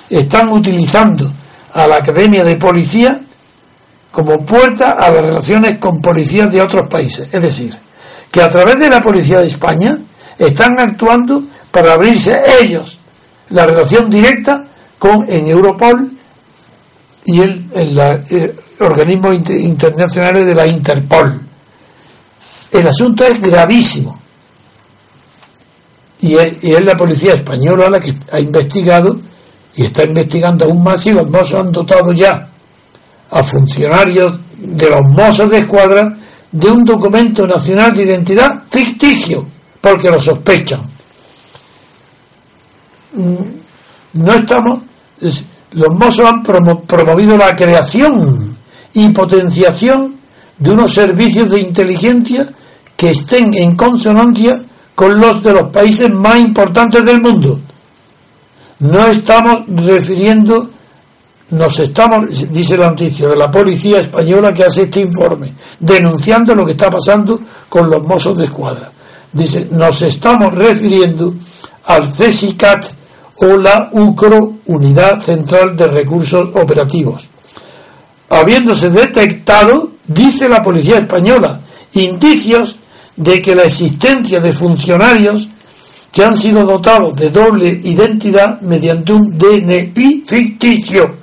están 0.10 0.50
utilizando 0.50 1.32
a 1.74 1.88
la 1.88 1.98
Academia 1.98 2.44
de 2.44 2.56
Policía 2.56 3.20
como 4.12 4.46
puerta 4.46 4.92
a 4.92 5.10
las 5.10 5.26
relaciones 5.26 5.78
con 5.78 6.02
policías 6.02 6.52
de 6.52 6.62
otros 6.62 6.88
países, 6.88 7.28
es 7.32 7.42
decir, 7.42 7.76
que 8.32 8.42
a 8.42 8.50
través 8.50 8.80
de 8.80 8.90
la 8.90 9.02
policía 9.02 9.40
de 9.40 9.48
España 9.48 9.98
están 10.38 10.80
actuando 10.80 11.44
para 11.72 11.94
abrirse 11.94 12.42
ellos 12.62 13.00
la 13.50 13.66
relación 13.66 14.10
directa 14.10 14.65
en 15.28 15.48
Europol 15.48 16.12
y 17.26 17.42
el, 17.42 17.66
en 17.74 17.96
los 17.96 18.32
eh, 18.32 18.56
organismos 18.80 19.36
internacionales 19.50 20.46
de 20.46 20.56
la 20.56 20.68
Interpol. 20.68 21.42
El 22.72 22.88
asunto 22.88 23.24
es 23.26 23.40
gravísimo. 23.40 24.20
Y 26.22 26.36
es, 26.36 26.84
la 26.84 26.98
policía 26.98 27.36
española 27.36 27.90
la 27.90 28.00
que 28.00 28.14
ha 28.32 28.40
investigado 28.40 29.18
y 29.76 29.84
está 29.84 30.04
investigando 30.04 30.66
aún 30.66 30.84
más 30.84 31.06
y 31.06 31.14
los 31.14 31.30
mozos 31.30 31.66
han 31.66 31.72
dotado 31.72 32.12
ya 32.14 32.50
a 33.30 33.44
funcionarios 33.44 34.40
de 34.58 34.90
los 34.90 35.12
mozos 35.12 35.50
de 35.52 35.60
escuadra 35.60 36.18
de 36.52 36.72
un 36.72 36.86
documento 36.86 37.46
nacional 37.46 37.96
de 37.96 38.04
identidad 38.04 38.64
ficticio, 38.70 39.46
porque 39.82 40.10
lo 40.10 40.22
sospechan. 40.22 40.82
Mm, 43.14 44.24
no 44.24 44.34
estamos, 44.34 44.80
los 45.20 45.94
mozos 45.94 46.26
han 46.26 46.44
promovido 46.44 47.38
la 47.38 47.56
creación 47.56 48.58
y 48.94 49.10
potenciación 49.10 50.16
de 50.58 50.72
unos 50.72 50.94
servicios 50.94 51.50
de 51.50 51.60
inteligencia 51.60 52.48
que 52.96 53.12
estén 53.12 53.54
en 53.54 53.76
consonancia 53.76 54.56
con 54.96 55.20
los 55.20 55.44
de 55.44 55.52
los 55.52 55.70
países 55.70 56.10
más 56.10 56.40
importantes 56.40 57.04
del 57.04 57.20
mundo. 57.20 57.60
No 58.80 59.08
estamos 59.08 59.64
refiriendo, 59.68 60.70
nos 61.52 61.80
estamos, 61.80 62.50
dice 62.52 62.78
la 62.78 62.90
noticia 62.90 63.28
de 63.28 63.36
la 63.36 63.52
policía 63.52 64.00
española 64.00 64.54
que 64.54 64.64
hace 64.64 64.84
este 64.84 65.02
informe, 65.02 65.54
denunciando 65.80 66.56
lo 66.56 66.66
que 66.66 66.72
está 66.72 66.90
pasando 66.90 67.40
con 67.68 67.90
los 67.90 68.04
mozos 68.04 68.38
de 68.38 68.46
escuadra. 68.46 68.92
Dice, 69.32 69.68
nos 69.72 70.02
estamos 70.02 70.54
refiriendo 70.54 71.36
al 71.86 72.08
CESICAT 72.08 72.86
o 73.38 73.58
la 73.58 73.90
UCRO, 73.92 74.58
Unidad 74.68 75.22
Central 75.22 75.76
de 75.76 75.88
Recursos 75.88 76.50
Operativos. 76.54 77.28
Habiéndose 78.30 78.90
detectado, 78.90 79.92
dice 80.08 80.48
la 80.48 80.64
Policía 80.64 81.00
Española, 81.00 81.60
indicios 81.94 82.78
de 83.16 83.42
que 83.42 83.56
la 83.56 83.64
existencia 83.64 84.40
de 84.40 84.54
funcionarios 84.54 85.50
que 86.12 86.24
han 86.24 86.40
sido 86.40 86.66
dotados 86.66 87.16
de 87.16 87.30
doble 87.30 87.68
identidad 87.68 88.62
mediante 88.62 89.12
un 89.12 89.38
DNI 89.38 90.24
ficticio. 90.26 91.14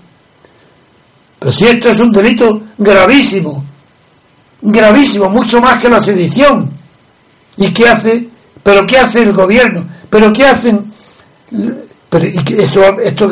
Pero 1.38 1.50
si 1.52 1.66
esto 1.66 1.88
es 1.88 1.98
un 1.98 2.12
delito 2.12 2.62
gravísimo, 2.76 3.64
gravísimo, 4.60 5.28
mucho 5.30 5.60
más 5.60 5.80
que 5.80 5.88
la 5.88 5.98
sedición. 5.98 6.70
¿Y 7.56 7.68
qué 7.68 7.88
hace? 7.88 8.28
¿Pero 8.62 8.86
qué 8.86 8.98
hace 8.98 9.22
el 9.22 9.32
gobierno? 9.32 9.84
¿Pero 10.08 10.32
qué 10.32 10.44
hacen 10.44 10.92
pero 12.12 12.26
esto, 12.26 13.00
esto 13.00 13.26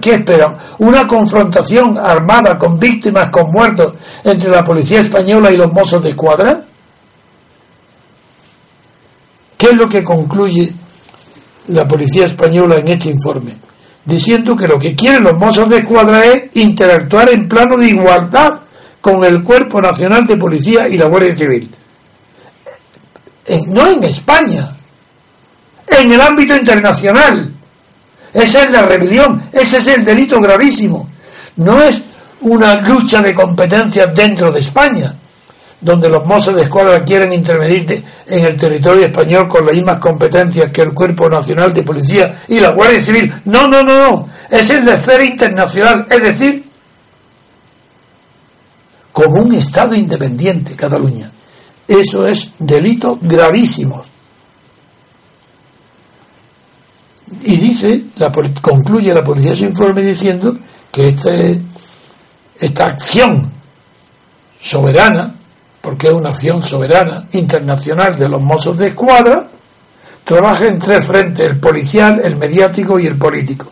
¿qué, 0.00 0.10
esperan? 0.10 0.56
¿Una 0.78 1.06
confrontación 1.06 1.96
armada 1.96 2.58
con 2.58 2.80
víctimas, 2.80 3.30
con 3.30 3.52
muertos 3.52 3.94
entre 4.24 4.50
la 4.50 4.64
policía 4.64 5.02
española 5.02 5.52
y 5.52 5.56
los 5.56 5.72
mozos 5.72 6.02
de 6.02 6.08
escuadra? 6.08 6.64
¿Qué 9.56 9.66
es 9.66 9.76
lo 9.76 9.88
que 9.88 10.02
concluye 10.02 10.68
la 11.68 11.86
policía 11.86 12.24
española 12.24 12.80
en 12.80 12.88
este 12.88 13.10
informe? 13.10 13.56
Diciendo 14.04 14.56
que 14.56 14.66
lo 14.66 14.80
que 14.80 14.96
quieren 14.96 15.22
los 15.22 15.38
mozos 15.38 15.70
de 15.70 15.76
escuadra 15.76 16.24
es 16.24 16.46
interactuar 16.54 17.30
en 17.30 17.48
plano 17.48 17.76
de 17.76 17.86
igualdad 17.86 18.62
con 19.00 19.22
el 19.22 19.44
Cuerpo 19.44 19.80
Nacional 19.80 20.26
de 20.26 20.36
Policía 20.36 20.88
y 20.88 20.98
la 20.98 21.06
Guardia 21.06 21.36
Civil. 21.36 21.72
no 23.68 23.86
en 23.92 24.02
España, 24.02 24.68
en 25.86 26.10
el 26.10 26.20
ámbito 26.20 26.56
internacional 26.56 27.53
esa 28.34 28.64
es 28.64 28.70
la 28.70 28.82
rebelión, 28.82 29.44
ese 29.52 29.78
es 29.78 29.86
el 29.86 30.04
delito 30.04 30.40
gravísimo. 30.40 31.08
No 31.56 31.80
es 31.80 32.02
una 32.40 32.80
lucha 32.80 33.22
de 33.22 33.32
competencias 33.32 34.14
dentro 34.14 34.50
de 34.50 34.58
España, 34.58 35.14
donde 35.80 36.08
los 36.08 36.26
mozos 36.26 36.56
de 36.56 36.62
escuadra 36.62 37.04
quieren 37.04 37.32
intervenir 37.32 38.04
en 38.26 38.44
el 38.44 38.56
territorio 38.56 39.06
español 39.06 39.46
con 39.48 39.64
las 39.64 39.76
mismas 39.76 40.00
competencias 40.00 40.70
que 40.72 40.82
el 40.82 40.92
Cuerpo 40.92 41.28
Nacional 41.28 41.72
de 41.72 41.84
Policía 41.84 42.42
y 42.48 42.58
la 42.58 42.72
Guardia 42.72 43.02
Civil. 43.02 43.32
No, 43.44 43.68
no, 43.68 43.84
no, 43.84 44.08
no. 44.08 44.28
Es 44.50 44.68
el 44.70 44.84
de 44.84 44.94
esfera 44.94 45.24
internacional, 45.24 46.06
es 46.10 46.22
decir, 46.22 46.64
como 49.12 49.42
un 49.42 49.54
Estado 49.54 49.94
independiente, 49.94 50.74
Cataluña. 50.74 51.30
Eso 51.86 52.26
es 52.26 52.50
delito 52.58 53.16
gravísimo. 53.20 54.04
Y 57.42 57.56
dice, 57.56 58.04
la, 58.16 58.32
concluye 58.60 59.12
la 59.12 59.24
policía 59.24 59.54
su 59.54 59.64
informe 59.64 60.02
diciendo 60.02 60.56
que 60.90 61.08
este, 61.08 61.60
esta 62.60 62.86
acción 62.86 63.50
soberana, 64.58 65.34
porque 65.80 66.08
es 66.08 66.12
una 66.14 66.30
acción 66.30 66.62
soberana 66.62 67.28
internacional 67.32 68.18
de 68.18 68.28
los 68.28 68.40
mozos 68.40 68.78
de 68.78 68.88
escuadra, 68.88 69.48
trabaja 70.24 70.66
en 70.66 70.78
tres 70.78 71.06
frentes, 71.06 71.46
el 71.46 71.60
policial, 71.60 72.20
el 72.24 72.36
mediático 72.36 72.98
y 72.98 73.06
el 73.06 73.18
político, 73.18 73.66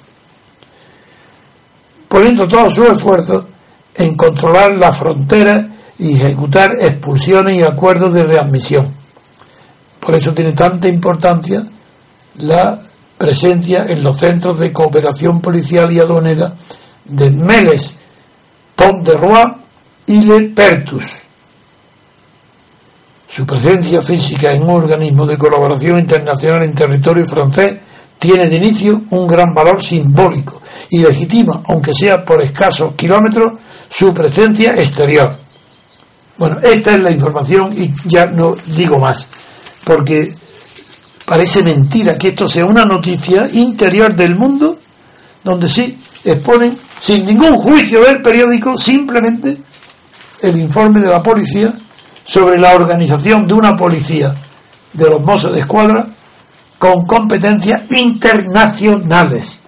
poniendo 2.08 2.46
todos 2.46 2.74
sus 2.74 2.88
esfuerzos 2.88 3.46
en 3.94 4.16
controlar 4.16 4.76
las 4.76 4.98
fronteras 4.98 5.66
y 5.98 6.14
ejecutar 6.14 6.76
expulsiones 6.80 7.56
y 7.56 7.62
acuerdos 7.62 8.12
de 8.12 8.24
readmisión. 8.24 8.92
Por 10.00 10.14
eso 10.14 10.34
tiene 10.34 10.52
tanta 10.52 10.88
importancia 10.88 11.62
la 12.36 12.78
presencia 13.22 13.84
en 13.88 14.02
los 14.02 14.16
centros 14.16 14.58
de 14.58 14.72
cooperación 14.72 15.40
policial 15.40 15.92
y 15.92 16.00
aduanera 16.00 16.52
de 17.04 17.30
Meles, 17.30 17.94
Pont 18.74 19.06
de 19.06 19.16
Roi 19.16 19.46
y 20.06 20.22
Le 20.22 20.48
Pertus. 20.48 21.04
Su 23.28 23.46
presencia 23.46 24.02
física 24.02 24.52
en 24.52 24.64
un 24.64 24.70
organismo 24.70 25.24
de 25.24 25.38
colaboración 25.38 26.00
internacional 26.00 26.64
en 26.64 26.74
territorio 26.74 27.24
francés 27.24 27.78
tiene 28.18 28.48
de 28.48 28.56
inicio 28.56 29.02
un 29.10 29.28
gran 29.28 29.54
valor 29.54 29.80
simbólico 29.80 30.60
y 30.90 30.98
legitima, 30.98 31.62
aunque 31.68 31.94
sea 31.94 32.24
por 32.24 32.42
escasos 32.42 32.96
kilómetros, 32.96 33.52
su 33.88 34.12
presencia 34.12 34.74
exterior. 34.74 35.38
Bueno, 36.38 36.58
esta 36.60 36.96
es 36.96 37.00
la 37.00 37.12
información 37.12 37.72
y 37.80 37.94
ya 38.04 38.26
no 38.26 38.56
digo 38.74 38.98
más, 38.98 39.28
porque 39.84 40.34
Parece 41.32 41.62
mentira 41.62 42.18
que 42.18 42.28
esto 42.28 42.46
sea 42.46 42.66
una 42.66 42.84
noticia 42.84 43.48
interior 43.54 44.14
del 44.14 44.34
mundo 44.34 44.78
donde 45.42 45.66
sí 45.66 45.98
exponen 46.22 46.78
sin 47.00 47.24
ningún 47.24 47.56
juicio 47.56 48.02
del 48.02 48.20
periódico 48.20 48.76
simplemente 48.76 49.56
el 50.42 50.60
informe 50.60 51.00
de 51.00 51.08
la 51.08 51.22
policía 51.22 51.72
sobre 52.22 52.58
la 52.58 52.74
organización 52.74 53.46
de 53.46 53.54
una 53.54 53.74
policía 53.74 54.34
de 54.92 55.08
los 55.08 55.22
mozos 55.22 55.54
de 55.54 55.60
escuadra 55.60 56.06
con 56.76 57.06
competencias 57.06 57.90
internacionales. 57.90 59.62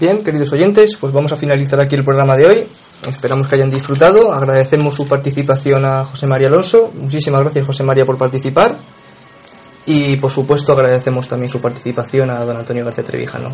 Bien, 0.00 0.24
queridos 0.24 0.50
oyentes, 0.50 0.96
pues 0.96 1.12
vamos 1.12 1.30
a 1.30 1.36
finalizar 1.36 1.78
aquí 1.78 1.94
el 1.94 2.02
programa 2.02 2.36
de 2.36 2.46
hoy. 2.46 2.66
Esperamos 3.08 3.48
que 3.48 3.56
hayan 3.56 3.70
disfrutado. 3.70 4.32
Agradecemos 4.32 4.94
su 4.94 5.06
participación 5.06 5.84
a 5.84 6.04
José 6.04 6.26
María 6.26 6.48
Alonso. 6.48 6.90
Muchísimas 6.94 7.40
gracias, 7.42 7.66
José 7.66 7.82
María, 7.82 8.06
por 8.06 8.16
participar. 8.16 8.78
Y 9.86 10.16
por 10.16 10.30
supuesto 10.30 10.72
agradecemos 10.72 11.28
también 11.28 11.50
su 11.50 11.60
participación 11.60 12.30
a 12.30 12.44
don 12.44 12.56
Antonio 12.56 12.84
García 12.84 13.04
Trevijano. 13.04 13.50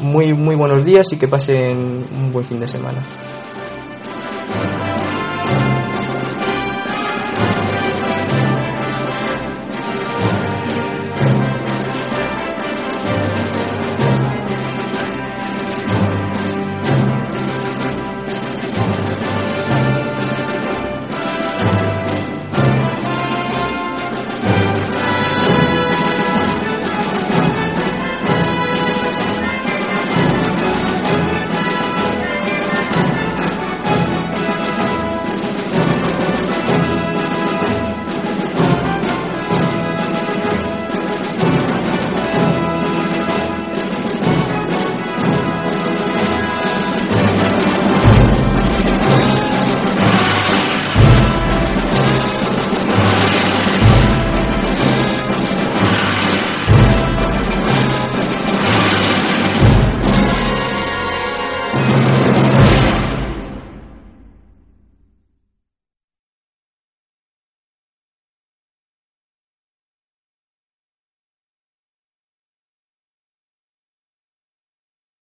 Muy, 0.00 0.32
muy 0.32 0.54
buenos 0.54 0.84
días 0.84 1.12
y 1.12 1.18
que 1.18 1.28
pasen 1.28 2.06
un 2.10 2.32
buen 2.32 2.44
fin 2.44 2.60
de 2.60 2.68
semana. 2.68 3.00